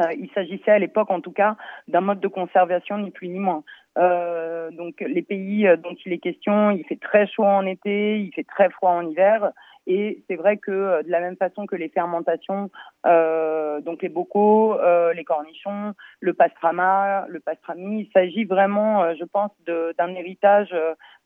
euh, 0.00 0.12
il 0.12 0.30
s'agissait 0.34 0.70
à 0.70 0.78
l'époque, 0.78 1.10
en 1.10 1.20
tout 1.20 1.32
cas, 1.32 1.56
d'un 1.88 2.00
mode 2.00 2.20
de 2.20 2.28
conservation 2.28 2.98
ni 2.98 3.10
plus 3.10 3.28
ni 3.28 3.38
moins. 3.38 3.62
Euh, 3.98 4.70
donc 4.70 5.00
les 5.00 5.22
pays 5.22 5.66
euh, 5.66 5.76
dont 5.76 5.94
il 6.06 6.12
est 6.12 6.18
question, 6.18 6.70
il 6.70 6.84
fait 6.84 7.00
très 7.00 7.26
chaud 7.26 7.44
en 7.44 7.66
été, 7.66 8.20
il 8.20 8.32
fait 8.32 8.44
très 8.44 8.70
froid 8.70 8.90
en 8.92 9.08
hiver, 9.08 9.50
Et 9.86 10.22
c'est 10.28 10.36
vrai 10.36 10.58
que 10.58 11.02
de 11.02 11.10
la 11.10 11.20
même 11.20 11.36
façon 11.36 11.66
que 11.66 11.76
les 11.76 11.88
fermentations, 11.88 12.70
donc 13.04 14.02
les 14.02 14.08
bocaux, 14.08 14.78
les 15.14 15.24
cornichons, 15.24 15.94
le 16.20 16.34
pastrama, 16.34 17.26
le 17.28 17.40
pastrami, 17.40 18.02
il 18.02 18.10
s'agit 18.12 18.44
vraiment, 18.44 19.14
je 19.14 19.24
pense, 19.24 19.50
d'un 19.66 20.14
héritage 20.14 20.74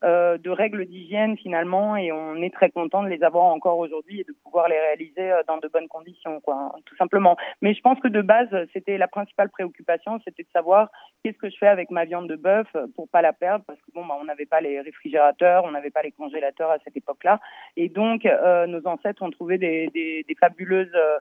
de 0.03 0.49
règles 0.49 0.85
d'hygiène 0.85 1.37
finalement, 1.37 1.95
et 1.97 2.11
on 2.11 2.35
est 2.37 2.53
très 2.53 2.69
content 2.69 3.03
de 3.03 3.09
les 3.09 3.23
avoir 3.23 3.45
encore 3.45 3.77
aujourd'hui 3.77 4.21
et 4.21 4.23
de 4.23 4.33
pouvoir 4.43 4.69
les 4.69 4.79
réaliser 4.79 5.33
dans 5.47 5.57
de 5.57 5.67
bonnes 5.67 5.87
conditions, 5.87 6.39
quoi, 6.41 6.75
tout 6.85 6.95
simplement. 6.95 7.35
Mais 7.61 7.73
je 7.73 7.81
pense 7.81 7.99
que 7.99 8.07
de 8.07 8.21
base, 8.21 8.49
c'était 8.73 8.97
la 8.97 9.07
principale 9.07 9.49
préoccupation, 9.49 10.19
c'était 10.23 10.43
de 10.43 10.49
savoir 10.53 10.89
qu'est-ce 11.23 11.37
que 11.37 11.49
je 11.49 11.57
fais 11.57 11.67
avec 11.67 11.91
ma 11.91 12.05
viande 12.05 12.29
de 12.29 12.35
bœuf 12.35 12.67
pour 12.95 13.09
pas 13.09 13.21
la 13.21 13.33
perdre, 13.33 13.65
parce 13.65 13.79
que 13.79 13.91
bon, 13.93 14.05
bah, 14.05 14.17
on 14.19 14.25
n'avait 14.25 14.45
pas 14.45 14.61
les 14.61 14.79
réfrigérateurs, 14.81 15.63
on 15.65 15.71
n'avait 15.71 15.91
pas 15.91 16.03
les 16.03 16.11
congélateurs 16.11 16.71
à 16.71 16.77
cette 16.83 16.95
époque-là, 16.95 17.39
et 17.75 17.89
donc 17.89 18.25
euh, 18.25 18.67
nos 18.67 18.85
ancêtres 18.87 19.21
ont 19.23 19.29
trouvé 19.29 19.57
des, 19.57 19.87
des, 19.93 20.23
des 20.27 20.35
fabuleuses 20.35 20.91
euh, 20.95 21.17
euh, 21.17 21.19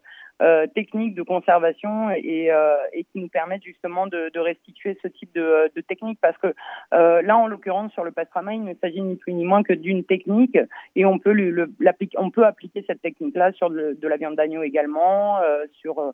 techniques 0.74 1.14
de 1.14 1.22
conservation 1.22 2.10
et, 2.10 2.50
euh, 2.50 2.76
et, 2.92 3.04
qui 3.04 3.20
nous 3.20 3.28
permettent 3.28 3.62
justement 3.62 4.06
de, 4.06 4.30
de 4.34 4.40
restituer 4.40 4.98
ce 5.00 5.08
type 5.08 5.32
de, 5.34 5.70
de 5.74 5.80
technique 5.80 6.18
parce 6.20 6.36
que 6.38 6.54
euh, 6.92 7.22
là 7.22 7.36
en 7.36 7.46
l'occurrence 7.46 7.92
sur 7.92 8.02
le 8.02 8.10
pastrama 8.10 8.52
il 8.54 8.64
ne 8.64 8.74
s'agit 8.74 9.00
ni 9.00 9.16
plus 9.16 9.32
ni 9.32 9.44
moins 9.44 9.62
que 9.62 9.72
d'une 9.72 10.04
technique 10.04 10.58
et 10.96 11.04
on 11.04 11.18
peut 11.18 11.32
le, 11.32 11.72
on 12.16 12.30
peut 12.30 12.44
appliquer 12.44 12.84
cette 12.86 13.00
technique 13.00 13.36
là 13.36 13.52
sur 13.52 13.70
de, 13.70 13.96
de 14.00 14.08
la 14.08 14.16
viande 14.16 14.34
d'agneau 14.34 14.62
également 14.62 15.38
sur 15.72 16.12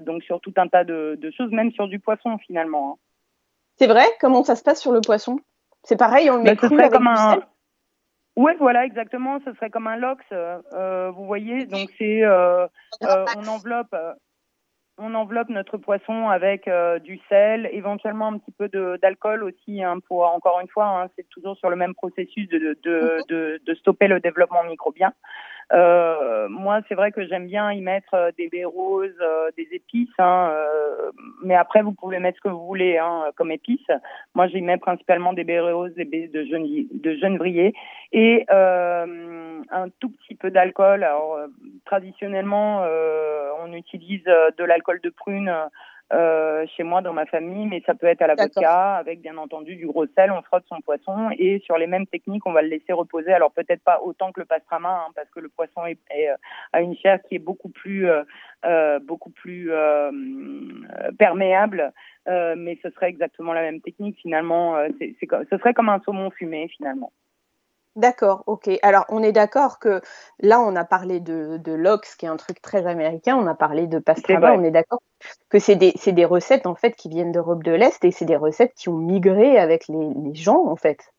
donc 0.00 0.22
sur 0.22 0.40
tout 0.40 0.54
un 0.56 0.68
tas 0.68 0.84
de, 0.84 1.18
de, 1.20 1.30
choses 1.30 1.50
même 1.50 1.72
sur 1.72 1.88
du 1.88 1.98
poisson 1.98 2.38
finalement. 2.38 2.92
Hein. 2.92 2.96
C'est 3.76 3.86
vrai? 3.86 4.04
Comment 4.20 4.44
ça 4.44 4.56
se 4.56 4.62
passe 4.62 4.80
sur 4.80 4.92
le 4.92 5.00
poisson? 5.00 5.38
C'est 5.82 5.98
pareil, 5.98 6.30
on 6.30 6.36
le 6.36 6.42
met 6.42 6.54
bah, 6.54 6.68
cru 6.68 6.78
avec 6.78 6.92
comme 6.92 7.08
un... 7.08 7.40
Oui, 8.36 8.52
voilà, 8.58 8.84
exactement. 8.84 9.40
Ce 9.44 9.52
serait 9.54 9.70
comme 9.70 9.86
un 9.86 9.96
lox. 9.96 10.24
Euh, 10.32 11.10
vous 11.10 11.26
voyez, 11.26 11.66
donc 11.66 11.90
c'est 11.98 12.24
euh, 12.24 12.66
euh, 13.02 13.24
on 13.36 13.46
enveloppe, 13.46 13.94
on 14.96 15.14
enveloppe 15.14 15.50
notre 15.50 15.76
poisson 15.76 16.28
avec 16.28 16.68
du 17.04 17.20
sel, 17.28 17.68
éventuellement 17.72 18.28
un 18.28 18.38
petit 18.38 18.52
peu 18.52 18.68
d'alcool 18.98 19.44
aussi, 19.44 19.82
hein, 19.82 19.98
pour 20.08 20.24
encore 20.24 20.60
une 20.60 20.68
fois, 20.68 20.86
hein, 20.86 21.08
c'est 21.16 21.28
toujours 21.28 21.56
sur 21.56 21.68
le 21.68 21.76
même 21.76 21.94
processus 21.94 22.48
de, 22.48 22.58
de, 22.82 23.18
de, 23.28 23.60
de, 23.64 23.74
stopper 23.74 24.08
le 24.08 24.20
développement 24.20 24.64
microbien. 24.64 25.12
Euh, 25.72 26.48
moi, 26.48 26.80
c'est 26.88 26.94
vrai 26.94 27.12
que 27.12 27.26
j'aime 27.26 27.46
bien 27.46 27.72
y 27.72 27.80
mettre 27.80 28.14
euh, 28.14 28.30
des 28.36 28.48
baies 28.48 28.64
roses, 28.64 29.10
euh, 29.20 29.50
des 29.56 29.68
épices, 29.72 30.08
hein, 30.18 30.50
euh, 30.52 31.10
mais 31.42 31.54
après, 31.54 31.82
vous 31.82 31.92
pouvez 31.92 32.18
mettre 32.18 32.38
ce 32.38 32.48
que 32.48 32.52
vous 32.52 32.66
voulez 32.66 32.98
hein, 32.98 33.30
comme 33.36 33.50
épices. 33.50 33.80
Moi, 34.34 34.48
j'y 34.48 34.60
mets 34.60 34.76
principalement 34.76 35.32
des 35.32 35.44
baies 35.44 35.60
roses, 35.60 35.94
des 35.94 36.04
baies 36.04 36.28
de, 36.28 36.44
jeune, 36.44 36.64
de 36.64 37.72
et 38.12 38.46
un 38.50 39.88
tout 40.00 40.10
petit 40.10 40.34
peu 40.34 40.50
d'alcool. 40.50 41.04
Alors, 41.04 41.38
traditionnellement, 41.84 42.84
on 43.62 43.72
utilise 43.72 44.24
de 44.24 44.64
l'alcool 44.64 45.00
de 45.02 45.10
prune 45.10 45.52
euh, 46.12 46.66
chez 46.76 46.82
moi 46.82 47.00
dans 47.00 47.12
ma 47.12 47.24
famille, 47.24 47.66
mais 47.66 47.82
ça 47.86 47.94
peut 47.94 48.06
être 48.06 48.20
à 48.20 48.26
la 48.26 48.34
vodka 48.34 48.96
avec 48.96 49.22
bien 49.22 49.38
entendu 49.38 49.76
du 49.76 49.86
gros 49.86 50.06
sel. 50.06 50.30
On 50.30 50.42
frotte 50.42 50.64
son 50.68 50.80
poisson 50.82 51.30
et 51.38 51.60
sur 51.60 51.78
les 51.78 51.86
mêmes 51.86 52.06
techniques, 52.06 52.46
on 52.46 52.52
va 52.52 52.60
le 52.60 52.68
laisser 52.68 52.92
reposer. 52.92 53.32
Alors 53.32 53.52
peut-être 53.52 53.82
pas 53.82 54.00
autant 54.02 54.30
que 54.30 54.40
le 54.40 54.46
pastrama, 54.46 55.06
hein, 55.06 55.12
parce 55.14 55.30
que 55.30 55.40
le 55.40 55.48
poisson 55.48 55.86
est, 55.86 55.98
euh, 56.14 56.36
a 56.72 56.82
une 56.82 56.96
chair 56.96 57.18
qui 57.22 57.36
est 57.36 57.38
beaucoup 57.38 57.70
plus 57.70 58.08
euh, 58.10 58.22
euh 58.66 58.98
beaucoup 59.00 59.30
plus 59.30 59.70
perméable, 61.18 61.92
mais 62.26 62.78
ce 62.82 62.90
serait 62.90 63.08
exactement 63.08 63.52
la 63.52 63.62
même 63.62 63.80
technique 63.80 64.18
finalement. 64.20 64.76
C'est, 64.98 65.16
ce 65.20 65.58
serait 65.58 65.74
comme 65.74 65.88
un 65.88 66.00
saumon 66.04 66.30
fumé 66.30 66.68
finalement. 66.68 67.10
D'accord, 67.94 68.42
ok. 68.46 68.70
Alors, 68.82 69.04
on 69.10 69.22
est 69.22 69.32
d'accord 69.32 69.78
que 69.78 70.00
là, 70.40 70.60
on 70.60 70.74
a 70.76 70.84
parlé 70.84 71.20
de, 71.20 71.58
de 71.58 71.72
l'ox, 71.72 72.16
qui 72.16 72.24
est 72.24 72.28
un 72.28 72.38
truc 72.38 72.62
très 72.62 72.86
américain, 72.86 73.36
on 73.36 73.46
a 73.46 73.54
parlé 73.54 73.86
de 73.86 73.98
pastrama, 73.98 74.54
on 74.54 74.64
est 74.64 74.70
d'accord 74.70 75.02
que 75.50 75.58
c'est 75.58 75.76
des, 75.76 75.92
des, 75.92 76.24
recettes, 76.24 76.66
en 76.66 76.74
fait, 76.74 76.96
qui 76.96 77.10
viennent 77.10 77.32
d'Europe 77.32 77.62
de 77.62 77.72
l'Est 77.72 78.02
et 78.04 78.10
c'est 78.10 78.24
des 78.24 78.36
recettes 78.36 78.72
qui 78.74 78.88
ont 78.88 78.96
migré 78.96 79.58
avec 79.58 79.88
les, 79.88 80.08
les 80.24 80.34
gens, 80.34 80.66
en 80.66 80.76
fait. 80.76 81.12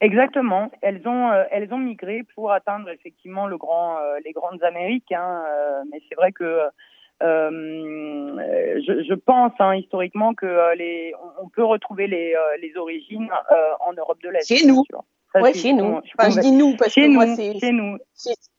Exactement. 0.00 0.70
Elles 0.80 1.06
ont, 1.06 1.30
euh, 1.30 1.44
elles 1.50 1.72
ont 1.74 1.78
migré 1.78 2.22
pour 2.34 2.52
atteindre 2.52 2.88
effectivement 2.88 3.46
le 3.46 3.58
grand, 3.58 3.98
euh, 3.98 4.18
les 4.24 4.32
grandes 4.32 4.62
Amériques. 4.62 5.12
Hein, 5.12 5.44
euh, 5.46 5.82
mais 5.90 6.00
c'est 6.08 6.14
vrai 6.14 6.32
que 6.32 6.60
je, 7.20 9.04
je, 9.06 9.14
pense 9.14 9.52
hein, 9.58 9.74
historiquement 9.74 10.32
que 10.32 10.74
les, 10.74 11.12
on, 11.42 11.50
peut 11.50 11.64
retrouver 11.64 12.06
les, 12.06 12.34
les 12.62 12.76
origines 12.78 13.28
en 13.80 13.92
Europe 13.92 14.22
de 14.22 14.30
l'Est. 14.30 14.46
Chez 14.46 14.66
nous. 14.66 14.84
Ouais, 15.34 15.54
chez 15.54 15.72
nous. 15.72 16.00
Enfin, 16.18 16.30
je 16.30 16.40
dis 16.40 16.50
nous 16.50 16.76
parce 16.76 16.94
que 16.94 17.06
moi 17.06 17.26
c'est 17.36 17.58
chez 17.58 17.72
nous. 17.72 17.98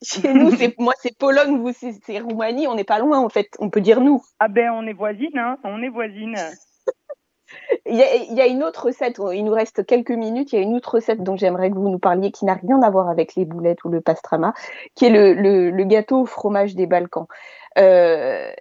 Chez, 0.01 0.33
nous, 0.33 0.51
c'est 0.51 0.79
moi 0.79 0.93
c'est 1.01 1.17
Pologne, 1.17 1.57
vous 1.57 1.71
c'est 1.73 2.19
Roumanie, 2.19 2.67
on 2.67 2.75
n'est 2.75 2.83
pas 2.83 2.99
loin 2.99 3.19
en 3.19 3.29
fait. 3.29 3.49
On 3.59 3.69
peut 3.69 3.81
dire 3.81 3.99
nous. 3.99 4.21
Ah 4.39 4.47
ben 4.47 4.71
on 4.73 4.87
est 4.87 4.93
voisines, 4.93 5.37
hein. 5.37 5.57
On 5.63 5.81
est 5.81 5.89
voisines. 5.89 6.37
il, 7.85 7.95
y 7.95 8.01
a, 8.01 8.15
il 8.15 8.33
y, 8.33 8.41
a, 8.41 8.47
une 8.47 8.63
autre 8.63 8.85
recette. 8.85 9.19
Il 9.33 9.43
nous 9.43 9.51
reste 9.51 9.85
quelques 9.85 10.11
minutes. 10.11 10.53
Il 10.53 10.55
y 10.55 10.59
a 10.59 10.61
une 10.61 10.75
autre 10.75 10.95
recette 10.95 11.21
dont 11.23 11.35
j'aimerais 11.35 11.69
que 11.69 11.75
vous 11.75 11.89
nous 11.89 11.99
parliez, 11.99 12.31
qui 12.31 12.45
n'a 12.45 12.53
rien 12.53 12.81
à 12.81 12.89
voir 12.89 13.09
avec 13.09 13.35
les 13.35 13.45
boulettes 13.45 13.83
ou 13.83 13.89
le 13.89 13.99
pastrama, 13.99 14.53
qui 14.95 15.05
est 15.05 15.09
le, 15.09 15.33
le, 15.33 15.69
le 15.69 15.83
gâteau 15.83 16.21
au 16.21 16.25
fromage 16.25 16.75
des 16.75 16.87
Balkans. 16.87 17.27
Euh, 17.77 18.51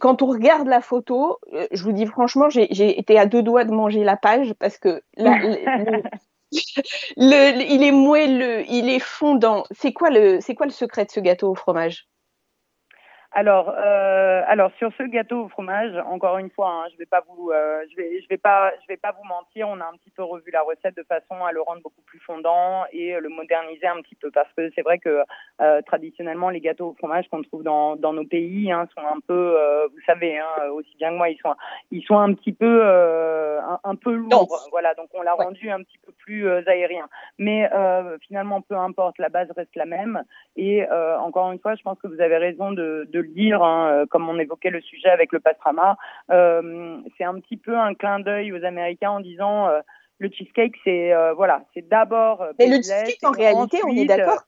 quand 0.00 0.22
on 0.22 0.26
regarde 0.26 0.66
la 0.66 0.80
photo, 0.80 1.38
euh, 1.52 1.66
je 1.70 1.82
vous 1.82 1.92
dis 1.92 2.06
franchement, 2.06 2.48
j'ai 2.48 2.98
été 2.98 3.18
à 3.18 3.26
deux 3.26 3.42
doigts 3.42 3.64
de 3.64 3.72
manger 3.72 4.04
la 4.04 4.16
page 4.16 4.54
parce 4.54 4.78
que 4.78 5.02
la, 5.16 5.38
le, 5.38 6.02
il 7.16 7.82
est 7.82 7.92
moelleux, 7.92 8.64
il 8.68 8.88
est 8.88 8.98
fondant. 9.00 9.64
C'est 9.72 9.92
quoi 9.92 10.10
le, 10.10 10.40
c'est 10.40 10.54
quoi 10.54 10.66
le 10.66 10.72
secret 10.72 11.04
de 11.06 11.10
ce 11.10 11.20
gâteau 11.20 11.50
au 11.50 11.54
fromage? 11.54 12.09
Alors, 13.32 13.72
euh, 13.78 14.42
alors 14.48 14.72
sur 14.78 14.90
ce 14.98 15.04
gâteau 15.04 15.44
au 15.44 15.48
fromage, 15.48 15.96
encore 16.06 16.38
une 16.38 16.50
fois, 16.50 16.68
hein, 16.68 16.88
je 16.92 16.98
vais 16.98 17.06
pas 17.06 17.22
vous, 17.28 17.50
euh, 17.50 17.84
je 17.88 17.96
vais, 17.96 18.20
je 18.20 18.28
vais 18.28 18.38
pas, 18.38 18.72
je 18.82 18.86
vais 18.88 18.96
pas 18.96 19.12
vous 19.12 19.24
mentir. 19.24 19.68
On 19.68 19.80
a 19.80 19.84
un 19.84 19.92
petit 19.92 20.10
peu 20.10 20.24
revu 20.24 20.50
la 20.50 20.62
recette 20.62 20.96
de 20.96 21.04
façon 21.04 21.44
à 21.44 21.52
le 21.52 21.62
rendre 21.62 21.80
beaucoup 21.80 22.02
plus 22.02 22.18
fondant 22.18 22.84
et 22.92 23.18
le 23.20 23.28
moderniser 23.28 23.86
un 23.86 24.02
petit 24.02 24.16
peu 24.16 24.32
parce 24.32 24.52
que 24.56 24.70
c'est 24.74 24.82
vrai 24.82 24.98
que 24.98 25.22
euh, 25.60 25.80
traditionnellement 25.82 26.50
les 26.50 26.60
gâteaux 26.60 26.88
au 26.88 26.94
fromage 26.94 27.28
qu'on 27.28 27.42
trouve 27.42 27.62
dans, 27.62 27.94
dans 27.94 28.12
nos 28.12 28.24
pays 28.24 28.72
hein, 28.72 28.88
sont 28.96 29.06
un 29.06 29.20
peu, 29.20 29.56
euh, 29.56 29.86
vous 29.86 30.02
savez, 30.06 30.38
hein, 30.38 30.68
aussi 30.72 30.96
bien 30.96 31.10
que 31.10 31.16
moi, 31.16 31.28
ils 31.28 31.38
sont, 31.38 31.54
ils 31.92 32.02
sont 32.02 32.18
un 32.18 32.34
petit 32.34 32.52
peu, 32.52 32.80
euh, 32.82 33.60
un, 33.60 33.78
un, 33.84 33.94
peu 33.94 34.12
lourds. 34.12 34.68
Voilà, 34.72 34.94
donc 34.94 35.08
on 35.14 35.22
l'a 35.22 35.34
rendu 35.34 35.70
un 35.70 35.78
petit 35.84 35.98
peu 36.04 36.12
plus 36.18 36.48
aérien. 36.66 37.08
Mais 37.38 37.70
finalement, 38.26 38.60
peu 38.60 38.76
importe, 38.76 39.18
la 39.18 39.28
base 39.28 39.48
reste 39.56 39.76
la 39.76 39.86
même. 39.86 40.24
Et 40.56 40.84
encore 40.90 41.52
une 41.52 41.58
fois, 41.58 41.74
je 41.76 41.82
pense 41.82 41.98
que 42.00 42.08
vous 42.08 42.20
avez 42.20 42.36
raison 42.36 42.72
de, 42.72 43.06
de 43.12 43.19
le 43.20 43.28
dire, 43.28 43.62
hein, 43.62 43.90
euh, 43.90 44.06
comme 44.06 44.28
on 44.28 44.38
évoquait 44.38 44.70
le 44.70 44.80
sujet 44.80 45.08
avec 45.08 45.32
le 45.32 45.40
pastrama. 45.40 45.96
Euh, 46.30 46.98
c'est 47.16 47.24
un 47.24 47.38
petit 47.40 47.56
peu 47.56 47.76
un 47.76 47.94
clin 47.94 48.20
d'œil 48.20 48.52
aux 48.52 48.64
Américains 48.64 49.10
en 49.10 49.20
disant 49.20 49.68
euh, 49.68 49.80
le 50.18 50.28
cheesecake, 50.30 50.74
c'est 50.84 51.12
voilà, 51.34 51.62
c'est 51.74 51.88
d'abord. 51.88 52.44
Mais 52.58 52.66
le 52.66 52.76
cheesecake, 52.76 53.24
en 53.24 53.32
réalité, 53.32 53.78
on 53.86 53.96
est 53.96 54.06
d'accord 54.06 54.42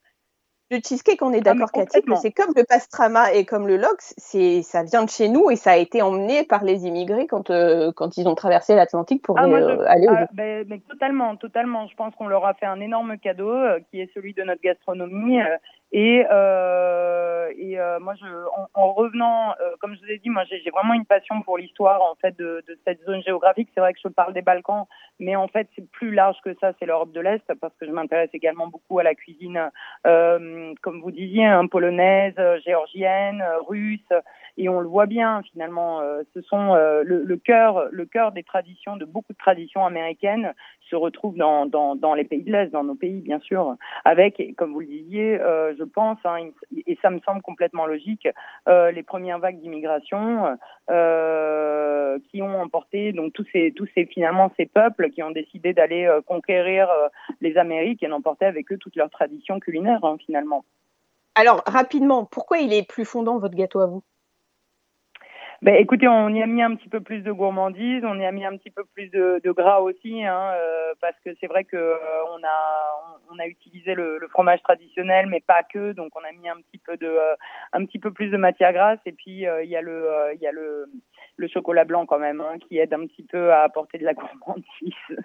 le 0.71 0.79
cheesecake, 0.79 1.21
on 1.21 1.35
est 1.35 1.47
ah, 1.47 1.53
d'accord, 1.53 1.71
Cathy, 1.71 2.01
que 2.01 2.15
c'est 2.15 2.33
comme 2.33 2.55
le 2.57 2.65
pastrama 2.65 3.35
et 3.35 3.45
comme 3.45 3.69
le 3.69 3.77
lox, 3.77 4.15
c'est 4.17 4.63
ça 4.63 4.83
vient 4.83 5.05
de 5.05 5.11
chez 5.11 5.29
nous 5.29 5.51
et 5.51 5.57
ça 5.57 5.73
a 5.73 5.77
été 5.77 6.01
emmené 6.01 6.45
par 6.45 6.65
les 6.65 6.87
immigrés 6.87 7.27
quand 7.27 7.53
quand 7.95 8.17
ils 8.17 8.27
ont 8.27 8.35
traversé 8.35 8.75
l'Atlantique 8.75 9.23
pour 9.23 9.39
ah, 9.39 9.43
aller. 9.43 10.07
Ah, 10.09 10.29
ben, 10.33 10.65
mais 10.67 10.81
totalement, 10.89 11.37
totalement. 11.37 11.87
Je 11.89 11.95
pense 11.95 12.15
qu'on 12.15 12.27
leur 12.27 12.47
a 12.47 12.55
fait 12.55 12.65
un 12.65 12.81
énorme 12.81 13.19
cadeau 13.19 13.53
qui 13.91 14.01
est 14.01 14.11
celui 14.15 14.33
de 14.33 14.45
notre 14.45 14.63
gastronomie 14.63 15.41
et, 15.95 16.25
euh, 16.31 17.53
et 17.59 17.79
euh, 17.79 18.01
moi, 18.01 18.15
je, 18.19 18.25
en, 18.25 18.67
en 18.73 18.93
revenant, 18.95 19.51
euh, 19.61 19.77
comme 19.79 19.95
je 19.95 20.01
vous 20.01 20.11
ai 20.11 20.19
dit, 20.19 20.31
moi, 20.31 20.45
j'ai 20.45 20.71
vraiment 20.71 20.95
une 20.95 21.05
passion 21.05 21.43
pour 21.43 21.59
l'histoire 21.59 22.01
en 22.01 22.15
fait 22.15 22.35
de, 22.39 22.65
de, 22.67 22.79
cette 22.87 23.05
zone 23.05 23.23
géographique. 23.23 23.69
C'est 23.75 23.81
vrai 23.81 23.93
que 23.93 24.01
je 24.03 24.09
parle 24.09 24.33
des 24.33 24.41
Balkans, 24.41 24.87
mais 25.21 25.37
en 25.37 25.49
fait, 25.49 25.69
c'est 25.77 25.87
plus 25.91 26.11
large 26.15 26.39
que 26.43 26.55
ça. 26.61 26.73
C'est 26.79 26.87
l'Europe 26.87 27.13
de 27.13 27.21
l'Est 27.21 27.45
parce 27.61 27.75
que 27.79 27.85
je 27.85 27.91
m'intéresse 27.91 28.31
également 28.33 28.69
beaucoup 28.69 29.01
à 29.01 29.03
la 29.03 29.15
cuisine, 29.15 29.71
euh, 30.07 30.73
comme 30.81 31.03
vous 31.03 31.11
disiez, 31.11 31.45
hein, 31.45 31.67
polonaise, 31.67 32.41
géorgienne, 32.65 33.45
russe. 33.69 34.01
Et 34.57 34.71
on 34.71 34.81
le 34.81 34.89
voit 34.89 35.07
bien 35.07 35.43
finalement. 35.53 36.01
ce 36.35 36.41
sont 36.43 36.75
le, 36.75 37.23
le 37.25 37.37
cœur, 37.37 37.89
le 37.91 38.07
cœur 38.07 38.33
des 38.33 38.43
traditions, 38.43 38.97
de 38.97 39.05
beaucoup 39.05 39.33
de 39.33 39.39
traditions 39.39 39.85
américaines 39.85 40.55
se 40.93 40.97
retrouve 40.97 41.37
dans, 41.37 41.65
dans, 41.65 42.15
les 42.15 42.25
pays 42.25 42.43
de 42.43 42.53
l'Est, 42.53 42.71
dans 42.71 42.85
nos 42.85 42.95
pays 42.95 43.23
bien 43.23 43.41
sûr, 43.41 43.77
avec, 44.05 44.43
comme 44.59 44.75
vous 44.75 44.81
le 44.81 44.87
disiez, 44.87 45.41
euh, 45.41 45.75
je 45.79 45.85
pense, 45.85 46.19
hein, 46.25 46.51
et 46.87 46.99
ça 47.01 47.09
me 47.09 47.19
semble 47.21 47.41
complètement 47.41 47.87
logique, 47.87 48.29
euh, 48.69 48.91
les 48.91 49.03
premières 49.03 49.39
vagues 49.39 49.59
d'immigration 49.59 50.59
euh, 50.91 52.19
qui 52.31 52.43
ont 52.43 52.61
emporté 52.61 53.13
donc 53.13 53.33
tous 53.33 53.47
ces 53.53 53.73
tous 53.73 53.89
ces 53.95 54.05
finalement 54.05 54.53
ces 54.59 54.67
peuples 54.67 55.09
qui 55.11 55.23
ont 55.23 55.31
décidé 55.31 55.73
d'aller 55.73 56.07
conquérir 56.27 56.89
les 57.41 57.57
Amériques 57.57 58.03
et 58.03 58.09
d'emporter 58.09 58.45
avec 58.45 58.71
eux 58.71 58.77
toutes 58.77 58.97
leurs 58.97 59.11
traditions 59.11 59.61
culinaires 59.61 60.05
hein, 60.05 60.17
finalement. 60.27 60.63
Alors 61.35 61.63
rapidement, 61.67 62.27
pourquoi 62.27 62.59
il 62.59 62.75
est 62.75 62.87
plus 62.87 63.07
fondant 63.07 63.39
votre 63.39 63.55
gâteau 63.55 63.81
à 63.81 63.87
vous? 63.87 64.03
Ben, 65.63 65.77
écoutez, 65.77 66.09
on 66.09 66.29
y 66.31 66.43
a 66.43 66.47
mis 66.49 66.61
un 66.61 66.75
petit 66.75 66.89
peu 66.89 67.01
plus 67.01 67.21
de 67.21 67.31
gourmandise, 67.31 68.03
on 68.05 68.19
y 68.19 68.25
a 68.27 68.33
mis 68.33 68.45
un 68.45 68.57
petit 68.57 68.71
peu 68.73 68.83
plus 68.85 69.09
de, 69.11 69.41
de 69.45 69.51
gras 69.53 69.79
aussi, 69.79 70.25
hein, 70.25 70.51
euh, 70.57 70.93
parce 71.01 71.15
que 71.25 71.31
c'est 71.41 71.47
vrai 71.47 71.63
que 71.63 71.77
euh, 71.77 72.25
on 72.31 72.43
a 72.43 73.21
on 73.31 73.39
a 73.39 73.47
utilisé 73.47 73.95
le, 73.95 74.19
le, 74.19 74.27
fromage 74.27 74.61
traditionnel, 74.65 75.29
mais 75.29 75.39
pas 75.39 75.63
que, 75.63 75.93
donc 75.93 76.11
on 76.17 76.25
a 76.25 76.33
mis 76.33 76.49
un 76.49 76.57
petit 76.57 76.79
peu 76.79 76.97
de 76.97 77.07
euh, 77.07 77.37
un 77.73 77.85
petit 77.87 78.01
peu 78.01 78.11
plus 78.13 78.31
de 78.31 78.37
matière 78.37 78.73
grasse, 78.73 78.99
et 79.07 79.13
puis 79.13 79.45
il 79.45 79.69
y 79.71 79.77
a 79.77 79.81
le 79.83 80.33
il 80.35 80.41
y 80.41 80.49
a 80.49 80.53
le 80.53 80.87
le 81.37 81.47
chocolat 81.47 81.85
blanc 81.85 82.07
quand 82.07 82.19
même, 82.19 82.41
hein, 82.41 82.59
qui 82.67 82.79
aide 82.79 82.93
un 82.93 83.07
petit 83.07 83.23
peu 83.23 83.53
à 83.53 83.63
apporter 83.63 83.99
de 83.99 84.05
la 84.05 84.15
gourmandise. 84.15 85.17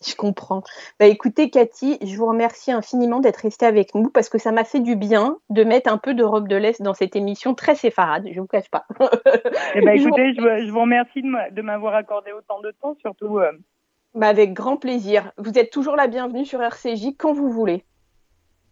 Je 0.06 0.14
comprends. 0.14 0.62
Bah, 0.98 1.06
écoutez, 1.06 1.50
Cathy, 1.50 1.98
je 2.02 2.16
vous 2.16 2.26
remercie 2.26 2.72
infiniment 2.72 3.20
d'être 3.20 3.38
restée 3.38 3.66
avec 3.66 3.94
nous 3.94 4.10
parce 4.10 4.28
que 4.28 4.38
ça 4.38 4.50
m'a 4.50 4.64
fait 4.64 4.80
du 4.80 4.96
bien 4.96 5.38
de 5.50 5.62
mettre 5.62 5.92
un 5.92 5.98
peu 5.98 6.14
de 6.14 6.24
robe 6.24 6.48
de 6.48 6.56
l'Est 6.56 6.80
dans 6.80 6.94
cette 6.94 7.16
émission 7.16 7.54
très 7.54 7.74
séfarade, 7.74 8.26
je 8.26 8.34
ne 8.34 8.40
vous 8.40 8.46
cache 8.46 8.70
pas. 8.70 8.86
eh 9.74 9.80
ben, 9.82 9.90
écoutez, 10.00 10.34
je 10.34 10.70
vous, 10.70 10.80
remercie 10.80 11.22
de 11.22 11.62
m'avoir 11.62 11.94
accordé 11.94 12.32
autant 12.32 12.60
de 12.60 12.70
temps, 12.82 12.96
surtout. 13.00 13.38
Euh. 13.38 13.52
Bah, 14.14 14.28
avec 14.28 14.54
grand 14.54 14.76
plaisir. 14.76 15.32
Vous 15.36 15.58
êtes 15.58 15.70
toujours 15.70 15.96
la 15.96 16.06
bienvenue 16.06 16.46
sur 16.46 16.62
RCJ 16.62 17.16
quand 17.18 17.32
vous 17.32 17.50
voulez. 17.50 17.84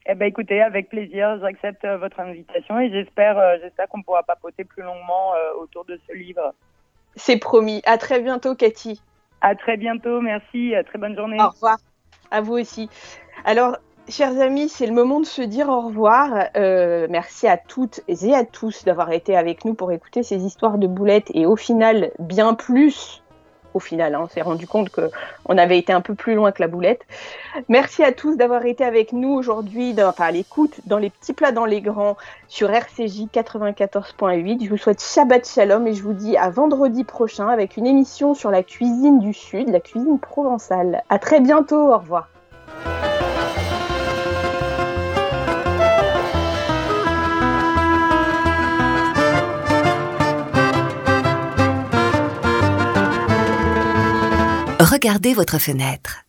Eh 0.06 0.14
ben, 0.14 0.24
écoutez, 0.24 0.62
avec 0.62 0.88
plaisir, 0.88 1.38
j'accepte 1.40 1.84
euh, 1.84 1.98
votre 1.98 2.18
invitation 2.20 2.80
et 2.80 2.90
j'espère, 2.90 3.38
euh, 3.38 3.56
j'espère 3.60 3.88
qu'on 3.88 4.02
pourra 4.02 4.22
papoter 4.22 4.64
plus 4.64 4.82
longuement 4.82 5.32
autour 5.60 5.84
de 5.84 6.00
ce 6.08 6.14
livre. 6.14 6.54
C'est 7.16 7.36
promis. 7.36 7.82
À 7.84 7.98
très 7.98 8.20
bientôt, 8.20 8.54
Cathy. 8.54 9.02
À 9.40 9.54
très 9.54 9.76
bientôt, 9.76 10.20
merci, 10.20 10.72
très 10.86 10.98
bonne 10.98 11.16
journée. 11.16 11.36
Au 11.40 11.48
revoir. 11.50 11.78
À 12.30 12.40
vous 12.40 12.54
aussi. 12.54 12.90
Alors, 13.44 13.76
chers 14.08 14.40
amis, 14.40 14.68
c'est 14.68 14.86
le 14.86 14.92
moment 14.92 15.20
de 15.20 15.26
se 15.26 15.42
dire 15.42 15.68
au 15.68 15.82
revoir. 15.82 16.48
Euh, 16.56 17.06
merci 17.10 17.46
à 17.46 17.56
toutes 17.56 18.00
et 18.08 18.34
à 18.34 18.44
tous 18.44 18.84
d'avoir 18.84 19.12
été 19.12 19.36
avec 19.36 19.64
nous 19.64 19.74
pour 19.74 19.92
écouter 19.92 20.22
ces 20.22 20.44
histoires 20.44 20.78
de 20.78 20.86
boulettes 20.86 21.30
et 21.34 21.46
au 21.46 21.56
final, 21.56 22.10
bien 22.18 22.54
plus 22.54 23.22
au 23.78 23.80
final. 23.80 24.14
Hein. 24.14 24.20
on 24.24 24.28
s'est 24.28 24.42
rendu 24.42 24.66
compte 24.66 24.90
qu'on 24.90 25.58
avait 25.58 25.78
été 25.78 25.92
un 25.92 26.00
peu 26.00 26.14
plus 26.14 26.34
loin 26.34 26.52
que 26.52 26.60
la 26.60 26.68
boulette. 26.68 27.00
Merci 27.68 28.02
à 28.02 28.12
tous 28.12 28.36
d'avoir 28.36 28.66
été 28.66 28.84
avec 28.84 29.12
nous 29.12 29.30
aujourd'hui, 29.30 29.94
enfin 30.02 30.26
à 30.26 30.30
l'écoute, 30.30 30.80
dans 30.86 30.98
les 30.98 31.10
petits 31.10 31.32
plats 31.32 31.52
dans 31.52 31.64
les 31.64 31.80
grands, 31.80 32.16
sur 32.48 32.70
RCJ 32.70 33.28
94.8. 33.32 34.64
Je 34.64 34.68
vous 34.68 34.76
souhaite 34.76 35.02
Shabbat 35.02 35.48
Shalom 35.48 35.86
et 35.86 35.94
je 35.94 36.02
vous 36.02 36.12
dis 36.12 36.36
à 36.36 36.50
vendredi 36.50 37.04
prochain 37.04 37.48
avec 37.48 37.76
une 37.76 37.86
émission 37.86 38.34
sur 38.34 38.50
la 38.50 38.62
cuisine 38.62 39.20
du 39.20 39.32
Sud, 39.32 39.70
la 39.70 39.80
cuisine 39.80 40.18
provençale. 40.18 41.02
À 41.08 41.18
très 41.18 41.40
bientôt, 41.40 41.92
au 41.92 41.98
revoir. 41.98 42.28
Regardez 54.98 55.32
votre 55.32 55.60
fenêtre. 55.60 56.27